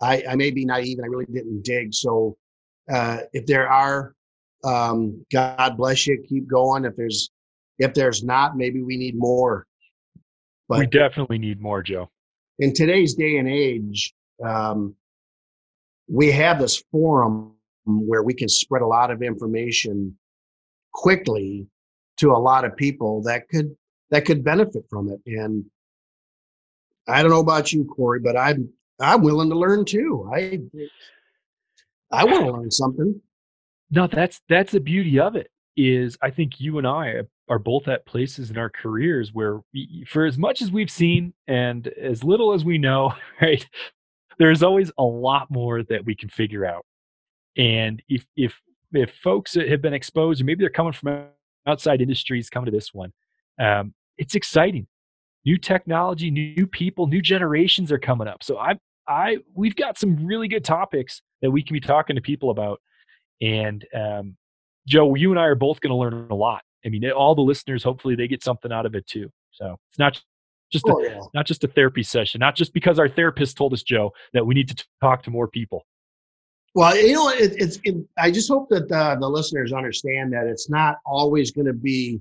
I, 0.00 0.22
I 0.28 0.36
may 0.36 0.50
be 0.50 0.64
naive, 0.64 0.98
and 0.98 1.04
I 1.04 1.08
really 1.08 1.26
didn't 1.26 1.62
dig. 1.62 1.94
So, 1.94 2.36
uh, 2.92 3.20
if 3.32 3.46
there 3.46 3.68
are, 3.68 4.14
um, 4.64 5.24
God 5.32 5.76
bless 5.76 6.06
you. 6.06 6.22
Keep 6.28 6.48
going. 6.48 6.84
If 6.84 6.94
there's 6.96 7.30
if 7.78 7.94
there's 7.94 8.22
not, 8.22 8.56
maybe 8.56 8.82
we 8.82 8.96
need 8.96 9.16
more. 9.16 9.66
But 10.68 10.80
we 10.80 10.86
definitely 10.86 11.38
need 11.38 11.60
more, 11.60 11.82
Joe. 11.82 12.10
In 12.58 12.74
today's 12.74 13.14
day 13.14 13.38
and 13.38 13.48
age, 13.48 14.12
um, 14.44 14.94
we 16.08 16.30
have 16.32 16.58
this 16.58 16.82
forum 16.90 17.54
Um, 17.88 18.06
where 18.06 18.22
we 18.22 18.34
can 18.34 18.48
spread 18.48 18.82
a 18.82 18.86
lot 18.86 19.10
of 19.10 19.22
information 19.22 20.16
quickly 20.92 21.66
to 22.18 22.32
a 22.32 22.38
lot 22.38 22.64
of 22.64 22.76
people 22.76 23.22
that 23.22 23.48
could 23.48 23.76
that 24.10 24.24
could 24.24 24.44
benefit 24.44 24.84
from 24.90 25.08
it. 25.10 25.20
And 25.26 25.64
I 27.06 27.22
don't 27.22 27.30
know 27.30 27.40
about 27.40 27.72
you, 27.72 27.84
Corey, 27.84 28.20
but 28.20 28.36
I'm 28.36 28.68
I'm 29.00 29.22
willing 29.22 29.50
to 29.50 29.58
learn 29.58 29.84
too. 29.84 30.28
I 30.32 30.60
I 32.10 32.24
want 32.24 32.46
to 32.46 32.52
learn 32.52 32.70
something. 32.70 33.20
No, 33.90 34.06
that's 34.06 34.40
that's 34.48 34.72
the 34.72 34.80
beauty 34.80 35.18
of 35.18 35.36
it. 35.36 35.50
Is 35.76 36.18
I 36.20 36.30
think 36.30 36.60
you 36.60 36.78
and 36.78 36.86
I 36.86 37.22
are 37.48 37.58
both 37.58 37.88
at 37.88 38.04
places 38.04 38.50
in 38.50 38.58
our 38.58 38.68
careers 38.68 39.32
where, 39.32 39.60
we, 39.72 40.04
for 40.06 40.26
as 40.26 40.36
much 40.36 40.60
as 40.60 40.70
we've 40.70 40.90
seen 40.90 41.32
and 41.46 41.86
as 41.86 42.22
little 42.22 42.52
as 42.52 42.64
we 42.64 42.76
know, 42.76 43.14
right, 43.40 43.64
there's 44.38 44.62
always 44.62 44.90
a 44.98 45.04
lot 45.04 45.50
more 45.50 45.82
that 45.84 46.04
we 46.04 46.14
can 46.14 46.28
figure 46.28 46.66
out. 46.66 46.84
And 47.56 48.02
if 48.08 48.26
if 48.36 48.54
if 48.92 49.12
folks 49.22 49.54
have 49.54 49.82
been 49.82 49.94
exposed, 49.94 50.40
or 50.40 50.44
maybe 50.44 50.62
they're 50.62 50.70
coming 50.70 50.92
from 50.92 51.26
outside 51.66 52.00
industries, 52.00 52.50
coming 52.50 52.66
to 52.66 52.76
this 52.76 52.94
one, 52.94 53.12
um, 53.60 53.94
it's 54.16 54.34
exciting. 54.34 54.86
New 55.44 55.58
technology, 55.58 56.30
new 56.30 56.66
people, 56.66 57.06
new 57.06 57.22
generations 57.22 57.90
are 57.92 57.98
coming 57.98 58.28
up. 58.28 58.42
So 58.42 58.58
I 58.58 58.78
I 59.06 59.38
we've 59.54 59.76
got 59.76 59.98
some 59.98 60.26
really 60.26 60.48
good 60.48 60.64
topics 60.64 61.22
that 61.42 61.50
we 61.50 61.62
can 61.62 61.74
be 61.74 61.80
talking 61.80 62.16
to 62.16 62.22
people 62.22 62.50
about 62.50 62.80
and 63.40 63.84
um, 63.94 64.36
Joe, 64.86 65.14
you 65.14 65.30
and 65.30 65.38
I 65.38 65.44
are 65.44 65.54
both 65.54 65.80
going 65.80 65.90
to 65.90 65.96
learn 65.96 66.28
a 66.30 66.34
lot. 66.34 66.62
I 66.84 66.88
mean, 66.88 67.08
all 67.10 67.34
the 67.34 67.42
listeners, 67.42 67.82
hopefully, 67.82 68.14
they 68.14 68.28
get 68.28 68.42
something 68.42 68.72
out 68.72 68.86
of 68.86 68.94
it 68.94 69.06
too. 69.06 69.30
So 69.52 69.76
it's 69.90 69.98
not 69.98 70.20
just 70.72 70.86
a, 70.86 70.92
oh, 70.92 71.00
yeah. 71.02 71.20
not 71.34 71.46
just 71.46 71.64
a 71.64 71.68
therapy 71.68 72.02
session, 72.02 72.38
not 72.38 72.54
just 72.54 72.72
because 72.72 72.98
our 72.98 73.08
therapist 73.08 73.56
told 73.56 73.72
us, 73.72 73.82
Joe, 73.82 74.12
that 74.32 74.46
we 74.46 74.54
need 74.54 74.68
to 74.68 74.86
talk 75.00 75.22
to 75.24 75.30
more 75.30 75.48
people. 75.48 75.86
Well, 76.78 76.96
you 76.96 77.12
know, 77.12 77.28
it, 77.30 77.54
it's. 77.56 77.80
It, 77.82 77.96
I 78.16 78.30
just 78.30 78.48
hope 78.48 78.68
that 78.68 78.88
the, 78.88 79.16
the 79.18 79.28
listeners 79.28 79.72
understand 79.72 80.32
that 80.32 80.46
it's 80.46 80.70
not 80.70 80.98
always 81.04 81.50
going 81.50 81.66
to 81.66 81.72
be 81.72 82.20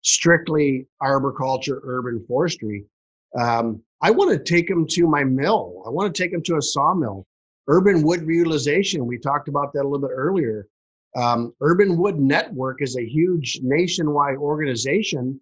strictly 0.00 0.88
arboriculture, 1.00 1.80
urban 1.84 2.24
forestry. 2.26 2.84
Um, 3.38 3.80
I 4.00 4.10
want 4.10 4.32
to 4.32 4.42
take 4.42 4.66
them 4.66 4.88
to 4.88 5.06
my 5.06 5.22
mill. 5.22 5.84
I 5.86 5.90
want 5.90 6.12
to 6.12 6.20
take 6.20 6.32
them 6.32 6.42
to 6.42 6.56
a 6.56 6.62
sawmill 6.62 7.28
urban 7.68 8.02
wood 8.02 8.22
reutilization. 8.22 9.06
We 9.06 9.18
talked 9.18 9.46
about 9.46 9.72
that 9.74 9.82
a 9.82 9.88
little 9.88 10.08
bit 10.08 10.10
earlier. 10.12 10.66
Um, 11.14 11.54
urban 11.60 11.96
Wood 11.96 12.18
Network 12.18 12.82
is 12.82 12.96
a 12.96 13.06
huge 13.06 13.60
nationwide 13.62 14.36
organization 14.36 15.40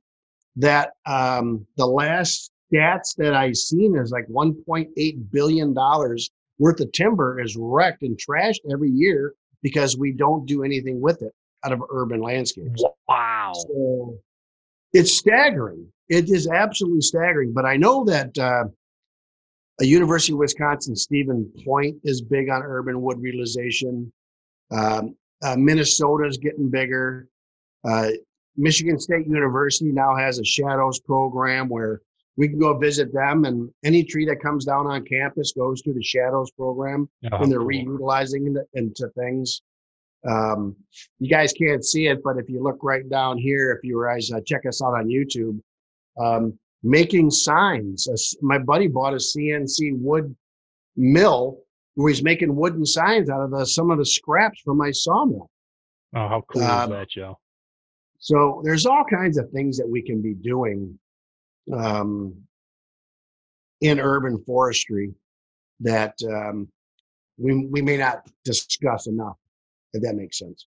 that 0.56 0.90
um, 1.06 1.66
the 1.78 1.86
last 1.86 2.50
stats 2.70 3.16
that 3.16 3.32
I've 3.32 3.56
seen 3.56 3.96
is 3.96 4.10
like 4.10 4.26
1.8 4.28 5.30
billion 5.32 5.72
dollars 5.72 6.30
worth 6.60 6.78
of 6.80 6.92
timber 6.92 7.40
is 7.40 7.56
wrecked 7.58 8.02
and 8.02 8.16
trashed 8.18 8.60
every 8.70 8.90
year 8.90 9.34
because 9.62 9.96
we 9.96 10.12
don't 10.12 10.46
do 10.46 10.62
anything 10.62 11.00
with 11.00 11.22
it 11.22 11.32
out 11.64 11.72
of 11.72 11.82
urban 11.90 12.20
landscapes. 12.20 12.84
Wow. 13.08 13.52
So 13.54 14.18
it's 14.92 15.18
staggering. 15.18 15.90
It 16.08 16.28
is 16.28 16.48
absolutely 16.48 17.00
staggering. 17.00 17.52
But 17.52 17.64
I 17.64 17.76
know 17.76 18.04
that 18.04 18.38
uh, 18.38 18.64
a 19.80 19.84
University 19.84 20.32
of 20.32 20.38
Wisconsin 20.38 20.94
Stevens 20.94 21.48
Point 21.64 21.96
is 22.04 22.20
big 22.20 22.50
on 22.50 22.62
urban 22.62 23.00
wood 23.00 23.16
reutilization. 23.18 24.10
Um, 24.70 25.16
uh, 25.42 25.56
Minnesota 25.56 26.28
is 26.28 26.36
getting 26.36 26.70
bigger. 26.70 27.26
Uh, 27.88 28.10
Michigan 28.56 28.98
State 28.98 29.26
University 29.26 29.92
now 29.92 30.14
has 30.14 30.38
a 30.38 30.44
shadows 30.44 31.00
program 31.00 31.68
where 31.68 32.02
we 32.40 32.48
can 32.48 32.58
go 32.58 32.72
visit 32.72 33.12
them, 33.12 33.44
and 33.44 33.70
any 33.84 34.02
tree 34.02 34.24
that 34.24 34.40
comes 34.40 34.64
down 34.64 34.86
on 34.86 35.04
campus 35.04 35.52
goes 35.52 35.82
through 35.82 35.92
the 35.92 36.02
shadows 36.02 36.50
program, 36.52 37.06
oh, 37.30 37.36
and 37.36 37.52
they're 37.52 37.58
cool. 37.58 37.68
reutilizing 37.68 38.46
into, 38.46 38.64
into 38.72 39.08
things. 39.08 39.60
Um, 40.26 40.74
you 41.18 41.28
guys 41.28 41.52
can't 41.52 41.84
see 41.84 42.06
it, 42.06 42.22
but 42.24 42.38
if 42.38 42.48
you 42.48 42.62
look 42.62 42.78
right 42.82 43.06
down 43.10 43.36
here, 43.36 43.72
if 43.72 43.84
you 43.84 44.02
guys 44.02 44.32
uh, 44.32 44.40
check 44.46 44.64
us 44.64 44.80
out 44.80 44.94
on 44.94 45.08
YouTube, 45.08 45.60
um, 46.18 46.58
making 46.82 47.30
signs. 47.30 48.08
My 48.40 48.56
buddy 48.56 48.86
bought 48.86 49.12
a 49.12 49.16
CNC 49.16 49.98
wood 49.98 50.34
mill 50.96 51.58
where 51.96 52.08
he's 52.08 52.22
making 52.22 52.56
wooden 52.56 52.86
signs 52.86 53.28
out 53.28 53.42
of 53.42 53.50
the, 53.50 53.66
some 53.66 53.90
of 53.90 53.98
the 53.98 54.06
scraps 54.06 54.62
from 54.62 54.78
my 54.78 54.92
sawmill. 54.92 55.50
Oh, 56.16 56.26
how 56.26 56.42
cool 56.50 56.62
um, 56.62 56.84
is 56.84 56.96
that, 56.96 57.10
Joe? 57.10 57.38
So 58.18 58.62
there's 58.64 58.86
all 58.86 59.04
kinds 59.04 59.36
of 59.36 59.50
things 59.50 59.76
that 59.76 59.86
we 59.86 60.00
can 60.00 60.22
be 60.22 60.32
doing 60.32 60.98
um, 61.72 62.34
in 63.80 64.00
urban 64.00 64.42
forestry 64.44 65.12
that 65.80 66.14
um, 66.28 66.68
we 67.38 67.66
we 67.66 67.82
may 67.82 67.96
not 67.96 68.28
discuss 68.44 69.06
enough. 69.06 69.36
If 69.92 70.02
that 70.02 70.14
makes 70.14 70.38
sense. 70.38 70.66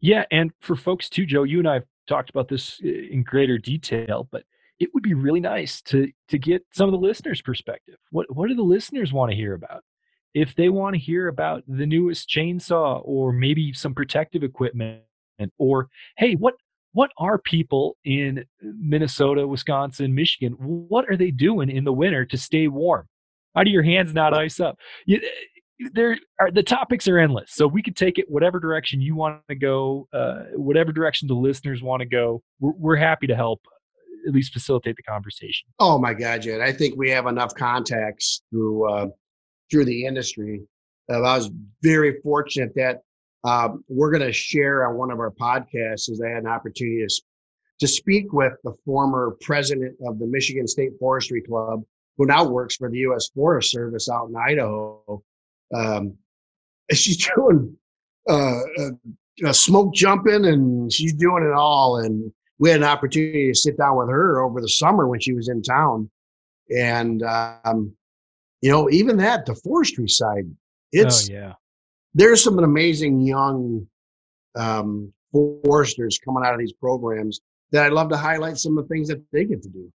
Yeah, 0.00 0.24
and 0.30 0.52
for 0.60 0.76
folks 0.76 1.08
too, 1.08 1.26
Joe, 1.26 1.42
you 1.42 1.58
and 1.58 1.68
I 1.68 1.74
have 1.74 1.84
talked 2.06 2.30
about 2.30 2.48
this 2.48 2.80
in 2.80 3.22
greater 3.22 3.58
detail, 3.58 4.28
but 4.30 4.44
it 4.78 4.90
would 4.92 5.02
be 5.02 5.14
really 5.14 5.40
nice 5.40 5.80
to 5.82 6.10
to 6.28 6.38
get 6.38 6.64
some 6.72 6.88
of 6.88 6.92
the 6.92 7.06
listeners' 7.06 7.42
perspective. 7.42 7.96
What 8.10 8.26
what 8.34 8.48
do 8.48 8.54
the 8.54 8.62
listeners 8.62 9.12
want 9.12 9.30
to 9.30 9.36
hear 9.36 9.54
about? 9.54 9.82
If 10.34 10.54
they 10.56 10.68
want 10.68 10.94
to 10.94 11.00
hear 11.00 11.28
about 11.28 11.62
the 11.68 11.86
newest 11.86 12.28
chainsaw 12.28 13.00
or 13.04 13.32
maybe 13.32 13.72
some 13.72 13.94
protective 13.94 14.42
equipment, 14.42 15.02
or 15.58 15.88
hey, 16.16 16.34
what 16.34 16.54
what 16.94 17.10
are 17.18 17.38
people 17.38 17.96
in 18.04 18.44
Minnesota, 18.62 19.46
Wisconsin, 19.46 20.14
Michigan? 20.14 20.52
What 20.52 21.10
are 21.10 21.16
they 21.16 21.32
doing 21.32 21.68
in 21.68 21.84
the 21.84 21.92
winter 21.92 22.24
to 22.24 22.38
stay 22.38 22.68
warm? 22.68 23.08
How 23.54 23.64
do 23.64 23.70
your 23.70 23.82
hands 23.82 24.14
not 24.14 24.32
ice 24.32 24.60
up? 24.60 24.78
You, 25.04 25.20
there 25.92 26.16
are 26.40 26.52
the 26.52 26.62
topics 26.62 27.08
are 27.08 27.18
endless 27.18 27.50
so 27.52 27.66
we 27.66 27.82
could 27.82 27.96
take 27.96 28.16
it 28.16 28.26
whatever 28.28 28.60
direction 28.60 29.00
you 29.00 29.16
want 29.16 29.42
to 29.48 29.56
go 29.56 30.06
uh, 30.12 30.44
whatever 30.54 30.92
direction 30.92 31.26
the 31.26 31.34
listeners 31.34 31.82
want 31.82 32.00
to 32.00 32.06
go 32.06 32.40
we're, 32.60 32.72
we're, 32.76 32.96
happy 32.96 33.26
to 33.26 33.34
help 33.34 33.60
at 34.26 34.32
least 34.32 34.52
facilitate 34.52 34.94
the 34.94 35.02
conversation 35.02 35.68
oh 35.80 35.98
my 35.98 36.14
god 36.14 36.42
Jed. 36.42 36.60
i 36.60 36.72
think 36.72 36.96
we 36.96 37.10
have 37.10 37.26
enough 37.26 37.52
contacts 37.56 38.42
through 38.50 38.88
uh, 38.88 39.08
through 39.68 39.84
the 39.84 40.06
industry 40.06 40.62
uh, 41.10 41.20
i 41.22 41.36
was 41.36 41.50
very 41.82 42.20
fortunate 42.22 42.72
that 42.76 43.00
um, 43.44 43.84
we're 43.88 44.10
going 44.10 44.22
to 44.22 44.32
share 44.32 44.88
on 44.88 44.96
one 44.96 45.10
of 45.10 45.18
our 45.18 45.30
podcasts 45.30 46.10
as 46.10 46.20
i 46.24 46.28
had 46.28 46.42
an 46.42 46.48
opportunity 46.48 47.04
to 47.06 47.22
to 47.80 47.88
speak 47.88 48.32
with 48.32 48.52
the 48.64 48.72
former 48.84 49.36
president 49.40 49.96
of 50.06 50.18
the 50.18 50.26
Michigan 50.26 50.66
State 50.66 50.92
Forestry 50.98 51.42
Club, 51.42 51.82
who 52.16 52.26
now 52.26 52.44
works 52.44 52.76
for 52.76 52.88
the 52.88 52.98
U.S. 52.98 53.28
Forest 53.34 53.70
Service 53.70 54.08
out 54.08 54.28
in 54.28 54.36
Idaho. 54.36 55.22
Um, 55.74 56.16
she's 56.92 57.28
doing 57.36 57.76
uh, 58.28 58.60
uh, 59.44 59.52
smoke 59.52 59.94
jumping 59.94 60.46
and 60.46 60.92
she's 60.92 61.14
doing 61.14 61.44
it 61.44 61.52
all. 61.52 61.98
And 61.98 62.32
we 62.58 62.70
had 62.70 62.80
an 62.80 62.86
opportunity 62.86 63.48
to 63.48 63.58
sit 63.58 63.76
down 63.76 63.96
with 63.98 64.08
her 64.08 64.40
over 64.42 64.60
the 64.60 64.68
summer 64.68 65.08
when 65.08 65.20
she 65.20 65.32
was 65.32 65.48
in 65.48 65.62
town. 65.62 66.10
And, 66.74 67.22
um, 67.22 67.92
you 68.62 68.70
know, 68.70 68.88
even 68.90 69.16
that, 69.18 69.44
the 69.44 69.54
forestry 69.54 70.08
side, 70.08 70.50
it's, 70.92 71.28
oh, 71.28 71.32
yeah. 71.32 71.52
There's 72.14 72.42
some 72.42 72.58
amazing 72.58 73.20
young 73.20 73.86
um, 74.56 75.12
foresters 75.32 76.18
coming 76.24 76.44
out 76.44 76.54
of 76.54 76.60
these 76.60 76.72
programs 76.72 77.40
that 77.72 77.86
I'd 77.86 77.92
love 77.92 78.08
to 78.10 78.16
highlight 78.16 78.56
some 78.56 78.78
of 78.78 78.86
the 78.86 78.94
things 78.94 79.08
that 79.08 79.22
they 79.32 79.44
get 79.44 79.62
to 79.62 79.68
do. 79.68 79.92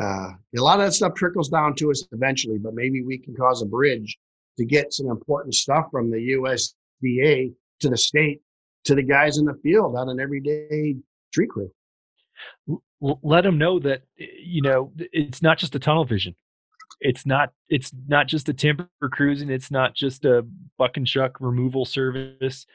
Uh, 0.00 0.30
a 0.56 0.62
lot 0.62 0.78
of 0.78 0.86
that 0.86 0.92
stuff 0.92 1.14
trickles 1.14 1.48
down 1.48 1.74
to 1.76 1.90
us 1.90 2.06
eventually, 2.12 2.58
but 2.58 2.74
maybe 2.74 3.02
we 3.02 3.18
can 3.18 3.34
cause 3.34 3.62
a 3.62 3.66
bridge 3.66 4.18
to 4.58 4.64
get 4.64 4.92
some 4.92 5.08
important 5.08 5.54
stuff 5.54 5.86
from 5.90 6.10
the 6.10 6.16
USDA 6.18 7.52
to 7.80 7.88
the 7.88 7.96
state 7.96 8.40
to 8.84 8.94
the 8.94 9.02
guys 9.02 9.38
in 9.38 9.44
the 9.44 9.54
field 9.62 9.96
on 9.96 10.08
an 10.08 10.20
everyday 10.20 10.96
tree 11.32 11.46
crew. 11.46 11.70
Let 13.00 13.42
them 13.42 13.58
know 13.58 13.78
that 13.80 14.02
you 14.16 14.62
know 14.62 14.92
it's 14.96 15.42
not 15.42 15.58
just 15.58 15.74
a 15.74 15.78
tunnel 15.78 16.04
vision. 16.04 16.34
It's 17.00 17.26
not. 17.26 17.52
It's 17.68 17.92
not 18.08 18.26
just 18.26 18.48
a 18.48 18.54
timber 18.54 18.88
cruising. 19.12 19.50
It's 19.50 19.70
not 19.70 19.94
just 19.94 20.24
a 20.24 20.46
buck 20.78 20.96
and 20.96 21.06
chuck 21.06 21.36
removal 21.40 21.84
service. 21.84 22.66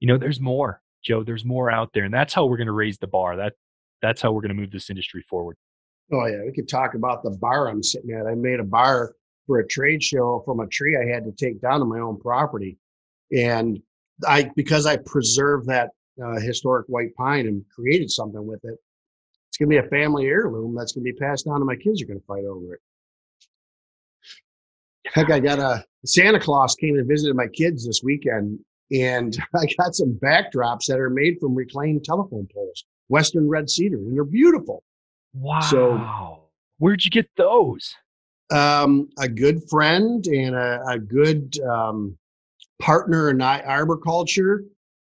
You 0.00 0.08
know, 0.08 0.18
there's 0.18 0.40
more, 0.40 0.80
Joe. 1.04 1.22
There's 1.22 1.44
more 1.44 1.70
out 1.70 1.90
there, 1.94 2.04
and 2.04 2.12
that's 2.12 2.34
how 2.34 2.46
we're 2.46 2.56
going 2.56 2.66
to 2.66 2.72
raise 2.72 2.98
the 2.98 3.06
bar. 3.06 3.36
That 3.36 3.54
that's 4.02 4.20
how 4.20 4.32
we're 4.32 4.42
going 4.42 4.54
to 4.54 4.60
move 4.60 4.70
this 4.70 4.90
industry 4.90 5.24
forward. 5.28 5.56
Oh 6.12 6.26
yeah, 6.26 6.42
we 6.44 6.52
could 6.52 6.68
talk 6.68 6.94
about 6.94 7.22
the 7.22 7.30
bar 7.30 7.68
I'm 7.68 7.82
sitting 7.82 8.12
at. 8.12 8.26
I 8.26 8.34
made 8.34 8.60
a 8.60 8.64
bar 8.64 9.14
for 9.48 9.58
a 9.58 9.66
trade 9.66 10.04
show 10.04 10.42
from 10.44 10.60
a 10.60 10.66
tree 10.68 10.96
I 10.96 11.12
had 11.12 11.24
to 11.24 11.32
take 11.32 11.60
down 11.60 11.80
on 11.80 11.88
my 11.88 11.98
own 11.98 12.20
property. 12.20 12.78
And 13.36 13.80
I, 14.26 14.50
because 14.54 14.86
I 14.86 14.98
preserved 14.98 15.66
that 15.68 15.90
uh, 16.22 16.38
historic 16.38 16.86
white 16.88 17.14
pine 17.16 17.46
and 17.46 17.64
created 17.74 18.10
something 18.10 18.46
with 18.46 18.64
it, 18.64 18.76
it's 19.48 19.56
going 19.56 19.70
to 19.70 19.80
be 19.80 19.86
a 19.86 19.90
family 19.90 20.26
heirloom 20.26 20.74
that's 20.76 20.92
going 20.92 21.04
to 21.04 21.12
be 21.12 21.18
passed 21.18 21.46
down 21.46 21.58
to 21.58 21.64
my 21.64 21.76
kids 21.76 22.02
are 22.02 22.06
going 22.06 22.20
to 22.20 22.26
fight 22.26 22.44
over 22.44 22.74
it. 22.74 22.80
Heck, 25.12 25.30
I 25.30 25.40
got 25.40 25.58
a 25.58 25.84
Santa 26.04 26.38
Claus 26.38 26.74
came 26.74 26.96
and 26.96 27.08
visited 27.08 27.34
my 27.34 27.48
kids 27.48 27.86
this 27.86 28.02
weekend, 28.02 28.58
and 28.92 29.36
I 29.54 29.66
got 29.78 29.94
some 29.94 30.18
backdrops 30.22 30.86
that 30.86 30.98
are 30.98 31.10
made 31.10 31.38
from 31.40 31.54
reclaimed 31.54 32.04
telephone 32.04 32.48
poles, 32.52 32.84
Western 33.08 33.48
red 33.48 33.68
cedar, 33.68 33.96
and 33.96 34.14
they're 34.14 34.24
beautiful. 34.24 34.82
Wow. 35.34 35.60
So, 35.60 36.48
where'd 36.78 37.04
you 37.04 37.10
get 37.10 37.28
those? 37.36 37.94
um, 38.50 39.08
a 39.18 39.28
good 39.28 39.68
friend 39.68 40.26
and 40.26 40.54
a, 40.54 40.82
a 40.86 40.98
good 40.98 41.58
um, 41.60 42.16
partner 42.80 43.30
in 43.30 43.40
arboriculture. 43.40 44.64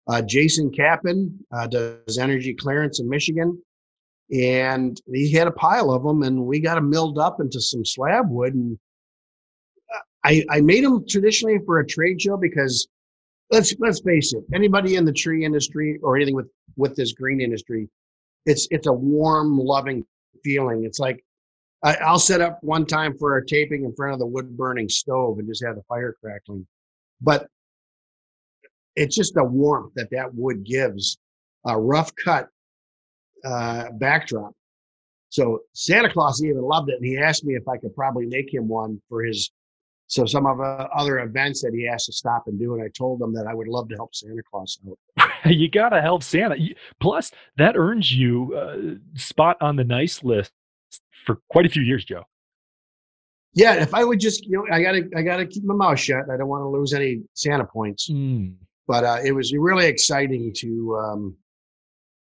Uh, 0.07 0.21
Jason 0.21 0.71
Kappen 0.71 1.33
uh, 1.53 1.67
does 1.67 2.17
energy 2.17 2.53
clearance 2.53 2.99
in 2.99 3.09
Michigan. 3.09 3.61
And 4.31 4.99
he 5.13 5.33
had 5.33 5.47
a 5.47 5.51
pile 5.51 5.91
of 5.91 6.03
them, 6.03 6.23
and 6.23 6.45
we 6.45 6.61
got 6.61 6.75
them 6.75 6.89
milled 6.89 7.19
up 7.19 7.41
into 7.41 7.59
some 7.59 7.83
slab 7.83 8.29
wood. 8.29 8.53
And 8.53 8.79
I, 10.23 10.43
I 10.49 10.61
made 10.61 10.83
them 10.83 11.05
traditionally 11.07 11.59
for 11.65 11.79
a 11.79 11.87
trade 11.87 12.21
show 12.21 12.37
because 12.37 12.87
let's 13.49 13.73
let's 13.79 14.01
face 14.01 14.33
it, 14.33 14.43
anybody 14.53 14.95
in 14.95 15.05
the 15.05 15.13
tree 15.13 15.45
industry 15.45 15.99
or 16.03 16.15
anything 16.15 16.35
with 16.35 16.49
with 16.77 16.95
this 16.95 17.13
green 17.13 17.41
industry, 17.41 17.89
it's 18.45 18.67
it's 18.71 18.87
a 18.87 18.93
warm, 18.93 19.57
loving 19.57 20.05
feeling. 20.43 20.83
It's 20.85 20.99
like 20.99 21.23
I, 21.83 22.11
will 22.11 22.19
set 22.19 22.41
up 22.41 22.59
one 22.61 22.85
time 22.85 23.17
for 23.17 23.37
a 23.37 23.45
taping 23.45 23.83
in 23.83 23.93
front 23.93 24.13
of 24.13 24.19
the 24.19 24.25
wood 24.25 24.55
burning 24.55 24.89
stove 24.89 25.39
and 25.39 25.47
just 25.47 25.63
have 25.65 25.75
the 25.75 25.83
fire 25.83 26.15
crackling. 26.21 26.67
But 27.21 27.47
it's 28.95 29.15
just 29.15 29.33
the 29.33 29.43
warmth 29.43 29.93
that 29.95 30.09
that 30.11 30.33
wood 30.33 30.63
gives. 30.63 31.17
A 31.65 31.79
rough 31.79 32.11
cut 32.15 32.49
uh, 33.45 33.91
backdrop. 33.93 34.53
So 35.29 35.59
Santa 35.73 36.11
Claus 36.11 36.43
even 36.43 36.61
loved 36.61 36.89
it, 36.89 36.95
and 36.95 37.05
he 37.05 37.17
asked 37.17 37.45
me 37.45 37.55
if 37.55 37.67
I 37.67 37.77
could 37.77 37.95
probably 37.95 38.25
make 38.25 38.53
him 38.53 38.67
one 38.67 39.01
for 39.07 39.23
his. 39.23 39.51
So 40.11 40.25
some 40.25 40.45
of 40.45 40.59
uh, 40.59 40.89
other 40.93 41.19
events 41.19 41.61
that 41.61 41.71
he 41.73 41.87
asked 41.87 42.07
to 42.07 42.11
stop 42.11 42.43
and 42.47 42.59
do, 42.59 42.73
and 42.73 42.83
I 42.83 42.89
told 42.89 43.21
him 43.21 43.33
that 43.33 43.47
I 43.47 43.53
would 43.53 43.69
love 43.69 43.87
to 43.89 43.95
help 43.95 44.13
Santa 44.13 44.41
Claus 44.43 44.77
out. 44.85 45.29
you 45.45 45.69
gotta 45.69 46.01
help 46.01 46.21
Santa. 46.21 46.57
Plus, 46.99 47.31
that 47.55 47.77
earns 47.77 48.11
you 48.11 48.53
a 48.53 48.59
uh, 48.59 48.75
spot 49.15 49.55
on 49.61 49.77
the 49.77 49.85
nice 49.85 50.21
list 50.21 50.51
for 51.25 51.39
quite 51.49 51.65
a 51.65 51.69
few 51.69 51.81
years, 51.81 52.03
Joe. 52.03 52.25
Yeah, 53.53 53.75
if 53.75 53.93
I 53.93 54.03
would 54.03 54.19
just, 54.19 54.45
you 54.45 54.57
know, 54.57 54.65
I 54.69 54.81
gotta, 54.81 55.09
I 55.15 55.21
gotta 55.21 55.45
keep 55.45 55.63
my 55.63 55.75
mouth 55.75 55.97
shut. 55.97 56.29
I 56.29 56.35
don't 56.35 56.49
want 56.49 56.63
to 56.63 56.67
lose 56.67 56.93
any 56.93 57.21
Santa 57.33 57.63
points. 57.63 58.09
Mm. 58.09 58.55
But 58.87 59.05
uh, 59.05 59.19
it 59.23 59.31
was 59.31 59.53
really 59.55 59.85
exciting 59.85 60.51
to 60.57 60.97
um, 60.97 61.37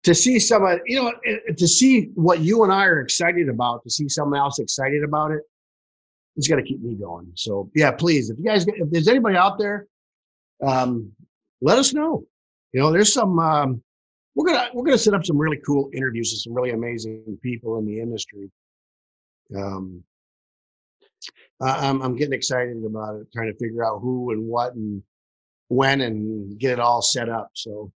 to 0.03 0.15
see 0.15 0.39
someone, 0.39 0.81
you 0.85 1.03
know, 1.03 1.13
to 1.57 1.67
see 1.67 2.11
what 2.17 2.41
you 2.41 2.65
and 2.65 2.73
I 2.73 2.85
are 2.85 3.01
excited 3.01 3.49
about. 3.49 3.83
To 3.85 3.91
see 3.91 4.11
someone 4.11 4.39
else 4.39 4.59
excited 4.59 5.03
about 5.03 5.31
it, 5.31 5.41
it's 6.39 6.49
got 6.49 6.57
to 6.57 6.63
keep 6.63 6.81
me 6.81 6.95
going. 6.95 7.31
So 7.35 7.71
yeah, 7.75 7.91
please, 7.91 8.31
if 8.31 8.39
you 8.39 8.45
guys, 8.45 8.67
if 8.67 8.91
there's 8.91 9.09
anybody 9.09 9.37
out 9.37 9.59
there, 9.59 9.87
um, 10.65 11.13
let 11.61 11.79
us 11.79 11.93
know. 11.93 12.25
You 12.73 12.81
know, 12.81 12.91
there's 12.91 13.13
some. 13.13 13.39
Um, 13.39 13.83
we're 14.35 14.47
gonna 14.47 14.71
we're 14.73 14.85
gonna 14.85 14.97
set 14.97 15.15
up 15.15 15.27
some 15.27 15.37
really 15.37 15.59
cool 15.67 15.91
interviews 15.93 16.31
with 16.33 16.41
some 16.41 16.55
really 16.55 16.71
amazing 16.71 17.39
people 17.43 17.79
in 17.79 17.85
the 17.85 18.01
industry 18.01 18.51
um, 19.57 20.05
I'm, 21.61 22.01
I'm 22.03 22.17
getting 22.17 22.35
excited 22.35 22.77
about 22.85 23.17
it, 23.17 23.27
trying 23.33 23.53
to 23.53 23.59
figure 23.59 23.85
out 23.85 24.01
who 24.01 24.31
and 24.31 24.47
what 24.47 24.75
and 24.75 25.03
when 25.69 26.01
and 26.03 26.59
get 26.59 26.73
it 26.73 26.81
all 26.81 27.03
set 27.03 27.29
up. 27.29 27.51
So 27.55 27.91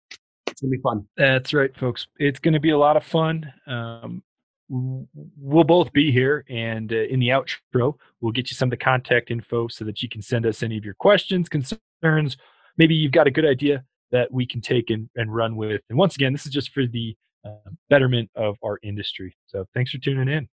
it's 0.47 0.61
gonna 0.61 0.71
be 0.71 0.79
fun. 0.79 1.07
That's 1.17 1.53
right, 1.53 1.77
folks. 1.77 2.07
It's 2.19 2.39
gonna 2.39 2.61
be 2.61 2.71
a 2.71 2.79
lot 2.79 2.97
of 2.97 3.05
fun. 3.05 3.53
Um, 3.67 4.23
we'll 4.71 5.65
both 5.65 5.93
be 5.93 6.13
here, 6.13 6.45
and 6.49 6.93
uh, 6.93 6.97
in 6.97 7.21
the 7.21 7.29
outro, 7.29 7.95
we'll 8.21 8.33
get 8.33 8.51
you 8.51 8.55
some 8.55 8.69
of 8.69 8.71
the 8.71 8.77
contact 8.77 9.31
info 9.31 9.69
so 9.69 9.85
that 9.85 10.03
you 10.03 10.09
can 10.09 10.23
send 10.23 10.47
us 10.47 10.63
any 10.63 10.79
of 10.79 10.85
your 10.85 10.95
questions, 10.95 11.49
concerns. 11.49 12.37
Maybe 12.79 12.95
you've 12.95 13.13
got 13.13 13.27
a 13.27 13.31
good 13.31 13.47
idea 13.47 13.85
that 14.13 14.33
we 14.33 14.47
can 14.47 14.61
take 14.61 14.91
and, 14.91 15.09
and 15.17 15.35
run 15.35 15.57
with. 15.57 15.83
And 15.91 15.99
once 15.99 16.15
again, 16.15 16.33
this 16.33 16.47
is 16.47 16.53
just 16.53 16.73
for 16.73 16.87
the 16.87 17.17
uh, 17.45 17.71
betterment 17.89 18.31
of 18.35 18.57
our 18.65 18.79
industry. 18.83 19.37
So 19.47 19.67
thanks 19.75 19.91
for 19.91 19.99
tuning 19.99 20.29
in 20.29 20.49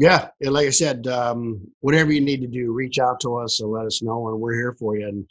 yeah, 0.00 0.28
and 0.40 0.54
like 0.54 0.66
I 0.66 0.70
said, 0.70 1.06
um, 1.08 1.60
whatever 1.80 2.10
you 2.10 2.22
need 2.22 2.40
to 2.40 2.46
do, 2.46 2.72
reach 2.72 2.98
out 2.98 3.20
to 3.20 3.36
us 3.36 3.60
and 3.60 3.70
let 3.70 3.84
us 3.84 4.02
know, 4.02 4.28
and 4.28 4.40
we're 4.40 4.54
here 4.54 4.74
for 4.78 4.96
you. 4.96 5.06
And 5.06 5.28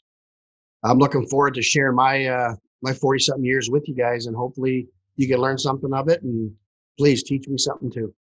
I'm 0.84 1.00
looking 1.00 1.26
forward 1.26 1.56
to 1.56 1.62
share 1.64 1.92
my 1.92 2.28
uh, 2.28 2.56
my 2.84 2.94
40 2.94 3.20
something 3.20 3.46
years 3.46 3.72
with 3.72 3.88
you 3.88 3.96
guys, 3.96 4.28
and 4.28 4.36
hopefully 4.36 4.88
you 5.16 5.28
can 5.28 5.40
learn 5.40 5.58
something 5.58 5.92
of 5.92 6.08
it. 6.08 6.22
And 6.22 6.52
please 7.00 7.24
teach 7.24 7.48
me 7.48 7.58
something 7.58 7.90
too. 7.92 8.14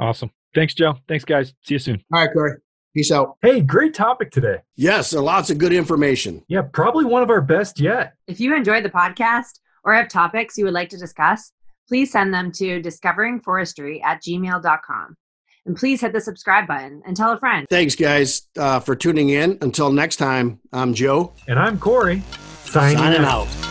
Awesome. 0.00 0.30
Thanks, 0.54 0.74
Joe. 0.74 0.96
Thanks, 1.06 1.24
guys. 1.24 1.52
See 1.62 1.74
you 1.74 1.78
soon. 1.78 2.02
All 2.12 2.20
right, 2.24 2.32
Corey. 2.32 2.54
Peace 2.94 3.12
out. 3.12 3.36
Hey, 3.42 3.60
great 3.60 3.94
topic 3.94 4.32
today. 4.32 4.56
Yes, 4.74 5.12
lots 5.12 5.50
of 5.50 5.58
good 5.58 5.72
information. 5.72 6.42
Yeah, 6.48 6.62
probably 6.62 7.04
one 7.04 7.22
of 7.22 7.30
our 7.30 7.40
best 7.40 7.78
yet. 7.78 8.14
If 8.26 8.40
you 8.40 8.56
enjoyed 8.56 8.84
the 8.84 8.90
podcast 8.90 9.60
or 9.84 9.94
have 9.94 10.08
topics 10.08 10.58
you 10.58 10.64
would 10.64 10.74
like 10.74 10.88
to 10.88 10.96
discuss, 10.98 11.52
please 11.86 12.10
send 12.10 12.34
them 12.34 12.50
to 12.52 12.82
discoveringforestry 12.82 14.02
at 14.02 14.22
gmail.com. 14.22 15.16
And 15.66 15.76
please 15.76 16.00
hit 16.00 16.12
the 16.14 16.20
subscribe 16.20 16.66
button 16.66 17.02
and 17.06 17.16
tell 17.16 17.30
a 17.32 17.38
friend. 17.38 17.66
Thanks, 17.70 17.94
guys, 17.94 18.48
uh, 18.58 18.80
for 18.80 18.96
tuning 18.96 19.28
in. 19.28 19.58
Until 19.60 19.92
next 19.92 20.16
time, 20.16 20.58
I'm 20.72 20.94
Joe. 20.94 21.34
And 21.46 21.58
I'm 21.60 21.78
Corey. 21.78 22.22
Signing, 22.64 22.96
Signing 22.98 23.20
out. 23.20 23.46
out. 23.46 23.69